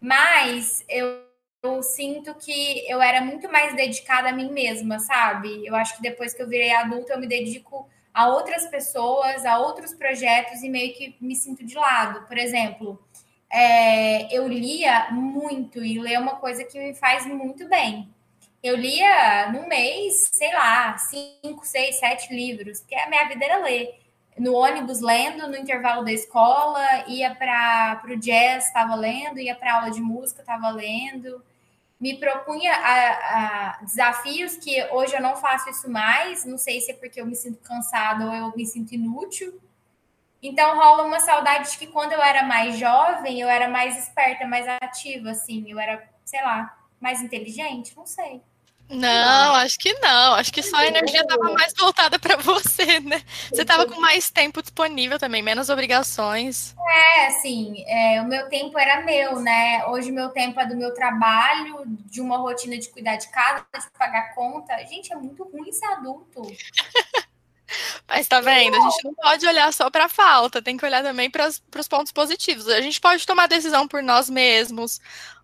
mas 0.00 0.82
eu 0.88 1.29
eu 1.62 1.82
sinto 1.82 2.34
que 2.34 2.88
eu 2.90 3.02
era 3.02 3.20
muito 3.20 3.50
mais 3.50 3.74
dedicada 3.76 4.30
a 4.30 4.32
mim 4.32 4.50
mesma, 4.50 4.98
sabe? 4.98 5.66
Eu 5.66 5.74
acho 5.74 5.96
que 5.96 6.02
depois 6.02 6.32
que 6.32 6.42
eu 6.42 6.48
virei 6.48 6.72
adulta, 6.72 7.12
eu 7.12 7.20
me 7.20 7.26
dedico 7.26 7.88
a 8.14 8.28
outras 8.28 8.66
pessoas, 8.66 9.44
a 9.44 9.58
outros 9.58 9.94
projetos 9.94 10.62
e 10.62 10.68
meio 10.68 10.94
que 10.94 11.16
me 11.20 11.36
sinto 11.36 11.64
de 11.64 11.74
lado. 11.74 12.26
Por 12.26 12.38
exemplo, 12.38 12.98
é, 13.50 14.34
eu 14.34 14.48
lia 14.48 15.10
muito 15.10 15.84
e 15.84 15.98
ler 16.00 16.14
é 16.14 16.18
uma 16.18 16.36
coisa 16.36 16.64
que 16.64 16.78
me 16.78 16.94
faz 16.94 17.26
muito 17.26 17.68
bem. 17.68 18.08
Eu 18.62 18.76
lia 18.76 19.50
no 19.52 19.68
mês, 19.68 20.30
sei 20.32 20.52
lá, 20.52 20.96
cinco, 20.98 21.64
seis, 21.64 21.96
sete 21.96 22.34
livros, 22.34 22.80
porque 22.80 22.94
a 22.94 23.08
minha 23.08 23.26
vida 23.28 23.44
era 23.44 23.58
ler. 23.58 24.00
No 24.38 24.54
ônibus 24.54 25.00
lendo, 25.00 25.48
no 25.48 25.56
intervalo 25.56 26.04
da 26.04 26.12
escola, 26.12 27.04
ia 27.06 27.34
para 27.34 28.02
o 28.06 28.16
jazz, 28.16 28.66
estava 28.66 28.94
lendo, 28.94 29.38
ia 29.38 29.54
para 29.54 29.74
aula 29.76 29.90
de 29.90 30.00
música, 30.00 30.40
estava 30.40 30.70
lendo 30.70 31.42
me 32.00 32.18
propunha 32.18 32.72
a, 32.72 33.10
a, 33.10 33.78
desafios 33.82 34.56
que 34.56 34.82
hoje 34.90 35.14
eu 35.14 35.20
não 35.20 35.36
faço 35.36 35.68
isso 35.68 35.88
mais. 35.90 36.46
Não 36.46 36.56
sei 36.56 36.80
se 36.80 36.92
é 36.92 36.94
porque 36.94 37.20
eu 37.20 37.26
me 37.26 37.36
sinto 37.36 37.58
cansada 37.58 38.24
ou 38.24 38.34
eu 38.34 38.56
me 38.56 38.64
sinto 38.64 38.94
inútil. 38.94 39.60
Então 40.42 40.74
rola 40.76 41.02
uma 41.02 41.20
saudade 41.20 41.70
de 41.70 41.76
que 41.76 41.86
quando 41.86 42.12
eu 42.12 42.22
era 42.22 42.42
mais 42.44 42.78
jovem, 42.78 43.40
eu 43.40 43.48
era 43.48 43.68
mais 43.68 43.98
esperta, 43.98 44.46
mais 44.46 44.66
ativa, 44.66 45.32
assim, 45.32 45.70
eu 45.70 45.78
era, 45.78 46.02
sei 46.24 46.42
lá, 46.42 46.74
mais 46.98 47.20
inteligente, 47.20 47.94
não 47.94 48.06
sei. 48.06 48.40
Não, 48.90 49.54
acho 49.54 49.78
que 49.78 49.92
não. 50.00 50.34
Acho 50.34 50.52
que 50.52 50.62
só 50.62 50.76
a 50.78 50.86
energia 50.86 51.20
estava 51.20 51.52
mais 51.52 51.72
voltada 51.78 52.18
para 52.18 52.36
você, 52.42 52.98
né? 52.98 53.22
Você 53.48 53.62
estava 53.62 53.86
com 53.86 54.00
mais 54.00 54.30
tempo 54.30 54.60
disponível 54.60 55.16
também, 55.18 55.42
menos 55.42 55.68
obrigações. 55.68 56.74
É, 56.88 57.26
assim, 57.28 57.84
é, 57.86 58.20
o 58.20 58.26
meu 58.26 58.48
tempo 58.48 58.76
era 58.76 59.02
meu, 59.02 59.38
né? 59.38 59.86
Hoje 59.86 60.10
meu 60.10 60.30
tempo 60.30 60.58
é 60.58 60.66
do 60.66 60.76
meu 60.76 60.92
trabalho, 60.92 61.84
de 61.86 62.20
uma 62.20 62.36
rotina 62.36 62.76
de 62.76 62.88
cuidar 62.88 63.14
de 63.14 63.28
casa, 63.28 63.64
de 63.72 63.90
pagar 63.96 64.34
conta. 64.34 64.76
Gente, 64.86 65.12
é 65.12 65.16
muito 65.16 65.44
ruim 65.44 65.70
ser 65.70 65.86
adulto. 65.86 66.42
Mas 68.08 68.26
tá 68.26 68.40
vendo? 68.40 68.76
A 68.76 68.80
gente 68.80 69.04
não 69.04 69.14
pode 69.14 69.46
olhar 69.46 69.72
só 69.72 69.88
para 69.88 70.06
a 70.06 70.08
falta, 70.08 70.60
tem 70.60 70.76
que 70.76 70.84
olhar 70.84 71.04
também 71.04 71.30
para 71.30 71.46
os 71.46 71.88
pontos 71.88 72.10
positivos. 72.10 72.66
A 72.68 72.80
gente 72.80 73.00
pode 73.00 73.24
tomar 73.24 73.46
decisão 73.46 73.86
por 73.86 74.02
nós 74.02 74.28
mesmos, 74.28 75.00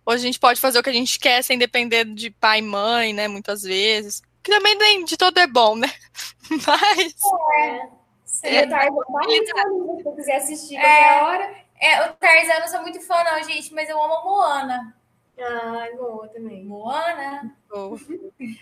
Hoje 0.09 0.23
a 0.23 0.27
gente 0.27 0.39
pode 0.39 0.61
fazer 0.61 0.79
o 0.79 0.83
que 0.83 0.89
a 0.89 0.93
gente 0.93 1.19
quer 1.19 1.43
sem 1.43 1.57
depender 1.57 2.05
de 2.05 2.31
pai 2.31 2.59
e 2.59 2.61
mãe, 2.61 3.11
né? 3.11 3.27
Muitas 3.27 3.63
vezes. 3.63 4.21
Que 4.41 4.49
também 4.49 4.73
nem 4.77 5.03
de 5.03 5.17
todo 5.17 5.37
é 5.37 5.45
bom, 5.45 5.75
né? 5.75 5.91
Mas. 6.65 7.13
É. 7.59 7.89
Se 8.23 8.47
é, 8.47 8.67
Tarzan, 8.67 8.93
se 9.97 10.05
eu 10.05 10.15
quiser 10.15 10.35
assistir 10.37 10.77
é, 10.77 10.79
qualquer 10.79 11.23
hora. 11.23 11.55
É, 11.81 12.05
o 12.05 12.13
Tarzan 12.13 12.53
eu 12.53 12.59
não 12.61 12.67
sou 12.69 12.81
muito 12.83 13.01
fã, 13.01 13.21
não, 13.21 13.43
gente, 13.43 13.73
mas 13.73 13.89
eu 13.89 14.01
amo 14.01 14.13
a 14.13 14.23
Moana. 14.23 14.97
Ai, 15.37 15.91
Moana 15.95 16.29
também. 16.29 16.63
Moana. 16.63 17.53
Oh. 17.69 17.97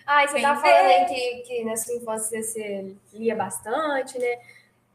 ah, 0.08 0.24
e 0.24 0.28
você 0.28 0.42
tá 0.42 0.56
falando 0.56 0.88
aí 0.88 1.06
que, 1.06 1.42
que 1.44 1.64
na 1.64 1.78
sua 1.78 1.94
infância 1.94 2.42
você 2.42 2.96
lia 3.14 3.36
bastante, 3.36 4.18
né? 4.18 4.40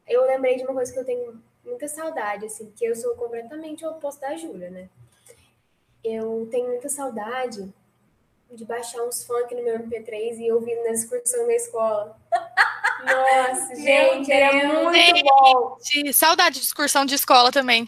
Eu 0.05 0.25
lembrei 0.25 0.57
de 0.57 0.63
uma 0.63 0.73
coisa 0.73 0.91
que 0.91 0.99
eu 0.99 1.05
tenho 1.05 1.41
muita 1.63 1.87
saudade, 1.87 2.45
assim, 2.45 2.69
que 2.75 2.83
eu 2.83 2.93
sou 2.93 3.15
completamente 3.15 3.85
o 3.85 3.91
oposto 3.91 4.19
da 4.19 4.35
Júlia, 4.35 4.69
né? 4.69 4.89
Eu 6.03 6.47
tenho 6.51 6.67
muita 6.67 6.89
saudade 6.89 7.73
de 8.51 8.65
baixar 8.65 9.01
uns 9.03 9.23
funk 9.23 9.55
no 9.55 9.63
meu 9.63 9.79
MP3 9.79 10.39
e 10.39 10.51
ouvir 10.51 10.75
na 10.83 10.91
excursão 10.91 11.47
da 11.47 11.53
escola. 11.53 12.17
Nossa, 13.03 13.75
gente, 13.75 14.31
era 14.31 14.67
muito 14.67 14.93
gente, 14.93 15.23
bom. 15.23 15.77
Saudade 16.13 16.59
de 16.59 16.65
excursão 16.65 17.03
de 17.05 17.15
escola 17.15 17.51
também. 17.51 17.87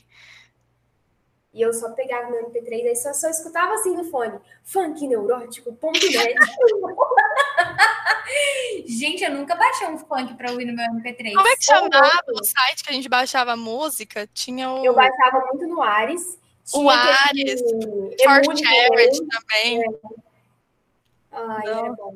E 1.54 1.62
eu 1.62 1.72
só 1.72 1.92
pegava 1.92 2.32
meu 2.32 2.50
MP3 2.50 2.86
e 2.86 2.96
só, 2.96 3.14
só 3.14 3.30
escutava 3.30 3.74
assim 3.74 3.96
no 3.96 4.06
fone. 4.06 4.40
Funk 4.64 5.08
neurótico, 5.08 5.72
ponto 5.74 6.00
net. 6.00 6.34
gente, 8.88 9.24
eu 9.24 9.32
nunca 9.32 9.54
baixei 9.54 9.88
um 9.88 10.00
funk 10.00 10.34
pra 10.34 10.50
ouvir 10.50 10.66
no 10.66 10.74
meu 10.74 10.86
MP3. 10.94 11.36
Como 11.36 11.48
é 11.48 11.56
que 11.56 11.66
chamava 11.66 12.24
o 12.30 12.44
site 12.44 12.84
que 12.84 12.90
a 12.90 12.94
gente 12.94 13.08
baixava 13.08 13.56
música? 13.56 14.28
Tinha 14.34 14.72
o... 14.72 14.84
Eu 14.84 14.96
baixava 14.96 15.46
muito 15.52 15.68
no 15.68 15.84
Ares 15.84 16.40
o 16.72 16.90
Ares, 16.90 17.62
Fort 18.24 18.62
Everett 18.62 19.20
também. 19.28 19.82
É. 19.82 19.88
Ai, 21.32 21.68
é 21.68 21.92
bom. 21.92 22.16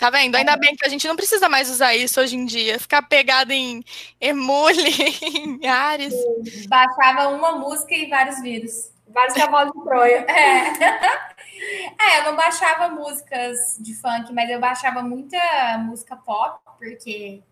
Tá 0.00 0.08
vendo? 0.08 0.34
Ainda 0.34 0.52
é. 0.52 0.56
bem 0.56 0.74
que 0.74 0.86
a 0.86 0.88
gente 0.88 1.06
não 1.06 1.14
precisa 1.14 1.46
mais 1.46 1.68
usar 1.68 1.94
isso 1.94 2.18
hoje 2.20 2.34
em 2.34 2.46
dia. 2.46 2.78
Ficar 2.78 3.02
pegado 3.02 3.52
em 3.52 3.84
Emule, 4.18 4.94
em 5.22 5.68
Ares. 5.68 6.14
Baixava 6.66 7.28
uma 7.28 7.52
música 7.52 7.94
e 7.94 8.08
vários 8.08 8.40
vírus. 8.40 8.90
Vários 9.06 9.34
cavalos 9.34 9.72
de 9.72 9.84
Troia. 9.84 10.26
É. 12.00 12.14
é, 12.14 12.18
eu 12.20 12.24
não 12.24 12.36
baixava 12.36 12.88
músicas 12.88 13.76
de 13.78 13.94
funk, 13.94 14.32
mas 14.32 14.48
eu 14.48 14.58
baixava 14.58 15.02
muita 15.02 15.36
música 15.84 16.16
pop, 16.16 16.58
porque 16.78 17.42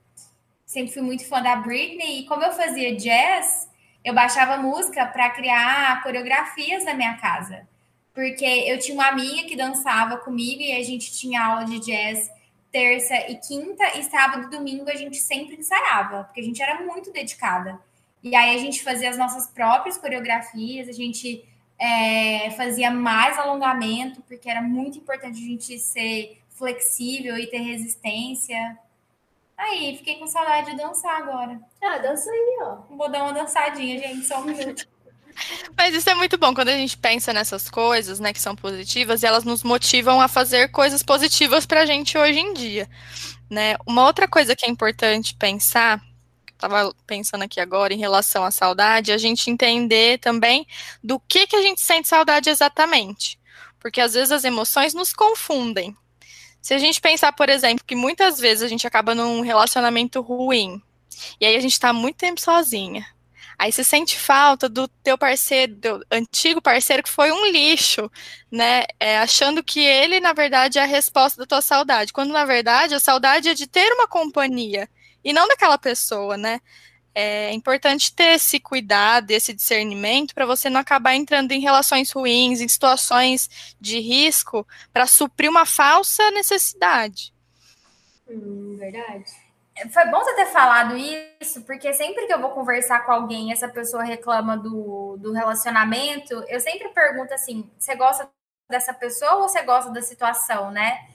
sempre 0.64 0.94
fui 0.94 1.02
muito 1.02 1.28
fã 1.28 1.42
da 1.42 1.56
Britney. 1.56 2.20
E 2.20 2.26
como 2.26 2.42
eu 2.42 2.52
fazia 2.52 2.96
jazz, 2.96 3.67
eu 4.04 4.14
baixava 4.14 4.56
música 4.56 5.04
para 5.06 5.30
criar 5.30 6.02
coreografias 6.02 6.84
na 6.84 6.94
minha 6.94 7.16
casa. 7.16 7.66
Porque 8.14 8.44
eu 8.44 8.78
tinha 8.78 8.94
uma 8.94 9.08
amiga 9.08 9.48
que 9.48 9.56
dançava 9.56 10.16
comigo 10.18 10.60
e 10.60 10.72
a 10.72 10.82
gente 10.82 11.12
tinha 11.12 11.44
aula 11.44 11.64
de 11.64 11.78
jazz 11.78 12.30
terça 12.70 13.14
e 13.30 13.36
quinta, 13.36 13.98
e 13.98 14.04
sábado 14.04 14.46
e 14.46 14.50
domingo 14.50 14.90
a 14.90 14.94
gente 14.94 15.16
sempre 15.16 15.56
ensaiava, 15.56 16.24
porque 16.24 16.40
a 16.40 16.44
gente 16.44 16.62
era 16.62 16.82
muito 16.82 17.10
dedicada. 17.10 17.80
E 18.22 18.34
aí 18.34 18.56
a 18.56 18.58
gente 18.58 18.82
fazia 18.82 19.08
as 19.10 19.16
nossas 19.16 19.46
próprias 19.46 19.96
coreografias, 19.96 20.88
a 20.88 20.92
gente 20.92 21.44
é, 21.78 22.50
fazia 22.50 22.90
mais 22.90 23.38
alongamento, 23.38 24.20
porque 24.22 24.50
era 24.50 24.60
muito 24.60 24.98
importante 24.98 25.42
a 25.42 25.46
gente 25.46 25.78
ser 25.78 26.38
flexível 26.50 27.38
e 27.38 27.46
ter 27.46 27.58
resistência. 27.58 28.76
Aí, 29.58 29.96
fiquei 29.96 30.14
com 30.16 30.26
saudade 30.28 30.70
de 30.70 30.76
dançar 30.76 31.20
agora. 31.20 31.60
Ah, 31.82 31.98
dança 31.98 32.30
aí, 32.30 32.58
ó. 32.62 32.76
Vou 32.96 33.10
dar 33.10 33.24
uma 33.24 33.32
dançadinha, 33.32 33.98
gente, 33.98 34.24
só 34.24 34.40
um 34.40 34.44
minuto. 34.44 34.86
Mas 35.76 35.94
isso 35.94 36.08
é 36.08 36.14
muito 36.14 36.38
bom 36.38 36.54
quando 36.54 36.68
a 36.68 36.76
gente 36.76 36.96
pensa 36.96 37.32
nessas 37.32 37.68
coisas, 37.68 38.20
né, 38.20 38.32
que 38.32 38.40
são 38.40 38.54
positivas, 38.54 39.22
e 39.22 39.26
elas 39.26 39.44
nos 39.44 39.64
motivam 39.64 40.20
a 40.20 40.28
fazer 40.28 40.68
coisas 40.68 41.02
positivas 41.02 41.66
para 41.66 41.80
a 41.82 41.86
gente 41.86 42.16
hoje 42.16 42.38
em 42.38 42.52
dia, 42.54 42.88
né? 43.50 43.76
Uma 43.86 44.06
outra 44.06 44.28
coisa 44.28 44.54
que 44.54 44.64
é 44.64 44.70
importante 44.70 45.34
pensar, 45.34 46.00
estava 46.52 46.92
pensando 47.06 47.42
aqui 47.42 47.60
agora 47.60 47.92
em 47.94 47.98
relação 47.98 48.44
à 48.44 48.50
saudade, 48.50 49.10
é 49.10 49.14
a 49.14 49.18
gente 49.18 49.50
entender 49.50 50.18
também 50.18 50.66
do 51.02 51.20
que 51.20 51.46
que 51.46 51.56
a 51.56 51.62
gente 51.62 51.80
sente 51.80 52.08
saudade 52.08 52.50
exatamente, 52.50 53.38
porque 53.78 54.00
às 54.00 54.14
vezes 54.14 54.32
as 54.32 54.44
emoções 54.44 54.94
nos 54.94 55.12
confundem. 55.12 55.96
Se 56.60 56.74
a 56.74 56.78
gente 56.78 57.00
pensar, 57.00 57.32
por 57.32 57.48
exemplo, 57.48 57.84
que 57.86 57.94
muitas 57.94 58.38
vezes 58.38 58.62
a 58.62 58.68
gente 58.68 58.86
acaba 58.86 59.14
num 59.14 59.40
relacionamento 59.40 60.20
ruim, 60.20 60.82
e 61.40 61.46
aí 61.46 61.56
a 61.56 61.60
gente 61.60 61.72
está 61.72 61.92
muito 61.92 62.16
tempo 62.16 62.40
sozinha. 62.40 63.06
Aí 63.58 63.72
você 63.72 63.82
sente 63.82 64.16
falta 64.16 64.68
do 64.68 64.86
teu 64.86 65.18
parceiro, 65.18 65.74
do 65.74 66.06
antigo 66.12 66.62
parceiro 66.62 67.02
que 67.02 67.10
foi 67.10 67.32
um 67.32 67.46
lixo, 67.46 68.08
né? 68.50 68.84
É, 69.00 69.18
achando 69.18 69.64
que 69.64 69.80
ele, 69.80 70.20
na 70.20 70.32
verdade, 70.32 70.78
é 70.78 70.82
a 70.82 70.86
resposta 70.86 71.40
da 71.40 71.46
tua 71.46 71.60
saudade. 71.60 72.12
Quando, 72.12 72.32
na 72.32 72.44
verdade, 72.44 72.94
a 72.94 73.00
saudade 73.00 73.48
é 73.48 73.54
de 73.54 73.66
ter 73.66 73.92
uma 73.92 74.06
companhia 74.06 74.88
e 75.24 75.32
não 75.32 75.48
daquela 75.48 75.76
pessoa, 75.76 76.36
né? 76.36 76.60
É 77.20 77.52
importante 77.52 78.14
ter 78.14 78.36
esse 78.36 78.60
cuidado, 78.60 79.32
esse 79.32 79.52
discernimento, 79.52 80.32
para 80.32 80.46
você 80.46 80.70
não 80.70 80.80
acabar 80.80 81.16
entrando 81.16 81.50
em 81.50 81.58
relações 81.58 82.12
ruins, 82.12 82.60
em 82.60 82.68
situações 82.68 83.74
de 83.80 83.98
risco, 83.98 84.64
para 84.92 85.04
suprir 85.04 85.50
uma 85.50 85.66
falsa 85.66 86.30
necessidade. 86.30 87.34
Hum, 88.30 88.76
verdade. 88.78 89.24
Foi 89.92 90.04
bom 90.06 90.20
você 90.20 90.32
ter 90.36 90.46
falado 90.46 90.96
isso, 90.96 91.62
porque 91.62 91.92
sempre 91.92 92.24
que 92.24 92.32
eu 92.32 92.40
vou 92.40 92.50
conversar 92.50 93.00
com 93.00 93.10
alguém 93.10 93.50
essa 93.50 93.66
pessoa 93.66 94.04
reclama 94.04 94.56
do, 94.56 95.16
do 95.18 95.32
relacionamento, 95.32 96.34
eu 96.46 96.60
sempre 96.60 96.88
pergunto 96.90 97.34
assim: 97.34 97.68
você 97.76 97.96
gosta 97.96 98.30
dessa 98.70 98.94
pessoa 98.94 99.34
ou 99.34 99.48
você 99.48 99.60
gosta 99.62 99.90
da 99.90 100.02
situação, 100.02 100.70
né? 100.70 101.08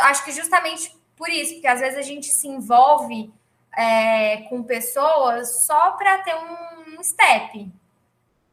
Acho 0.00 0.26
que 0.26 0.32
justamente 0.32 0.94
por 1.16 1.30
isso, 1.30 1.54
porque 1.54 1.68
às 1.68 1.80
vezes 1.80 1.98
a 1.98 2.02
gente 2.02 2.26
se 2.26 2.46
envolve 2.46 3.32
é, 3.78 4.38
com 4.48 4.60
pessoas 4.64 5.64
só 5.64 5.92
para 5.92 6.18
ter 6.18 6.34
um 6.34 7.00
step, 7.00 7.70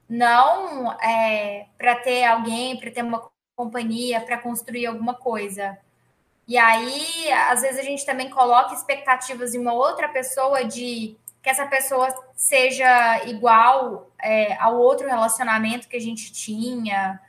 não 0.07 0.93
é, 1.01 1.65
para 1.79 1.95
ter 1.95 2.25
alguém, 2.25 2.77
para 2.77 2.91
ter 2.91 3.03
uma 3.03 3.27
companhia, 3.55 4.21
para 4.21 4.37
construir 4.37 4.85
alguma 4.85 5.15
coisa. 5.15 5.79
E 6.47 6.59
aí, 6.59 7.31
às 7.49 7.63
vezes, 7.63 7.79
a 7.79 7.81
gente 7.81 8.05
também 8.05 8.29
coloca 8.29 8.75
expectativas 8.75 9.55
em 9.55 9.59
uma 9.59 9.73
outra 9.73 10.07
pessoa 10.09 10.63
de 10.63 11.17
que 11.41 11.49
essa 11.49 11.65
pessoa 11.65 12.07
seja 12.35 13.25
igual 13.25 14.11
é, 14.21 14.55
ao 14.61 14.77
outro 14.77 15.07
relacionamento 15.07 15.87
que 15.87 15.97
a 15.97 16.01
gente 16.01 16.31
tinha, 16.31 17.19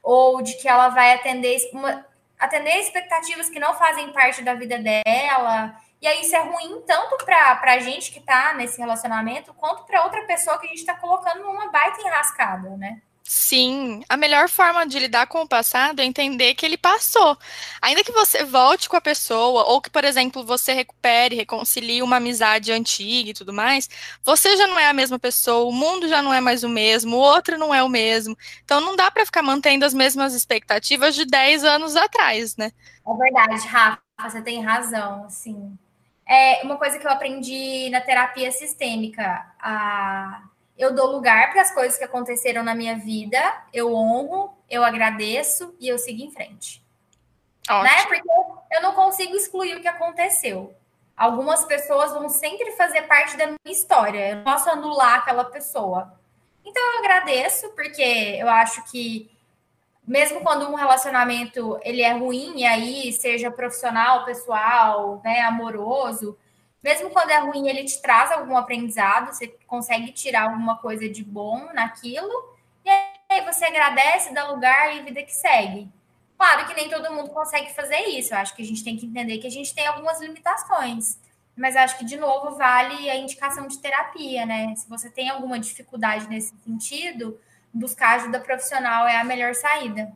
ou 0.00 0.40
de 0.40 0.54
que 0.54 0.68
ela 0.68 0.88
vai 0.90 1.14
atender, 1.14 1.56
uma, 1.72 2.06
atender 2.38 2.76
expectativas 2.76 3.48
que 3.48 3.58
não 3.58 3.74
fazem 3.74 4.12
parte 4.12 4.40
da 4.42 4.54
vida 4.54 4.78
dela. 4.78 5.74
E 6.00 6.06
aí 6.06 6.22
isso 6.22 6.34
é 6.34 6.42
ruim 6.42 6.82
tanto 6.86 7.16
para 7.24 7.60
a 7.62 7.78
gente 7.78 8.10
que 8.10 8.20
está 8.20 8.54
nesse 8.54 8.78
relacionamento, 8.78 9.52
quanto 9.54 9.84
para 9.84 10.02
outra 10.04 10.24
pessoa 10.26 10.58
que 10.58 10.66
a 10.66 10.70
gente 10.70 10.80
está 10.80 10.94
colocando 10.96 11.42
numa 11.42 11.70
baita 11.70 12.00
enrascada, 12.00 12.76
né? 12.76 13.02
Sim, 13.32 14.02
a 14.08 14.16
melhor 14.16 14.48
forma 14.48 14.84
de 14.84 14.98
lidar 14.98 15.28
com 15.28 15.42
o 15.42 15.48
passado 15.48 16.00
é 16.00 16.04
entender 16.04 16.54
que 16.54 16.66
ele 16.66 16.76
passou. 16.76 17.38
Ainda 17.80 18.02
que 18.02 18.10
você 18.10 18.44
volte 18.44 18.88
com 18.88 18.96
a 18.96 19.00
pessoa, 19.00 19.64
ou 19.66 19.80
que, 19.80 19.88
por 19.88 20.04
exemplo, 20.04 20.44
você 20.44 20.72
recupere, 20.72 21.36
reconcilie 21.36 22.02
uma 22.02 22.16
amizade 22.16 22.72
antiga 22.72 23.30
e 23.30 23.34
tudo 23.34 23.52
mais, 23.52 23.88
você 24.24 24.56
já 24.56 24.66
não 24.66 24.76
é 24.80 24.88
a 24.88 24.92
mesma 24.92 25.16
pessoa, 25.16 25.68
o 25.68 25.72
mundo 25.72 26.08
já 26.08 26.20
não 26.20 26.34
é 26.34 26.40
mais 26.40 26.64
o 26.64 26.68
mesmo, 26.68 27.16
o 27.16 27.20
outro 27.20 27.56
não 27.56 27.72
é 27.72 27.82
o 27.84 27.88
mesmo. 27.88 28.36
Então 28.64 28.80
não 28.80 28.96
dá 28.96 29.10
para 29.12 29.24
ficar 29.24 29.42
mantendo 29.42 29.84
as 29.84 29.94
mesmas 29.94 30.34
expectativas 30.34 31.14
de 31.14 31.24
10 31.24 31.62
anos 31.62 31.94
atrás, 31.94 32.56
né? 32.56 32.72
É 33.06 33.14
verdade, 33.16 33.68
Rafa, 33.68 34.02
você 34.28 34.42
tem 34.42 34.60
razão, 34.60 35.28
sim. 35.30 35.78
É 36.30 36.62
uma 36.62 36.76
coisa 36.76 36.96
que 36.96 37.04
eu 37.04 37.10
aprendi 37.10 37.90
na 37.90 38.00
terapia 38.00 38.52
sistêmica, 38.52 39.44
a 39.58 40.42
eu 40.80 40.94
dou 40.94 41.12
lugar 41.12 41.52
para 41.52 41.60
as 41.60 41.74
coisas 41.74 41.98
que 41.98 42.04
aconteceram 42.04 42.62
na 42.62 42.74
minha 42.74 42.96
vida, 42.96 43.38
eu 43.70 43.94
honro, 43.94 44.56
eu 44.68 44.82
agradeço 44.82 45.74
e 45.78 45.86
eu 45.86 45.98
sigo 45.98 46.22
em 46.22 46.30
frente. 46.30 46.82
Ótimo. 47.68 47.84
Né? 47.84 48.06
Porque 48.06 48.30
eu 48.72 48.80
não 48.80 48.94
consigo 48.94 49.36
excluir 49.36 49.76
o 49.76 49.82
que 49.82 49.88
aconteceu. 49.88 50.74
Algumas 51.14 51.66
pessoas 51.66 52.12
vão 52.12 52.30
sempre 52.30 52.72
fazer 52.72 53.02
parte 53.02 53.36
da 53.36 53.44
minha 53.44 53.58
história. 53.66 54.30
Eu 54.30 54.36
não 54.36 54.44
posso 54.44 54.70
anular 54.70 55.16
aquela 55.16 55.44
pessoa. 55.44 56.18
Então 56.64 56.82
eu 56.94 57.00
agradeço, 57.00 57.68
porque 57.74 58.02
eu 58.40 58.48
acho 58.48 58.82
que 58.90 59.30
mesmo 60.06 60.40
quando 60.40 60.68
um 60.68 60.74
relacionamento 60.74 61.78
ele 61.82 62.02
é 62.02 62.12
ruim, 62.12 62.54
e 62.56 62.64
aí 62.64 63.12
seja 63.12 63.50
profissional, 63.50 64.24
pessoal, 64.24 65.20
né, 65.24 65.40
amoroso, 65.40 66.36
mesmo 66.82 67.10
quando 67.10 67.30
é 67.30 67.38
ruim, 67.38 67.68
ele 67.68 67.84
te 67.84 68.00
traz 68.00 68.32
algum 68.32 68.56
aprendizado, 68.56 69.32
você 69.32 69.48
consegue 69.66 70.12
tirar 70.12 70.44
alguma 70.44 70.78
coisa 70.78 71.08
de 71.08 71.22
bom 71.22 71.68
naquilo, 71.74 72.56
e 72.84 72.90
aí 72.90 73.44
você 73.44 73.66
agradece, 73.66 74.32
dá 74.32 74.50
lugar 74.50 74.96
e 74.96 75.02
vida 75.02 75.22
que 75.22 75.34
segue. 75.34 75.88
Claro 76.38 76.66
que 76.66 76.74
nem 76.74 76.88
todo 76.88 77.12
mundo 77.12 77.30
consegue 77.30 77.72
fazer 77.74 78.00
isso, 78.08 78.32
eu 78.32 78.38
acho 78.38 78.56
que 78.56 78.62
a 78.62 78.66
gente 78.66 78.82
tem 78.82 78.96
que 78.96 79.04
entender 79.04 79.38
que 79.38 79.46
a 79.46 79.50
gente 79.50 79.74
tem 79.74 79.86
algumas 79.86 80.20
limitações. 80.20 81.18
Mas 81.56 81.76
acho 81.76 81.98
que, 81.98 82.04
de 82.06 82.16
novo, 82.16 82.56
vale 82.56 83.10
a 83.10 83.16
indicação 83.16 83.66
de 83.66 83.78
terapia, 83.78 84.46
né? 84.46 84.74
Se 84.76 84.88
você 84.88 85.10
tem 85.10 85.28
alguma 85.28 85.58
dificuldade 85.58 86.26
nesse 86.26 86.54
sentido, 86.64 87.38
buscar 87.72 88.16
ajuda 88.16 88.40
profissional 88.40 89.06
é 89.06 89.18
a 89.18 89.24
melhor 89.24 89.54
saída. 89.54 90.12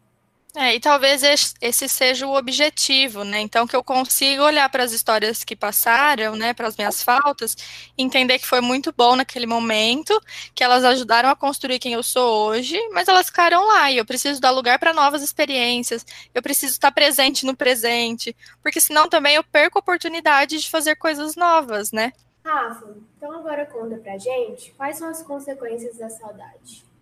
É, 0.56 0.76
e 0.76 0.78
talvez 0.78 1.20
esse 1.60 1.88
seja 1.88 2.28
o 2.28 2.36
objetivo, 2.36 3.24
né? 3.24 3.40
Então, 3.40 3.66
que 3.66 3.74
eu 3.74 3.82
consiga 3.82 4.44
olhar 4.44 4.68
para 4.68 4.84
as 4.84 4.92
histórias 4.92 5.42
que 5.42 5.56
passaram, 5.56 6.36
né, 6.36 6.54
para 6.54 6.68
as 6.68 6.76
minhas 6.76 7.02
faltas, 7.02 7.56
entender 7.98 8.38
que 8.38 8.46
foi 8.46 8.60
muito 8.60 8.92
bom 8.96 9.16
naquele 9.16 9.46
momento, 9.46 10.16
que 10.54 10.62
elas 10.62 10.84
ajudaram 10.84 11.28
a 11.28 11.34
construir 11.34 11.80
quem 11.80 11.94
eu 11.94 12.04
sou 12.04 12.46
hoje, 12.46 12.78
mas 12.92 13.08
elas 13.08 13.26
ficaram 13.26 13.66
lá 13.66 13.90
e 13.90 13.96
eu 13.96 14.04
preciso 14.04 14.40
dar 14.40 14.52
lugar 14.52 14.78
para 14.78 14.92
novas 14.92 15.22
experiências, 15.22 16.06
eu 16.32 16.40
preciso 16.40 16.74
estar 16.74 16.92
presente 16.92 17.44
no 17.44 17.56
presente, 17.56 18.36
porque 18.62 18.80
senão 18.80 19.08
também 19.08 19.34
eu 19.34 19.42
perco 19.42 19.78
a 19.78 19.80
oportunidade 19.80 20.60
de 20.60 20.70
fazer 20.70 20.94
coisas 20.94 21.34
novas, 21.34 21.90
né? 21.90 22.12
Rafa, 22.44 22.94
então 23.16 23.32
agora 23.32 23.66
conta 23.66 23.96
pra 23.96 24.16
gente 24.18 24.70
quais 24.76 24.98
são 24.98 25.08
as 25.08 25.20
consequências 25.20 25.96
da 25.96 26.08
saudade. 26.08 26.93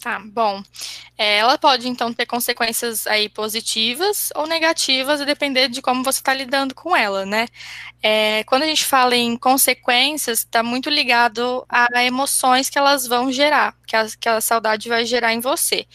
Tá, 0.00 0.18
bom. 0.18 0.62
É, 1.18 1.36
ela 1.38 1.58
pode, 1.58 1.86
então, 1.86 2.10
ter 2.10 2.24
consequências 2.24 3.06
aí 3.06 3.28
positivas 3.28 4.30
ou 4.34 4.46
negativas, 4.46 5.20
a 5.20 5.26
depender 5.26 5.68
de 5.68 5.82
como 5.82 6.02
você 6.02 6.20
está 6.20 6.32
lidando 6.32 6.74
com 6.74 6.96
ela, 6.96 7.26
né? 7.26 7.46
É, 8.02 8.42
quando 8.44 8.62
a 8.62 8.66
gente 8.66 8.86
fala 8.86 9.14
em 9.14 9.36
consequências, 9.36 10.38
está 10.38 10.62
muito 10.62 10.88
ligado 10.88 11.66
a 11.68 12.02
emoções 12.02 12.70
que 12.70 12.78
elas 12.78 13.06
vão 13.06 13.30
gerar, 13.30 13.76
que 13.86 13.94
a, 13.94 14.06
que 14.18 14.28
a 14.28 14.40
saudade 14.40 14.88
vai 14.88 15.04
gerar 15.04 15.34
em 15.34 15.40
você. 15.40 15.86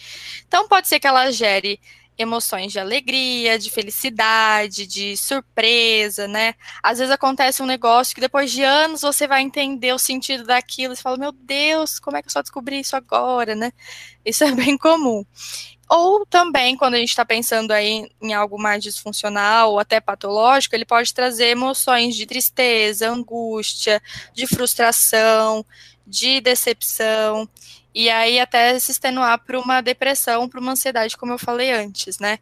Então, 0.48 0.68
pode 0.68 0.88
ser 0.88 1.00
que 1.00 1.08
ela 1.08 1.32
gere 1.32 1.80
emoções 2.18 2.72
de 2.72 2.80
alegria, 2.80 3.60
de 3.60 3.70
felicidade, 3.70 4.88
de 4.88 5.18
surpresa, 5.18 6.28
né? 6.28 6.56
Às 6.82 7.00
vezes 7.00 7.14
acontece 7.14 7.62
um 7.62 7.66
negócio 7.66 8.16
que 8.16 8.22
depois 8.22 8.52
de 8.52 8.64
anos 8.64 9.02
você 9.02 9.28
vai 9.28 9.42
entender 9.42 9.94
o 9.94 10.00
sentido 10.00 10.46
daquilo 10.46 10.94
e 10.94 10.98
fala, 10.98 11.18
meu 11.18 11.32
Deus, 11.32 12.00
como 12.00 12.18
é 12.18 12.22
que 12.22 12.28
eu 12.28 12.32
só 12.32 12.42
descobri 12.42 12.80
isso 12.80 12.96
agora, 12.96 13.56
né? 13.56 13.72
Isso 14.24 14.44
é 14.44 14.52
bem 14.56 14.78
comum. 14.78 15.26
Ou 15.88 16.26
também, 16.26 16.76
quando 16.76 16.96
a 16.96 16.98
gente 16.98 17.10
está 17.10 17.24
pensando 17.24 17.72
aí 17.72 18.10
em 18.22 18.34
algo 18.34 18.60
mais 18.60 18.82
disfuncional 18.82 19.74
ou 19.74 19.80
até 19.80 20.00
patológico, 20.00 20.76
ele 20.76 20.86
pode 20.86 21.14
trazer 21.14 21.48
emoções 21.50 22.16
de 22.16 22.26
tristeza, 22.26 23.10
angústia, 23.10 24.02
de 24.34 24.48
frustração, 24.48 25.64
de 26.08 26.42
decepção 26.42 27.48
e 27.96 28.10
aí 28.10 28.40
até 28.42 28.78
se 28.78 28.92
extenuar 28.92 29.40
para 29.40 29.58
uma 29.58 29.82
depressão, 29.82 30.50
para 30.50 30.60
uma 30.60 30.74
ansiedade, 30.74 31.16
como 31.16 31.32
eu 31.32 31.40
falei 31.40 31.72
antes, 31.72 32.20
né? 32.20 32.40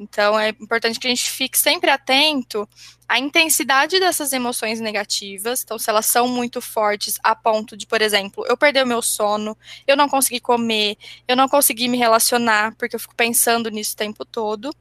Então 0.00 0.38
é 0.38 0.48
importante 0.48 0.98
que 0.98 1.06
a 1.06 1.10
gente 1.10 1.30
fique 1.30 1.56
sempre 1.56 1.88
atento 1.88 2.68
a 3.08 3.18
intensidade 3.18 4.00
dessas 4.00 4.32
emoções 4.32 4.80
negativas, 4.80 5.62
então 5.62 5.78
se 5.78 5.88
elas 5.88 6.06
são 6.06 6.26
muito 6.26 6.60
fortes 6.60 7.18
a 7.22 7.34
ponto 7.36 7.76
de, 7.76 7.86
por 7.86 8.02
exemplo, 8.02 8.44
eu 8.48 8.56
perder 8.56 8.84
o 8.84 8.86
meu 8.86 9.00
sono, 9.00 9.56
eu 9.86 9.96
não 9.96 10.08
conseguir 10.08 10.40
comer, 10.40 10.96
eu 11.28 11.36
não 11.36 11.48
conseguir 11.48 11.88
me 11.88 11.96
relacionar, 11.96 12.74
porque 12.76 12.96
eu 12.96 13.00
fico 13.00 13.14
pensando 13.14 13.70
nisso 13.70 13.94
o 13.94 13.96
tempo 13.96 14.24
todo, 14.24 14.74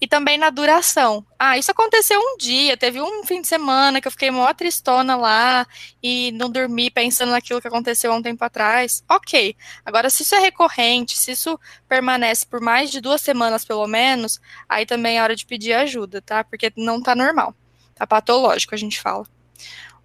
e 0.00 0.06
também 0.06 0.36
na 0.36 0.50
duração. 0.50 1.24
Ah, 1.38 1.56
isso 1.56 1.70
aconteceu 1.70 2.20
um 2.20 2.36
dia, 2.36 2.76
teve 2.76 3.00
um 3.00 3.24
fim 3.24 3.40
de 3.40 3.48
semana 3.48 4.00
que 4.00 4.06
eu 4.06 4.12
fiquei 4.12 4.30
mó 4.30 4.52
tristona 4.52 5.16
lá 5.16 5.66
e 6.02 6.32
não 6.32 6.50
dormi 6.50 6.90
pensando 6.90 7.30
naquilo 7.30 7.60
que 7.60 7.68
aconteceu 7.68 8.12
há 8.12 8.16
um 8.16 8.22
tempo 8.22 8.44
atrás. 8.44 9.02
Ok. 9.08 9.56
Agora, 9.84 10.10
se 10.10 10.22
isso 10.22 10.34
é 10.34 10.38
recorrente, 10.38 11.16
se 11.16 11.32
isso 11.32 11.58
permanece 11.88 12.44
por 12.46 12.60
mais 12.60 12.90
de 12.90 13.00
duas 13.00 13.22
semanas 13.22 13.64
pelo 13.64 13.86
menos, 13.86 14.38
aí 14.68 14.84
também 14.84 15.18
é 15.18 15.22
hora 15.22 15.34
de 15.34 15.46
pedir 15.46 15.72
ajuda, 15.72 16.20
tá? 16.20 16.44
Porque 16.44 16.72
não 16.76 17.02
tá 17.02 17.14
normal. 17.14 17.54
Tá 18.00 18.06
patológico, 18.06 18.74
a 18.74 18.78
gente 18.78 18.98
fala. 18.98 19.26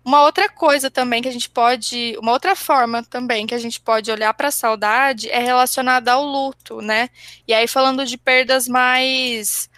Uma 0.03 0.23
outra 0.23 0.49
coisa 0.49 0.91
também 0.91 1.21
que 1.21 1.29
a 1.29 1.31
gente 1.31 1.49
pode, 1.49 2.13
uma 2.19 2.33
outra 2.33 2.53
forma 2.53 3.01
também 3.03 3.47
que 3.47 3.55
a 3.55 3.57
gente 3.57 3.79
pode 3.79 4.11
olhar 4.11 4.33
para 4.33 4.49
a 4.49 4.51
saudade 4.51 5.29
é 5.29 5.39
relacionada 5.39 6.11
ao 6.11 6.25
luto, 6.25 6.81
né? 6.81 7.09
E 7.47 7.53
aí 7.53 7.69
falando 7.69 8.05
de 8.05 8.17
perdas 8.17 8.67
mais 8.67 9.69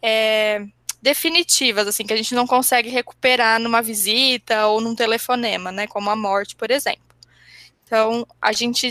é, 0.00 0.64
definitivas, 1.02 1.88
assim, 1.88 2.06
que 2.06 2.12
a 2.12 2.16
gente 2.16 2.32
não 2.32 2.46
consegue 2.46 2.88
recuperar 2.88 3.58
numa 3.58 3.82
visita 3.82 4.68
ou 4.68 4.80
num 4.80 4.94
telefonema, 4.94 5.72
né? 5.72 5.88
Como 5.88 6.08
a 6.10 6.14
morte, 6.14 6.54
por 6.54 6.70
exemplo. 6.70 7.02
Então, 7.84 8.24
a 8.40 8.52
gente 8.52 8.88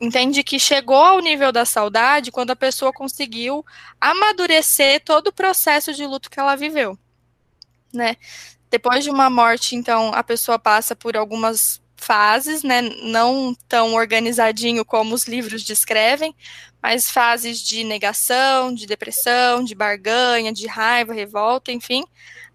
entende 0.00 0.42
que 0.42 0.58
chegou 0.58 0.96
ao 0.96 1.20
nível 1.20 1.52
da 1.52 1.66
saudade 1.66 2.32
quando 2.32 2.52
a 2.52 2.56
pessoa 2.56 2.94
conseguiu 2.94 3.62
amadurecer 4.00 5.02
todo 5.04 5.26
o 5.28 5.32
processo 5.32 5.92
de 5.92 6.06
luto 6.06 6.30
que 6.30 6.40
ela 6.40 6.56
viveu 6.56 6.98
né? 7.92 8.16
Depois 8.70 9.04
de 9.04 9.10
uma 9.10 9.28
morte, 9.28 9.76
então, 9.76 10.12
a 10.14 10.22
pessoa 10.22 10.58
passa 10.58 10.96
por 10.96 11.16
algumas 11.16 11.80
fases, 11.96 12.62
né? 12.62 12.82
Não 13.02 13.54
tão 13.68 13.94
organizadinho 13.94 14.84
como 14.84 15.14
os 15.14 15.24
livros 15.24 15.62
descrevem, 15.62 16.34
mas 16.82 17.10
fases 17.10 17.60
de 17.60 17.84
negação, 17.84 18.74
de 18.74 18.86
depressão, 18.86 19.62
de 19.62 19.74
barganha, 19.74 20.52
de 20.52 20.66
raiva, 20.66 21.12
revolta, 21.14 21.70
enfim, 21.70 22.04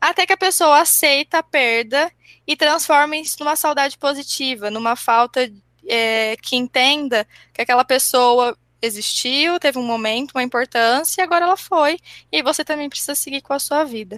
até 0.01 0.25
que 0.25 0.33
a 0.33 0.37
pessoa 0.37 0.81
aceita 0.81 1.39
a 1.39 1.43
perda 1.43 2.11
e 2.45 2.55
transforma 2.55 3.15
isso 3.15 3.37
numa 3.39 3.55
saudade 3.55 3.97
positiva, 3.97 4.69
numa 4.69 4.95
falta 4.95 5.51
é, 5.87 6.35
que 6.41 6.55
entenda 6.55 7.25
que 7.53 7.61
aquela 7.61 7.85
pessoa 7.85 8.57
existiu, 8.81 9.59
teve 9.59 9.79
um 9.79 9.85
momento, 9.85 10.31
uma 10.35 10.43
importância, 10.43 11.21
e 11.21 11.23
agora 11.23 11.45
ela 11.45 11.57
foi, 11.57 11.99
e 12.31 12.43
você 12.43 12.63
também 12.63 12.89
precisa 12.89 13.15
seguir 13.15 13.41
com 13.41 13.53
a 13.53 13.59
sua 13.59 13.83
vida. 13.83 14.17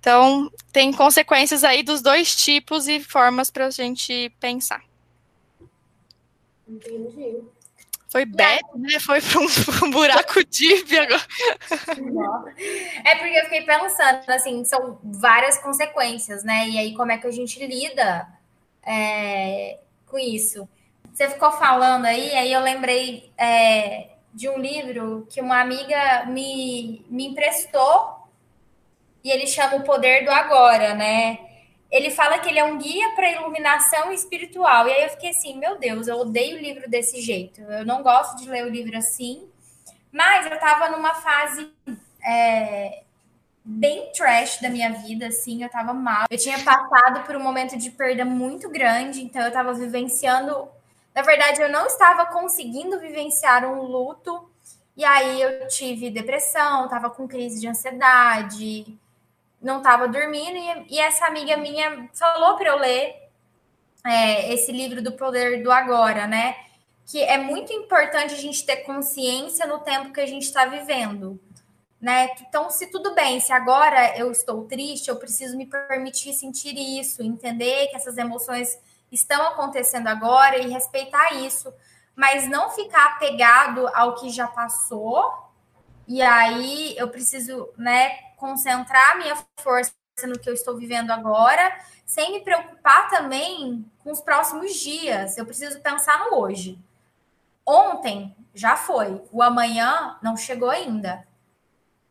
Então, 0.00 0.50
tem 0.72 0.92
consequências 0.92 1.62
aí 1.62 1.82
dos 1.82 2.00
dois 2.00 2.34
tipos 2.34 2.88
e 2.88 3.00
formas 3.00 3.50
para 3.50 3.66
a 3.66 3.70
gente 3.70 4.32
pensar. 4.40 4.82
Entendi. 6.66 7.42
Foi 8.10 8.24
bad, 8.24 8.62
né? 8.76 8.98
Foi 8.98 9.20
para 9.20 9.38
um, 9.86 9.90
buraco 9.90 10.42
deep 10.48 10.98
agora. 10.98 11.20
É 13.04 13.16
porque 13.16 13.38
eu 13.38 13.44
fiquei 13.44 13.62
pensando, 13.62 14.28
assim, 14.30 14.64
são 14.64 14.98
várias 15.02 15.58
consequências, 15.58 16.42
né? 16.42 16.68
E 16.68 16.78
aí, 16.78 16.94
como 16.94 17.12
é 17.12 17.18
que 17.18 17.26
a 17.26 17.30
gente 17.30 17.64
lida 17.64 18.26
é, 18.84 19.78
com 20.06 20.18
isso? 20.18 20.68
Você 21.12 21.28
ficou 21.28 21.52
falando 21.52 22.06
aí, 22.06 22.34
aí 22.34 22.52
eu 22.52 22.60
lembrei 22.60 23.30
é, 23.36 24.10
de 24.32 24.48
um 24.48 24.58
livro 24.58 25.26
que 25.30 25.40
uma 25.40 25.60
amiga 25.60 26.24
me, 26.26 27.04
me 27.08 27.26
emprestou 27.26 28.19
e 29.22 29.30
ele 29.30 29.46
chama 29.46 29.76
o 29.76 29.84
poder 29.84 30.24
do 30.24 30.30
agora, 30.30 30.94
né? 30.94 31.38
Ele 31.90 32.10
fala 32.10 32.38
que 32.38 32.48
ele 32.48 32.58
é 32.58 32.64
um 32.64 32.78
guia 32.78 33.14
para 33.14 33.32
iluminação 33.32 34.12
espiritual. 34.12 34.86
E 34.86 34.92
aí 34.92 35.02
eu 35.02 35.10
fiquei 35.10 35.30
assim, 35.30 35.58
meu 35.58 35.78
Deus, 35.78 36.06
eu 36.06 36.18
odeio 36.18 36.56
o 36.56 36.60
livro 36.60 36.88
desse 36.88 37.20
jeito. 37.20 37.60
Eu 37.62 37.84
não 37.84 38.02
gosto 38.02 38.36
de 38.36 38.48
ler 38.48 38.64
o 38.64 38.70
livro 38.70 38.96
assim. 38.96 39.48
Mas 40.12 40.46
eu 40.46 40.54
estava 40.54 40.88
numa 40.88 41.14
fase 41.14 41.68
é, 42.24 43.02
bem 43.64 44.10
trash 44.12 44.60
da 44.60 44.68
minha 44.68 44.92
vida, 44.92 45.26
assim, 45.26 45.62
eu 45.62 45.66
estava 45.66 45.92
mal. 45.92 46.26
Eu 46.30 46.38
tinha 46.38 46.58
passado 46.60 47.24
por 47.24 47.36
um 47.36 47.42
momento 47.42 47.76
de 47.76 47.90
perda 47.90 48.24
muito 48.24 48.68
grande, 48.68 49.22
então 49.22 49.42
eu 49.42 49.48
estava 49.48 49.72
vivenciando. 49.72 50.68
Na 51.14 51.22
verdade, 51.22 51.60
eu 51.60 51.68
não 51.68 51.86
estava 51.86 52.26
conseguindo 52.26 52.98
vivenciar 52.98 53.64
um 53.64 53.82
luto. 53.82 54.48
E 54.96 55.04
aí 55.04 55.40
eu 55.40 55.66
tive 55.68 56.10
depressão, 56.10 56.84
estava 56.84 57.08
com 57.10 57.26
crise 57.26 57.60
de 57.60 57.68
ansiedade, 57.68 58.98
não 59.60 59.78
estava 59.78 60.08
dormindo 60.08 60.56
e, 60.56 60.96
e, 60.96 60.98
essa 60.98 61.26
amiga 61.26 61.56
minha 61.56 62.08
falou 62.14 62.56
para 62.56 62.68
eu 62.68 62.78
ler 62.78 63.28
é, 64.04 64.52
esse 64.52 64.72
livro 64.72 65.02
do 65.02 65.12
Poder 65.12 65.62
do 65.62 65.70
Agora, 65.70 66.26
né? 66.26 66.56
Que 67.06 67.22
é 67.22 67.36
muito 67.36 67.72
importante 67.72 68.34
a 68.34 68.38
gente 68.38 68.64
ter 68.64 68.76
consciência 68.78 69.66
no 69.66 69.80
tempo 69.80 70.12
que 70.12 70.20
a 70.20 70.26
gente 70.26 70.44
está 70.44 70.64
vivendo, 70.64 71.38
né? 72.00 72.30
Então, 72.40 72.70
se 72.70 72.86
tudo 72.86 73.14
bem, 73.14 73.40
se 73.40 73.52
agora 73.52 74.16
eu 74.16 74.30
estou 74.30 74.64
triste, 74.64 75.08
eu 75.08 75.16
preciso 75.16 75.56
me 75.56 75.66
permitir 75.66 76.32
sentir 76.32 76.74
isso, 76.98 77.22
entender 77.22 77.88
que 77.88 77.96
essas 77.96 78.16
emoções 78.16 78.78
estão 79.12 79.42
acontecendo 79.48 80.06
agora 80.06 80.56
e 80.56 80.70
respeitar 80.70 81.34
isso, 81.34 81.72
mas 82.16 82.48
não 82.48 82.70
ficar 82.70 83.06
apegado 83.06 83.88
ao 83.88 84.14
que 84.14 84.30
já 84.30 84.46
passou. 84.46 85.30
E 86.06 86.22
aí 86.22 86.94
eu 86.96 87.08
preciso, 87.08 87.68
né, 87.76 88.29
concentrar 88.40 89.18
minha 89.18 89.36
força 89.60 89.92
no 90.24 90.38
que 90.38 90.48
eu 90.48 90.54
estou 90.54 90.76
vivendo 90.76 91.10
agora, 91.10 91.78
sem 92.06 92.32
me 92.32 92.40
preocupar 92.40 93.08
também 93.10 93.84
com 94.02 94.10
os 94.10 94.20
próximos 94.20 94.74
dias. 94.74 95.36
Eu 95.36 95.44
preciso 95.44 95.80
pensar 95.80 96.18
no 96.24 96.38
hoje. 96.38 96.78
Ontem 97.64 98.34
já 98.54 98.76
foi, 98.76 99.22
o 99.30 99.42
amanhã 99.42 100.18
não 100.22 100.36
chegou 100.36 100.70
ainda. 100.70 101.28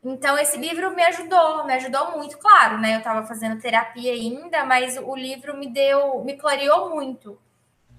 Então, 0.02 0.38
esse 0.38 0.56
livro 0.56 0.94
me 0.94 1.02
ajudou, 1.02 1.66
me 1.66 1.74
ajudou 1.74 2.12
muito, 2.12 2.38
claro, 2.38 2.78
né? 2.78 2.94
Eu 2.94 2.98
estava 2.98 3.26
fazendo 3.26 3.60
terapia 3.60 4.12
ainda, 4.12 4.64
mas 4.64 4.96
o 4.96 5.14
livro 5.14 5.54
me 5.54 5.68
deu, 5.68 6.24
me 6.24 6.36
clareou 6.38 6.88
muito 6.88 7.38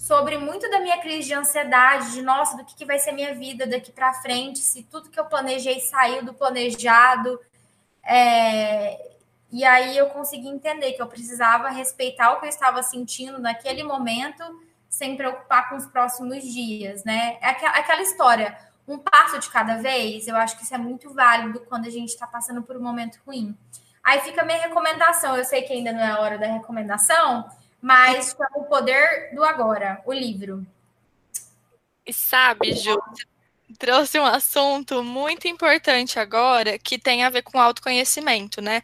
sobre 0.01 0.35
muito 0.35 0.67
da 0.71 0.79
minha 0.79 0.99
crise 0.99 1.27
de 1.27 1.35
ansiedade, 1.35 2.13
de 2.13 2.23
nossa, 2.23 2.57
do 2.57 2.65
que, 2.65 2.73
que 2.73 2.85
vai 2.85 2.97
ser 2.97 3.11
minha 3.11 3.35
vida 3.35 3.67
daqui 3.67 3.91
para 3.91 4.11
frente, 4.15 4.57
se 4.57 4.81
tudo 4.81 5.11
que 5.11 5.19
eu 5.19 5.25
planejei 5.25 5.79
saiu 5.79 6.25
do 6.25 6.33
planejado, 6.33 7.39
é, 8.03 9.11
e 9.51 9.65
aí 9.65 9.97
eu 9.97 10.07
consegui 10.07 10.47
entender 10.47 10.93
que 10.93 11.01
eu 11.01 11.07
precisava 11.07 11.69
respeitar 11.69 12.31
o 12.31 12.39
que 12.39 12.45
eu 12.45 12.49
estava 12.49 12.81
sentindo 12.81 13.39
naquele 13.39 13.83
momento, 13.83 14.43
sem 14.89 15.15
preocupar 15.17 15.69
com 15.69 15.75
os 15.75 15.85
próximos 15.85 16.43
dias, 16.43 17.03
né? 17.03 17.37
É 17.41 17.49
aquela 17.49 18.01
história, 18.01 18.57
um 18.87 18.97
passo 18.97 19.39
de 19.39 19.49
cada 19.49 19.77
vez, 19.77 20.27
eu 20.27 20.35
acho 20.35 20.57
que 20.57 20.63
isso 20.63 20.73
é 20.73 20.77
muito 20.77 21.13
válido 21.13 21.61
quando 21.61 21.85
a 21.85 21.89
gente 21.89 22.09
está 22.09 22.25
passando 22.25 22.61
por 22.61 22.75
um 22.77 22.81
momento 22.81 23.19
ruim. 23.25 23.57
Aí 24.03 24.19
fica 24.21 24.41
a 24.41 24.45
minha 24.45 24.57
recomendação, 24.57 25.37
eu 25.37 25.45
sei 25.45 25.61
que 25.61 25.73
ainda 25.73 25.91
não 25.91 26.01
é 26.01 26.11
a 26.11 26.19
hora 26.19 26.37
da 26.37 26.47
recomendação, 26.47 27.49
mas 27.81 28.35
o 28.55 28.63
poder 28.63 29.33
do 29.33 29.43
agora, 29.43 30.01
o 30.05 30.13
livro. 30.13 30.65
E 32.05 32.11
sabe, 32.11 32.73
Ju, 32.73 32.99
trouxe 33.77 34.19
um 34.19 34.25
assunto 34.25 35.03
muito 35.03 35.47
importante 35.47 36.19
agora 36.19 36.77
que 36.77 36.97
tem 36.97 37.23
a 37.23 37.29
ver 37.29 37.41
com 37.43 37.59
autoconhecimento, 37.59 38.61
né? 38.61 38.83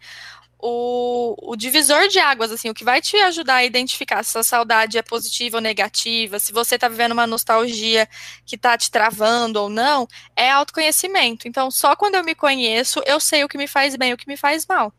O, 0.60 1.36
o, 1.52 1.56
divisor 1.56 2.08
de 2.08 2.18
águas, 2.18 2.52
assim, 2.52 2.68
o 2.68 2.74
que 2.74 2.84
vai 2.84 3.00
te 3.00 3.16
ajudar 3.18 3.58
a 3.58 3.64
identificar 3.64 4.24
se 4.24 4.36
a 4.40 4.42
saudade 4.42 4.98
é 4.98 5.04
positiva 5.04 5.58
ou 5.58 5.62
negativa, 5.62 6.40
se 6.40 6.52
você 6.52 6.76
está 6.76 6.90
vivendo 6.90 7.12
uma 7.12 7.28
nostalgia 7.28 8.10
que 8.44 8.56
está 8.56 8.76
te 8.76 8.90
travando 8.90 9.62
ou 9.62 9.70
não, 9.70 10.08
é 10.36 10.50
autoconhecimento. 10.50 11.48
Então, 11.48 11.70
só 11.70 11.96
quando 11.96 12.16
eu 12.16 12.24
me 12.24 12.34
conheço, 12.34 13.04
eu 13.06 13.20
sei 13.20 13.44
o 13.44 13.48
que 13.48 13.58
me 13.58 13.68
faz 13.68 13.96
bem 13.96 14.10
e 14.12 14.14
o 14.16 14.18
que 14.18 14.28
me 14.28 14.36
faz 14.36 14.66
mal. 14.66 14.92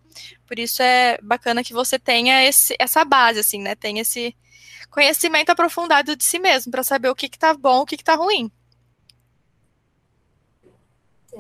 Por 0.46 0.58
isso 0.60 0.80
é 0.80 1.18
bacana 1.22 1.64
que 1.64 1.72
você 1.72 1.98
tenha 1.98 2.44
esse, 2.44 2.76
essa 2.78 3.04
base, 3.04 3.40
assim, 3.40 3.60
né? 3.60 3.74
Tenha 3.74 4.02
esse 4.02 4.36
conhecimento 4.90 5.50
aprofundado 5.50 6.14
de 6.16 6.24
si 6.24 6.38
mesmo, 6.38 6.70
para 6.70 6.82
saber 6.84 7.08
o 7.08 7.14
que, 7.16 7.28
que 7.28 7.38
tá 7.38 7.52
bom, 7.54 7.80
o 7.80 7.86
que, 7.86 7.96
que 7.96 8.04
tá 8.04 8.14
ruim. 8.14 8.50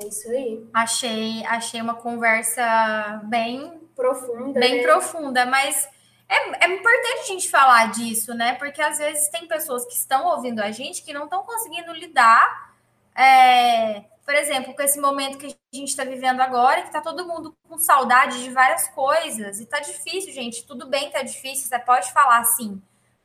É 0.00 0.06
isso 0.06 0.28
aí. 0.30 0.68
Achei, 0.72 1.44
achei 1.46 1.80
uma 1.80 1.94
conversa 1.94 3.20
bem 3.24 3.80
profunda. 3.96 4.60
Bem 4.60 4.76
né? 4.76 4.82
profunda, 4.82 5.44
mas 5.44 5.88
é, 6.28 6.66
é 6.66 6.72
importante 6.72 7.20
a 7.20 7.26
gente 7.26 7.50
falar 7.50 7.90
disso, 7.90 8.32
né? 8.34 8.54
Porque 8.54 8.80
às 8.80 8.98
vezes 8.98 9.28
tem 9.30 9.48
pessoas 9.48 9.84
que 9.86 9.94
estão 9.94 10.26
ouvindo 10.26 10.60
a 10.60 10.70
gente 10.70 11.02
que 11.02 11.12
não 11.12 11.24
estão 11.24 11.42
conseguindo 11.42 11.92
lidar, 11.92 12.74
é, 13.16 14.04
por 14.24 14.34
exemplo, 14.34 14.74
com 14.74 14.82
esse 14.82 15.00
momento 15.00 15.38
que 15.38 15.46
a 15.46 15.76
gente 15.76 15.88
está 15.88 16.04
vivendo 16.04 16.40
agora, 16.40 16.82
que 16.82 16.88
está 16.88 17.00
todo 17.00 17.26
mundo 17.26 17.56
com 17.66 17.78
saudade 17.78 18.42
de 18.42 18.50
várias 18.50 18.86
coisas, 18.90 19.58
e 19.58 19.66
tá 19.66 19.80
difícil, 19.80 20.32
gente. 20.32 20.66
Tudo 20.66 20.86
bem, 20.86 21.10
tá 21.10 21.22
difícil, 21.22 21.66
você 21.66 21.78
pode 21.78 22.12
falar 22.12 22.38
assim. 22.38 22.80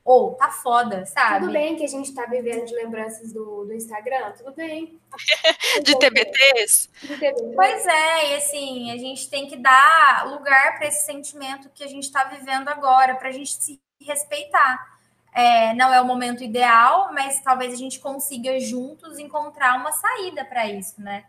Ou 0.05 0.33
tá 0.35 0.49
foda, 0.49 1.05
sabe? 1.05 1.45
Tudo 1.45 1.53
bem 1.53 1.77
que 1.77 1.85
a 1.85 1.87
gente 1.87 2.13
tá 2.13 2.25
vivendo 2.25 2.65
de 2.65 2.75
lembranças 2.75 3.31
do, 3.31 3.63
do 3.63 3.73
Instagram, 3.73 4.33
tudo 4.33 4.53
bem. 4.53 4.99
de 5.81 5.97
TBTs? 5.97 6.89
De 7.01 7.17
TBTs. 7.17 7.55
Pois 7.55 7.85
é, 7.85 8.31
e 8.31 8.35
assim, 8.35 8.91
a 8.91 8.97
gente 8.97 9.29
tem 9.29 9.47
que 9.47 9.55
dar 9.55 10.25
lugar 10.29 10.77
para 10.77 10.87
esse 10.87 11.05
sentimento 11.05 11.69
que 11.69 11.83
a 11.83 11.87
gente 11.87 12.03
está 12.03 12.25
vivendo 12.25 12.67
agora, 12.67 13.15
para 13.15 13.29
a 13.29 13.31
gente 13.31 13.53
se 13.53 13.79
respeitar. 14.01 14.93
É, 15.33 15.73
não 15.73 15.91
é 15.93 16.01
o 16.01 16.05
momento 16.05 16.43
ideal, 16.43 17.11
mas 17.13 17.41
talvez 17.41 17.73
a 17.73 17.77
gente 17.77 17.99
consiga 17.99 18.59
juntos 18.59 19.17
encontrar 19.17 19.77
uma 19.77 19.91
saída 19.93 20.43
para 20.43 20.67
isso, 20.67 21.01
né? 21.01 21.23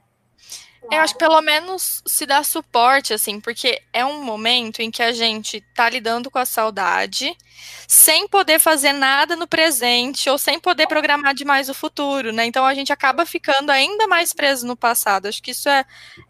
Eu 0.90 1.00
acho 1.00 1.14
que 1.14 1.18
pelo 1.18 1.40
menos 1.40 2.02
se 2.06 2.26
dá 2.26 2.42
suporte, 2.42 3.14
assim, 3.14 3.40
porque 3.40 3.80
é 3.92 4.04
um 4.04 4.22
momento 4.22 4.80
em 4.80 4.90
que 4.90 5.02
a 5.02 5.12
gente 5.12 5.62
tá 5.74 5.88
lidando 5.88 6.30
com 6.30 6.38
a 6.38 6.44
saudade 6.44 7.34
sem 7.86 8.26
poder 8.28 8.58
fazer 8.58 8.92
nada 8.92 9.36
no 9.36 9.46
presente 9.46 10.28
ou 10.28 10.38
sem 10.38 10.58
poder 10.58 10.86
programar 10.86 11.34
demais 11.34 11.68
o 11.68 11.74
futuro, 11.74 12.32
né? 12.32 12.46
Então 12.46 12.64
a 12.64 12.74
gente 12.74 12.92
acaba 12.92 13.26
ficando 13.26 13.70
ainda 13.70 14.06
mais 14.06 14.32
preso 14.32 14.66
no 14.66 14.76
passado. 14.76 15.26
Acho 15.26 15.42
que 15.42 15.50
isso 15.50 15.68
é, 15.68 15.84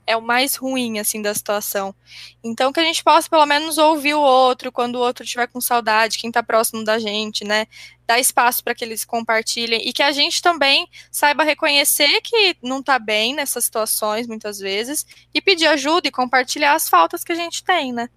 é 0.06 0.16
o 0.16 0.22
mais 0.22 0.56
ruim, 0.56 0.98
assim, 0.98 1.22
da 1.22 1.34
situação. 1.34 1.94
Então 2.42 2.72
que 2.72 2.80
a 2.80 2.84
gente 2.84 3.02
possa 3.02 3.28
pelo 3.28 3.46
menos 3.46 3.78
ouvir 3.78 4.14
o 4.14 4.20
outro 4.20 4.72
quando 4.72 4.96
o 4.96 5.00
outro 5.00 5.24
estiver 5.24 5.46
com 5.46 5.60
saudade, 5.60 6.18
quem 6.18 6.30
tá 6.30 6.42
próximo 6.42 6.84
da 6.84 6.98
gente, 6.98 7.44
né? 7.44 7.66
dar 8.06 8.20
espaço 8.20 8.62
para 8.62 8.74
que 8.74 8.84
eles 8.84 9.04
compartilhem 9.04 9.80
e 9.88 9.92
que 9.92 10.02
a 10.02 10.12
gente 10.12 10.42
também 10.42 10.88
saiba 11.10 11.42
reconhecer 11.42 12.20
que 12.20 12.56
não 12.62 12.80
está 12.80 12.98
bem 12.98 13.34
nessas 13.34 13.64
situações, 13.64 14.26
muitas 14.26 14.58
vezes, 14.58 15.06
e 15.32 15.40
pedir 15.40 15.66
ajuda 15.66 16.08
e 16.08 16.12
compartilhar 16.12 16.74
as 16.74 16.88
faltas 16.88 17.24
que 17.24 17.32
a 17.32 17.36
gente 17.36 17.64
tem, 17.64 17.92
né? 17.92 18.08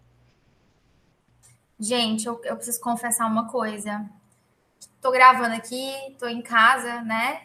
Gente, 1.80 2.26
eu, 2.26 2.40
eu 2.44 2.56
preciso 2.56 2.80
confessar 2.82 3.28
uma 3.28 3.48
coisa. 3.48 4.06
Tô 5.02 5.12
gravando 5.12 5.56
aqui, 5.56 5.94
tô 6.20 6.28
em 6.28 6.42
casa, 6.42 7.02
né? 7.02 7.44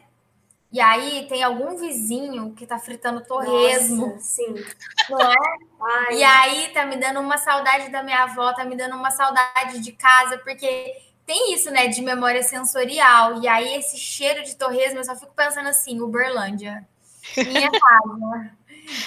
E 0.73 0.81
aí 0.81 1.27
tem 1.29 1.43
algum 1.43 1.77
vizinho 1.77 2.55
que 2.55 2.67
tá 2.67 2.79
fritando 2.79 3.23
torresmo. 3.25 4.07
Nossa, 4.07 4.21
sim. 4.21 4.55
Não 5.11 5.21
é? 5.21 5.37
Ai, 5.81 6.17
E 6.17 6.25
aí 6.25 6.69
tá 6.73 6.87
me 6.87 6.97
dando 6.97 7.21
uma 7.21 7.37
saudade 7.37 7.91
da 7.91 8.03
minha 8.03 8.23
avó, 8.23 8.55
tá 8.55 8.65
me 8.65 8.75
dando 8.75 8.97
uma 8.97 9.11
saudade 9.11 9.81
de 9.81 9.93
casa, 9.93 10.39
porque 10.39 10.97
tem 11.27 11.53
isso, 11.53 11.71
né, 11.71 11.89
de 11.89 12.01
memória 12.01 12.43
sensorial. 12.43 13.43
E 13.43 13.49
aí 13.49 13.75
esse 13.75 13.99
cheiro 13.99 14.43
de 14.45 14.57
torresmo, 14.57 14.99
eu 14.99 15.05
só 15.05 15.15
fico 15.15 15.35
pensando 15.35 15.69
assim, 15.69 16.01
Uberlândia. 16.01 16.89
Minha 17.37 17.71
casa. 17.79 18.57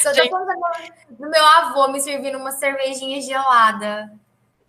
Só 0.01 0.11
tô 0.13 0.21
pensando 0.21 0.51
no 1.19 1.29
meu 1.29 1.45
avô 1.45 1.87
me 1.87 1.99
servindo 1.99 2.37
uma 2.37 2.51
cervejinha 2.51 3.19
gelada. 3.21 4.11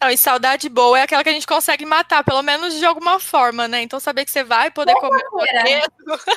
Não, 0.01 0.11
e 0.11 0.19
saudade 0.19 0.69
boa 0.69 0.99
é 0.99 1.03
aquela 1.03 1.23
que 1.23 1.31
a 1.31 1.33
gente 1.33 1.47
consegue 1.47 1.87
matar, 1.87 2.23
pelo 2.23 2.43
menos 2.43 2.75
de 2.75 2.85
alguma 2.85 3.19
forma, 3.19 3.67
né? 3.67 3.81
Então 3.83 3.99
saber 3.99 4.25
que 4.25 4.31
você 4.31 4.45
vai 4.45 4.71
poder 4.71 4.95
comer 4.95 5.25
o 5.33 5.41
Sexta-feira. 5.41 5.89
torresmo, 6.05 6.37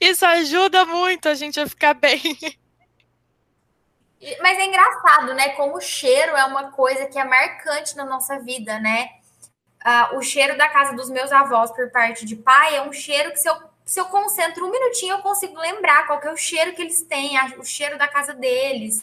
isso 0.00 0.24
ajuda 0.24 0.84
muito 0.86 1.28
a 1.28 1.34
gente 1.34 1.58
a 1.58 1.66
ficar 1.68 1.94
bem. 1.94 2.20
Mas 4.40 4.58
é 4.58 4.64
engraçado, 4.64 5.34
né? 5.34 5.50
Como 5.50 5.76
o 5.76 5.80
cheiro 5.80 6.36
é 6.36 6.44
uma 6.44 6.70
coisa 6.70 7.06
que 7.06 7.18
é 7.18 7.24
marcante 7.24 7.96
na 7.96 8.04
nossa 8.04 8.38
vida, 8.38 8.78
né? 8.78 9.10
Ah, 9.84 10.10
o 10.14 10.22
cheiro 10.22 10.56
da 10.56 10.68
casa 10.68 10.94
dos 10.94 11.10
meus 11.10 11.30
avós 11.30 11.70
por 11.72 11.90
parte 11.90 12.24
de 12.24 12.36
pai 12.36 12.76
é 12.76 12.82
um 12.82 12.92
cheiro 12.92 13.32
que 13.32 13.36
se 13.38 13.48
eu, 13.48 13.56
se 13.84 14.00
eu 14.00 14.06
concentro 14.06 14.64
um 14.66 14.70
minutinho 14.70 15.16
eu 15.16 15.18
consigo 15.18 15.60
lembrar 15.60 16.06
qual 16.06 16.20
que 16.20 16.28
é 16.28 16.32
o 16.32 16.36
cheiro 16.38 16.72
que 16.74 16.80
eles 16.80 17.02
têm, 17.02 17.36
a- 17.36 17.52
o 17.58 17.64
cheiro 17.64 17.98
da 17.98 18.08
casa 18.08 18.32
deles. 18.32 19.02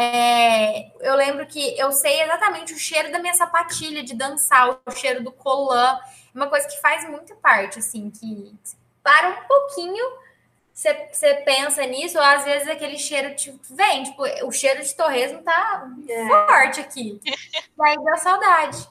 É, 0.00 0.92
eu 1.00 1.16
lembro 1.16 1.44
que 1.46 1.76
eu 1.76 1.90
sei 1.90 2.22
exatamente 2.22 2.72
o 2.72 2.78
cheiro 2.78 3.10
da 3.10 3.18
minha 3.18 3.34
sapatilha 3.34 4.04
de 4.04 4.14
dançar, 4.14 4.78
o 4.86 4.90
cheiro 4.92 5.24
do 5.24 5.32
colã, 5.32 5.98
uma 6.32 6.46
coisa 6.48 6.68
que 6.68 6.80
faz 6.80 7.08
muito 7.10 7.34
parte, 7.36 7.80
assim, 7.80 8.08
que 8.08 8.54
para 9.02 9.30
um 9.30 9.48
pouquinho 9.48 10.04
você, 10.72 10.94
pensa 11.44 11.84
nisso, 11.84 12.16
ou 12.16 12.22
às 12.22 12.44
vezes 12.44 12.68
aquele 12.68 12.96
cheiro 12.96 13.34
tipo, 13.34 13.58
vem, 13.74 14.04
tipo, 14.04 14.22
o 14.46 14.52
cheiro 14.52 14.80
de 14.80 14.94
torresmo 14.94 15.42
tá 15.42 15.90
É. 16.08 16.28
forte 16.28 16.78
aqui. 16.80 17.20
Daí 17.76 17.96
dá 18.04 18.16
saudade. 18.18 18.88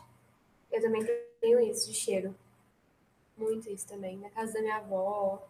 Eu 0.70 0.82
também 0.82 1.06
tenho 1.40 1.62
isso 1.62 1.90
de 1.90 1.94
cheiro. 1.98 2.36
Muito 3.38 3.70
isso 3.70 3.88
também. 3.88 4.18
Na 4.18 4.30
casa 4.32 4.52
da 4.52 4.60
minha 4.60 4.76
avó. 4.76 5.42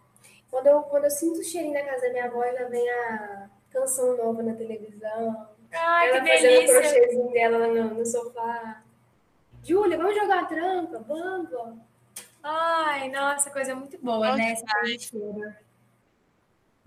Quando 0.52 0.68
eu, 0.68 0.84
quando 0.84 1.06
eu 1.06 1.10
sinto 1.12 1.40
o 1.40 1.44
cheirinho 1.44 1.74
da 1.74 1.84
casa 1.84 2.02
da 2.06 2.10
minha 2.12 2.26
avó, 2.26 2.44
já 2.54 2.66
vem 2.68 2.88
a 2.88 3.50
canção 3.72 4.18
nova 4.18 4.44
na 4.44 4.54
televisão. 4.54 5.48
Ai, 5.72 6.10
ela 6.10 6.26
fazendo 6.26 6.62
o 6.62 6.68
crochêzinho 6.68 7.32
dela 7.32 7.58
lá 7.58 7.68
no, 7.68 7.94
no 7.96 8.06
sofá. 8.06 8.84
Júlia, 9.64 9.98
vamos 9.98 10.16
jogar 10.16 10.44
a 10.44 10.46
tranca? 10.46 11.00
Vamos. 11.00 11.78
Ai, 12.42 13.10
nossa, 13.10 13.50
coisa 13.50 13.76
muito 13.76 13.98
boa, 13.98 14.32
Bom 14.32 14.38
né? 14.38 14.52
Essa 14.52 14.66
coisa 14.66 14.98
de 14.98 15.04
cheiro. 15.04 15.56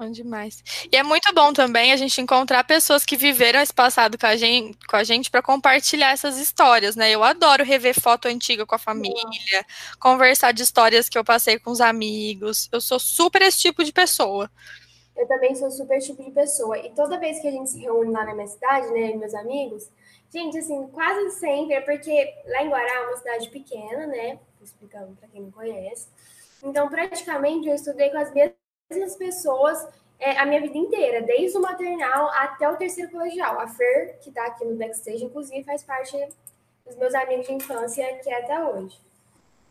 Bom 0.00 0.10
demais. 0.10 0.64
E 0.90 0.96
é 0.96 1.02
muito 1.02 1.30
bom 1.34 1.52
também 1.52 1.92
a 1.92 1.96
gente 1.98 2.22
encontrar 2.22 2.64
pessoas 2.64 3.04
que 3.04 3.18
viveram 3.18 3.60
esse 3.60 3.74
passado 3.74 4.16
com 4.16 4.24
a 4.24 4.34
gente, 4.34 4.78
com 4.88 4.96
a 4.96 5.04
gente 5.04 5.30
para 5.30 5.42
compartilhar 5.42 6.12
essas 6.12 6.38
histórias, 6.38 6.96
né? 6.96 7.10
Eu 7.10 7.22
adoro 7.22 7.62
rever 7.62 8.00
foto 8.00 8.26
antiga 8.26 8.64
com 8.64 8.74
a 8.74 8.78
família, 8.78 9.66
conversar 9.98 10.52
de 10.52 10.62
histórias 10.62 11.06
que 11.06 11.18
eu 11.18 11.24
passei 11.24 11.58
com 11.58 11.70
os 11.70 11.82
amigos. 11.82 12.66
Eu 12.72 12.80
sou 12.80 12.98
super 12.98 13.42
esse 13.42 13.60
tipo 13.60 13.84
de 13.84 13.92
pessoa. 13.92 14.50
Eu 15.20 15.28
também 15.28 15.54
sou 15.54 15.70
super 15.70 16.00
tipo 16.00 16.22
de 16.22 16.30
pessoa. 16.30 16.78
E 16.78 16.90
toda 16.94 17.20
vez 17.20 17.40
que 17.40 17.46
a 17.46 17.50
gente 17.50 17.68
se 17.68 17.78
reúne 17.78 18.10
lá 18.10 18.24
na 18.24 18.34
minha 18.34 18.46
cidade, 18.46 18.90
né, 18.90 19.14
meus 19.14 19.34
amigos, 19.34 19.90
gente, 20.30 20.56
assim, 20.56 20.86
quase 20.88 21.32
sempre 21.32 21.74
é 21.74 21.80
porque 21.82 22.34
lá 22.46 22.62
em 22.62 22.70
Guará 22.70 22.90
é 22.90 23.06
uma 23.06 23.16
cidade 23.18 23.50
pequena, 23.50 24.06
né? 24.06 24.38
Explicando 24.62 25.14
para 25.16 25.28
quem 25.28 25.42
não 25.42 25.50
conhece. 25.50 26.08
Então, 26.62 26.88
praticamente, 26.88 27.68
eu 27.68 27.74
estudei 27.74 28.08
com 28.08 28.16
as 28.16 28.32
mesmas 28.32 29.14
pessoas 29.16 29.86
é, 30.18 30.38
a 30.38 30.46
minha 30.46 30.62
vida 30.62 30.78
inteira, 30.78 31.20
desde 31.20 31.58
o 31.58 31.60
maternal 31.60 32.30
até 32.30 32.66
o 32.66 32.76
terceiro 32.76 33.10
colegial. 33.10 33.60
A 33.60 33.68
Fer, 33.68 34.18
que 34.20 34.30
tá 34.30 34.46
aqui 34.46 34.64
no 34.64 34.76
backstage, 34.76 35.22
inclusive, 35.22 35.64
faz 35.64 35.82
parte 35.82 36.16
dos 36.86 36.96
meus 36.96 37.14
amigos 37.14 37.46
de 37.46 37.52
infância, 37.52 38.18
que 38.18 38.30
é 38.30 38.38
até 38.38 38.64
hoje. 38.64 38.98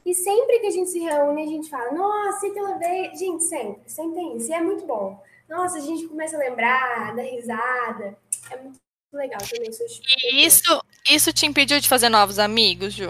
E 0.05 0.13
sempre 0.13 0.59
que 0.59 0.67
a 0.67 0.71
gente 0.71 0.91
se 0.91 0.99
reúne, 0.99 1.43
a 1.43 1.47
gente 1.47 1.69
fala, 1.69 1.91
nossa, 1.91 2.47
aquela 2.47 2.77
vez. 2.77 3.17
Gente, 3.17 3.43
sempre, 3.43 3.81
sempre 3.87 4.15
tem 4.15 4.37
isso. 4.37 4.51
E 4.51 4.53
é 4.53 4.61
muito 4.61 4.85
bom. 4.85 5.19
Nossa, 5.49 5.79
a 5.79 5.81
gente 5.81 6.07
começa 6.07 6.35
a 6.35 6.39
lembrar, 6.39 7.15
dar 7.15 7.23
risada. 7.23 8.17
É 8.51 8.57
muito 8.57 8.79
legal 9.11 9.39
também. 9.39 9.69
De 9.69 9.77
E 10.23 10.45
isso, 10.45 10.83
isso 11.09 11.33
te 11.33 11.45
impediu 11.47 11.79
de 11.79 11.89
fazer 11.89 12.07
novos 12.07 12.37
amigos, 12.37 12.93
Ju? 12.93 13.09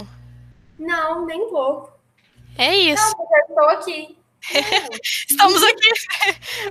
Não, 0.80 1.26
nem 1.26 1.42
um 1.42 1.50
pouco. 1.50 1.92
É 2.58 2.74
isso. 2.76 3.14
Eu 3.50 3.56
tô 3.56 3.62
aqui. 3.70 4.18
Estamos 5.30 5.62
aqui. 5.62 5.90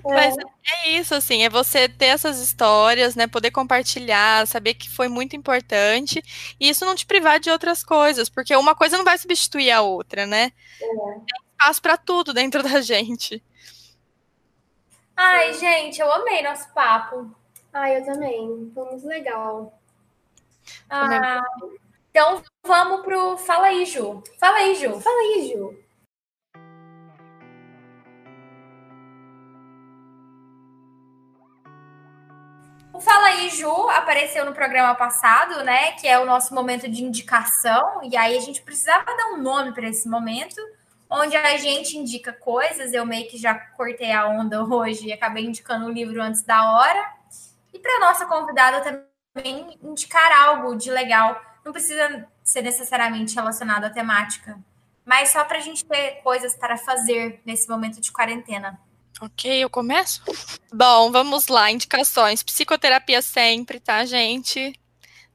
Mas 0.03 0.35
é 0.39 0.89
isso, 0.89 1.15
assim, 1.15 1.43
é 1.43 1.51
você 1.51 1.87
ter 1.87 2.07
essas 2.07 2.41
histórias, 2.41 3.15
né? 3.15 3.27
Poder 3.27 3.51
compartilhar, 3.51 4.47
saber 4.47 4.73
que 4.73 4.89
foi 4.89 5.09
muito 5.09 5.37
importante, 5.37 6.23
e 6.59 6.69
isso 6.71 6.87
não 6.87 6.95
te 6.95 7.05
privar 7.05 7.39
de 7.39 7.51
outras 7.51 7.85
coisas, 7.85 8.31
porque 8.31 8.57
uma 8.57 8.75
coisa 8.75 8.97
não 8.97 9.05
vai 9.05 9.19
substituir 9.19 9.71
a 9.71 9.83
outra, 9.83 10.27
né? 10.27 10.51
Tem 10.79 10.89
espaço 11.53 11.83
para 11.83 11.97
tudo 11.99 12.33
dentro 12.33 12.63
da 12.65 12.81
gente. 12.81 13.43
Ai, 15.21 15.53
gente, 15.55 16.01
eu 16.01 16.13
amei 16.13 16.45
nosso 16.45 16.73
papo. 16.73 17.29
Ah, 17.73 17.91
eu 17.91 18.05
também. 18.05 18.71
Foi 18.73 18.85
muito 18.85 19.05
legal. 19.05 19.77
Ah, 20.89 21.43
então 22.09 22.41
vamos 22.65 23.03
pro 23.03 23.37
Fala 23.37 23.67
aí, 23.67 23.85
Ju. 23.85 24.23
Fala 24.39 24.59
aí, 24.59 24.77
Ju. 24.77 25.01
Fala 25.01 25.19
aí, 25.19 25.49
Ju. 25.53 25.77
O 32.93 33.01
Fala 33.01 33.27
aí, 33.27 33.51
Ju, 33.51 33.91
apareceu 33.91 34.45
no 34.45 34.55
programa 34.55 34.95
passado, 34.95 35.65
né? 35.65 35.93
Que 35.95 36.07
é 36.07 36.21
o 36.21 36.27
nosso 36.27 36.55
momento 36.55 36.89
de 36.89 37.03
indicação. 37.03 38.03
E 38.05 38.17
aí 38.17 38.39
a 38.39 38.41
gente 38.41 38.63
precisava 38.63 39.05
dar 39.05 39.33
um 39.33 39.43
nome 39.43 39.73
para 39.73 39.89
esse 39.89 40.09
momento, 40.09 40.63
onde 41.11 41.37
a 41.37 41.57
gente 41.57 41.97
indica 41.97 42.33
coisas. 42.33 42.93
Eu 42.93 43.07
meio 43.07 43.29
que 43.29 43.37
já 43.37 43.55
cortei 43.55 44.13
a 44.13 44.29
onda 44.29 44.63
hoje 44.67 45.07
e 45.07 45.13
acabei 45.13 45.45
indicando 45.45 45.87
o 45.87 45.91
livro 45.91 46.23
antes 46.23 46.43
da 46.43 46.73
hora. 46.73 47.13
E 47.73 47.79
para 47.79 48.01
nossa 48.01 48.27
convidada 48.27 49.01
também 49.35 49.79
indicar 49.83 50.33
algo 50.33 50.77
de 50.77 50.91
legal. 50.91 51.41
Não 51.65 51.73
precisa 51.73 52.27
ser 52.43 52.63
necessariamente 52.63 53.35
relacionado 53.35 53.85
à 53.85 53.91
temática, 53.91 54.59
mas 55.05 55.31
só 55.31 55.45
para 55.45 55.59
a 55.59 55.61
gente 55.61 55.85
ter 55.85 56.23
coisas 56.23 56.55
para 56.55 56.77
fazer 56.77 57.43
nesse 57.45 57.69
momento 57.69 58.01
de 58.01 58.11
quarentena. 58.11 58.81
Ok, 59.21 59.53
eu 59.53 59.69
começo? 59.69 60.23
Bom, 60.73 61.11
vamos 61.11 61.49
lá, 61.49 61.71
indicações. 61.71 62.43
Psicoterapia 62.43 63.21
sempre, 63.21 63.81
tá, 63.81 64.05
gente? 64.05 64.79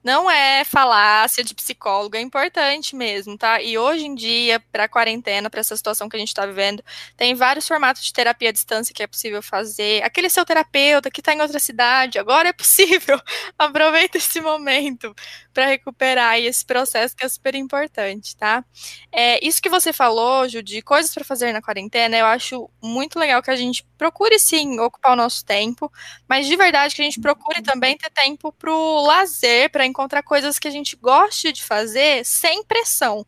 Não 0.04 0.30
é 0.30 0.66
falácia 0.66 1.44
de 1.44 1.56
psicólogo, 1.56 2.18
é 2.18 2.20
importante 2.22 2.94
mesmo, 2.94 3.38
tá? 3.38 3.62
E 3.62 3.78
hoje 3.78 4.06
em 4.06 4.14
dia, 4.14 4.60
para 4.72 4.84
a 4.84 4.90
quarentena, 4.90 5.50
para 5.50 5.62
essa 5.62 5.78
situação 5.78 6.10
que 6.10 6.16
a 6.18 6.20
gente 6.20 6.28
está 6.28 6.46
vivendo, 6.46 6.84
tem 7.16 7.34
vários 7.34 7.66
formatos 7.66 8.04
de 8.04 8.12
terapia 8.12 8.50
à 8.50 8.52
distância 8.52 8.94
que 8.94 9.02
é 9.02 9.08
possível 9.08 9.42
fazer. 9.42 10.04
Aquele 10.04 10.30
seu 10.30 10.44
terapeuta 10.46 11.10
que 11.10 11.22
está 11.22 11.34
em 11.34 11.42
outra 11.42 11.58
cidade, 11.58 12.20
agora 12.20 12.50
é 12.50 12.54
possível. 12.54 13.18
Aproveita 13.58 14.18
esse 14.18 14.42
momento. 14.42 15.16
Para 15.54 15.68
recuperar 15.68 16.38
esse 16.40 16.66
processo 16.66 17.16
que 17.16 17.26
é 17.26 17.30
super 17.30 17.56
importante, 17.56 18.36
tá? 18.36 18.66
É, 19.12 19.46
isso 19.46 19.62
que 19.62 19.70
você 19.70 19.94
falou, 19.94 20.48
Ju, 20.48 20.62
de 20.64 20.82
coisas 20.82 21.14
para 21.14 21.24
fazer 21.24 21.54
na 21.54 21.62
quarentena, 21.62 22.18
eu 22.18 22.26
acho 22.26 22.70
muito 22.82 23.20
legal 23.20 23.42
que 23.42 23.52
a 23.52 23.56
gente 23.56 23.86
procure 23.98 24.40
sim 24.40 24.80
ocupar 24.80 25.14
o 25.14 25.16
nosso 25.16 25.46
tempo, 25.46 25.92
mas 26.28 26.48
de 26.48 26.56
verdade 26.56 26.96
que 26.96 27.02
a 27.02 27.06
gente 27.06 27.20
procure 27.22 27.62
também 27.62 27.98
ter 27.98 28.10
tempo 28.10 28.52
para 28.52 28.72
o 28.72 29.06
lazer, 29.06 29.70
para 29.72 29.86
encontrar 29.86 30.24
coisas 30.24 30.60
que 30.60 30.68
a 30.68 30.72
gente 30.72 30.96
goste 30.96 31.52
de 31.52 31.64
fazer 31.64 32.26
sem 32.26 32.64
pressão. 32.64 33.26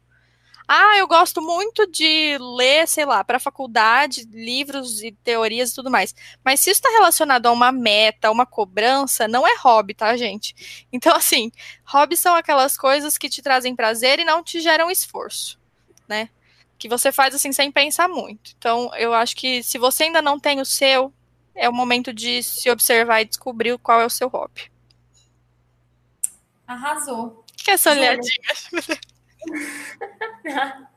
Ah, 0.68 0.98
eu 0.98 1.08
gosto 1.08 1.42
muito 1.42 1.86
de 1.86 2.38
ler, 2.40 2.88
sei 2.88 3.06
lá, 3.06 3.24
para 3.24 3.40
faculdade, 3.40 4.28
livros 4.32 5.04
e 5.04 5.12
teorias 5.12 5.72
e 5.72 5.76
tudo 5.76 5.92
mais. 5.92 6.16
Mas 6.44 6.60
se 6.60 6.72
isso 6.72 6.80
está 6.80 6.90
relacionado 6.90 7.46
a 7.46 7.52
uma 7.52 7.72
meta, 7.72 8.32
uma 8.32 8.46
cobrança, 8.46 9.28
não 9.28 9.48
é 9.48 9.56
hobby, 9.60 9.94
tá, 9.94 10.18
gente? 10.18 10.88
Então, 10.92 11.14
assim, 11.16 11.52
hobbies 11.86 12.20
são 12.20 12.36
aquelas 12.36 12.78
coisas 12.78 13.18
que 13.18 13.30
te 13.30 13.42
trazem 13.42 13.76
prazer 13.76 14.20
e 14.20 14.26
não 14.26 14.44
te 14.44 14.60
geram 14.60 14.90
esforço, 14.90 15.60
né? 16.08 16.30
Que 16.80 16.90
você 16.90 17.12
faz 17.12 17.36
assim 17.36 17.52
sem 17.52 17.72
pensar 17.72 18.10
muito. 18.10 18.54
Então, 18.58 18.92
eu 18.96 19.14
acho 19.14 19.36
que 19.36 19.62
se 19.62 19.78
você 19.78 20.06
ainda 20.06 20.22
não 20.22 20.40
tem 20.40 20.60
o 20.60 20.66
seu, 20.66 21.14
é 21.54 21.70
o 21.70 21.74
momento 21.74 22.12
de 22.12 22.42
se 22.42 22.70
observar 22.72 23.22
e 23.22 23.26
descobrir 23.26 23.78
qual 23.78 24.02
é 24.02 24.06
o 24.06 24.10
seu 24.10 24.28
hobby. 24.28 24.72
Arrasou. 26.68 27.46
Que 27.56 27.72
é 27.72 27.74
essa 27.76 27.92
olhadinha? 27.92 28.42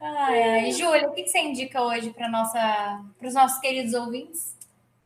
ai, 0.00 0.42
ai. 0.42 0.72
Júlia, 0.72 1.08
o 1.08 1.12
que 1.12 1.26
você 1.26 1.38
indica 1.38 1.82
hoje 1.82 2.10
para 2.10 2.28
os 3.22 3.34
nossos 3.34 3.58
queridos 3.60 3.94
ouvintes? 3.94 4.56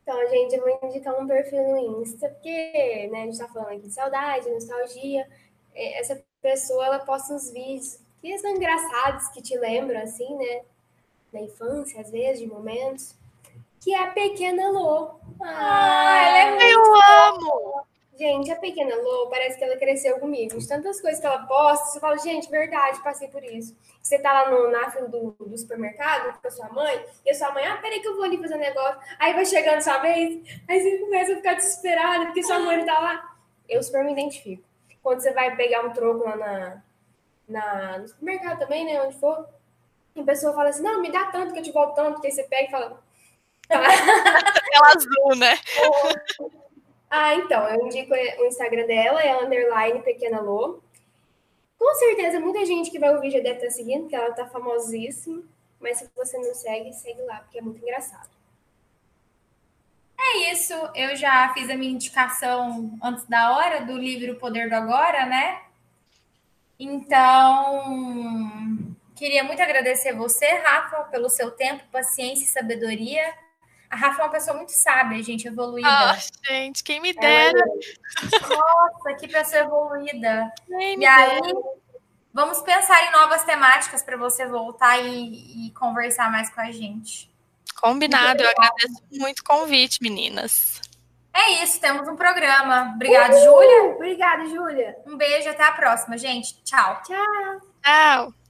Então, 0.03 0.17
gente, 0.29 0.55
eu 0.55 0.61
vou 0.61 0.79
indicar 0.89 1.19
um 1.19 1.25
perfil 1.25 1.63
no 1.63 2.01
Insta, 2.01 2.29
porque 2.29 3.09
né, 3.11 3.21
a 3.21 3.23
gente 3.23 3.33
está 3.33 3.47
falando 3.47 3.69
aqui 3.69 3.87
de 3.87 3.93
saudade, 3.93 4.49
nostalgia. 4.51 5.27
Essa 5.73 6.23
pessoa, 6.41 6.85
ela 6.85 6.99
posta 6.99 7.33
uns 7.33 7.51
vídeos 7.51 7.99
que 8.21 8.37
são 8.37 8.51
engraçados, 8.51 9.29
que 9.29 9.41
te 9.41 9.57
lembram, 9.57 9.99
assim, 10.01 10.35
né? 10.35 10.61
Da 11.33 11.41
infância, 11.41 11.99
às 11.99 12.11
vezes, 12.11 12.39
de 12.39 12.47
momentos. 12.47 13.15
Que 13.81 13.93
é 13.93 14.03
a 14.03 14.11
Pequena 14.11 14.69
Lô. 14.69 15.15
Ah, 15.41 16.23
ela 16.27 16.37
é 16.37 16.51
muito 16.51 16.63
Eu 16.63 16.95
amo! 16.95 17.85
Gente, 18.17 18.49
a 18.49 18.55
pequena 18.55 18.95
Lô 18.95 19.27
parece 19.27 19.57
que 19.57 19.63
ela 19.63 19.75
cresceu 19.75 20.17
comigo. 20.19 20.57
De 20.57 20.67
tantas 20.67 21.01
coisas 21.01 21.19
que 21.19 21.25
ela 21.25 21.45
posta, 21.45 21.87
você 21.87 21.99
fala, 21.99 22.17
gente, 22.17 22.49
verdade, 22.49 23.03
passei 23.03 23.27
por 23.27 23.43
isso. 23.43 23.75
Você 24.01 24.17
tá 24.19 24.31
lá 24.31 24.49
no, 24.49 24.71
na 24.71 24.89
fila 24.89 25.09
do, 25.09 25.35
do 25.37 25.57
supermercado 25.57 26.39
com 26.39 26.47
a 26.47 26.51
sua 26.51 26.69
mãe, 26.69 27.05
e 27.25 27.31
a 27.31 27.35
sua 27.35 27.51
mãe, 27.51 27.65
ah, 27.65 27.77
peraí 27.77 27.99
que 27.99 28.07
eu 28.07 28.15
vou 28.15 28.23
ali 28.23 28.37
fazer 28.37 28.55
um 28.55 28.59
negócio. 28.59 28.99
Aí 29.19 29.33
vai 29.33 29.45
chegando 29.45 29.81
sua 29.81 29.97
vez, 29.97 30.41
aí 30.67 30.81
você 30.81 30.97
começa 30.99 31.33
a 31.33 31.35
ficar 31.35 31.53
desesperada, 31.55 32.25
porque 32.25 32.43
sua 32.43 32.59
mãe 32.59 32.85
tá 32.85 32.99
lá. 32.99 33.35
Eu 33.67 33.83
super 33.83 34.03
me 34.05 34.13
identifico. 34.13 34.63
Quando 35.03 35.19
você 35.19 35.33
vai 35.33 35.55
pegar 35.55 35.81
um 35.85 35.91
troco 35.91 36.23
lá 36.23 36.37
na, 36.37 36.83
na, 37.47 37.97
no 37.97 38.07
supermercado 38.07 38.59
também, 38.59 38.85
né, 38.85 39.01
onde 39.01 39.19
for, 39.19 39.45
e 40.15 40.21
a 40.21 40.23
pessoa 40.23 40.53
fala 40.53 40.69
assim, 40.69 40.83
não, 40.83 41.01
me 41.01 41.11
dá 41.11 41.25
tanto 41.25 41.51
que 41.51 41.59
eu 41.59 41.63
te 41.63 41.71
volto 41.71 41.95
tanto, 41.95 42.21
que 42.21 42.27
aí 42.27 42.33
você 42.33 42.43
pega 42.43 42.69
e 42.69 42.71
fala... 42.71 43.03
Tá. 43.67 43.81
Ela 43.81 44.87
azul, 44.95 45.35
né? 45.37 45.57
Ah, 47.17 47.33
então, 47.33 47.65
eu 47.69 47.85
indico 47.85 48.13
o 48.13 48.45
Instagram 48.45 48.85
dela, 48.85 49.21
é 49.23 49.41
underline 49.41 50.01
pequena 50.01 50.41
Lô. 50.41 50.81
Com 51.79 51.95
certeza, 51.95 52.41
muita 52.41 52.65
gente 52.65 52.91
que 52.91 52.99
vai 52.99 53.15
ouvir 53.15 53.31
já 53.31 53.39
deve 53.39 53.55
estar 53.59 53.69
seguindo, 53.69 54.01
porque 54.01 54.15
ela 54.17 54.33
tá 54.33 54.45
famosíssima. 54.47 55.41
Mas 55.79 55.99
se 55.99 56.09
você 56.13 56.37
não 56.37 56.53
segue, 56.53 56.91
segue 56.91 57.21
lá, 57.21 57.37
porque 57.37 57.59
é 57.59 57.61
muito 57.61 57.81
engraçado. 57.81 58.29
É 60.19 60.51
isso, 60.51 60.73
eu 60.93 61.15
já 61.15 61.53
fiz 61.53 61.69
a 61.69 61.77
minha 61.77 61.93
indicação 61.93 62.99
antes 63.01 63.23
da 63.27 63.55
hora 63.55 63.85
do 63.85 63.97
livro 63.97 64.33
O 64.33 64.39
Poder 64.39 64.67
do 64.67 64.75
Agora, 64.75 65.25
né? 65.25 65.61
Então, 66.77 67.87
queria 69.15 69.45
muito 69.45 69.61
agradecer 69.61 70.11
você, 70.13 70.47
Rafa, 70.55 71.03
pelo 71.05 71.29
seu 71.29 71.49
tempo, 71.51 71.81
paciência 71.93 72.43
e 72.43 72.47
sabedoria 72.47 73.44
a 73.89 73.95
Rafa 73.95 74.21
é 74.21 74.25
uma 74.25 74.31
pessoa 74.31 74.57
muito 74.57 74.71
sábia, 74.71 75.21
gente, 75.23 75.47
evoluída. 75.47 75.87
Ah, 75.87 76.17
gente, 76.47 76.83
quem 76.83 76.99
me 76.99 77.13
dera. 77.13 77.63
Nossa, 78.49 79.13
que 79.19 79.27
pessoa 79.27 79.61
evoluída. 79.61 80.51
Quem 80.67 80.99
e 80.99 81.05
aí, 81.05 81.41
dera. 81.41 81.59
vamos 82.33 82.61
pensar 82.61 83.07
em 83.07 83.11
novas 83.11 83.43
temáticas 83.43 84.03
para 84.03 84.17
você 84.17 84.45
voltar 84.45 84.99
e, 84.99 85.67
e, 85.67 85.71
conversar 85.71 86.31
mais 86.31 86.49
com 86.49 86.61
a 86.61 86.71
gente. 86.71 87.33
Combinado, 87.79 88.41
eu 88.41 88.49
agradeço 88.49 89.03
muito 89.11 89.39
o 89.39 89.43
convite, 89.43 90.01
meninas. 90.01 90.81
É 91.33 91.63
isso, 91.63 91.81
temos 91.81 92.07
um 92.07 92.15
programa. 92.15 92.93
Obrigada, 92.95 93.37
Júlia. 93.43 93.83
Obrigada, 93.95 94.45
Júlia. 94.45 94.97
Um 95.05 95.17
beijo, 95.17 95.49
até 95.49 95.63
a 95.63 95.73
próxima, 95.73 96.17
gente. 96.17 96.63
Tchau. 96.63 97.01
Tchau. 97.03 97.61
Tchau. 97.83 98.44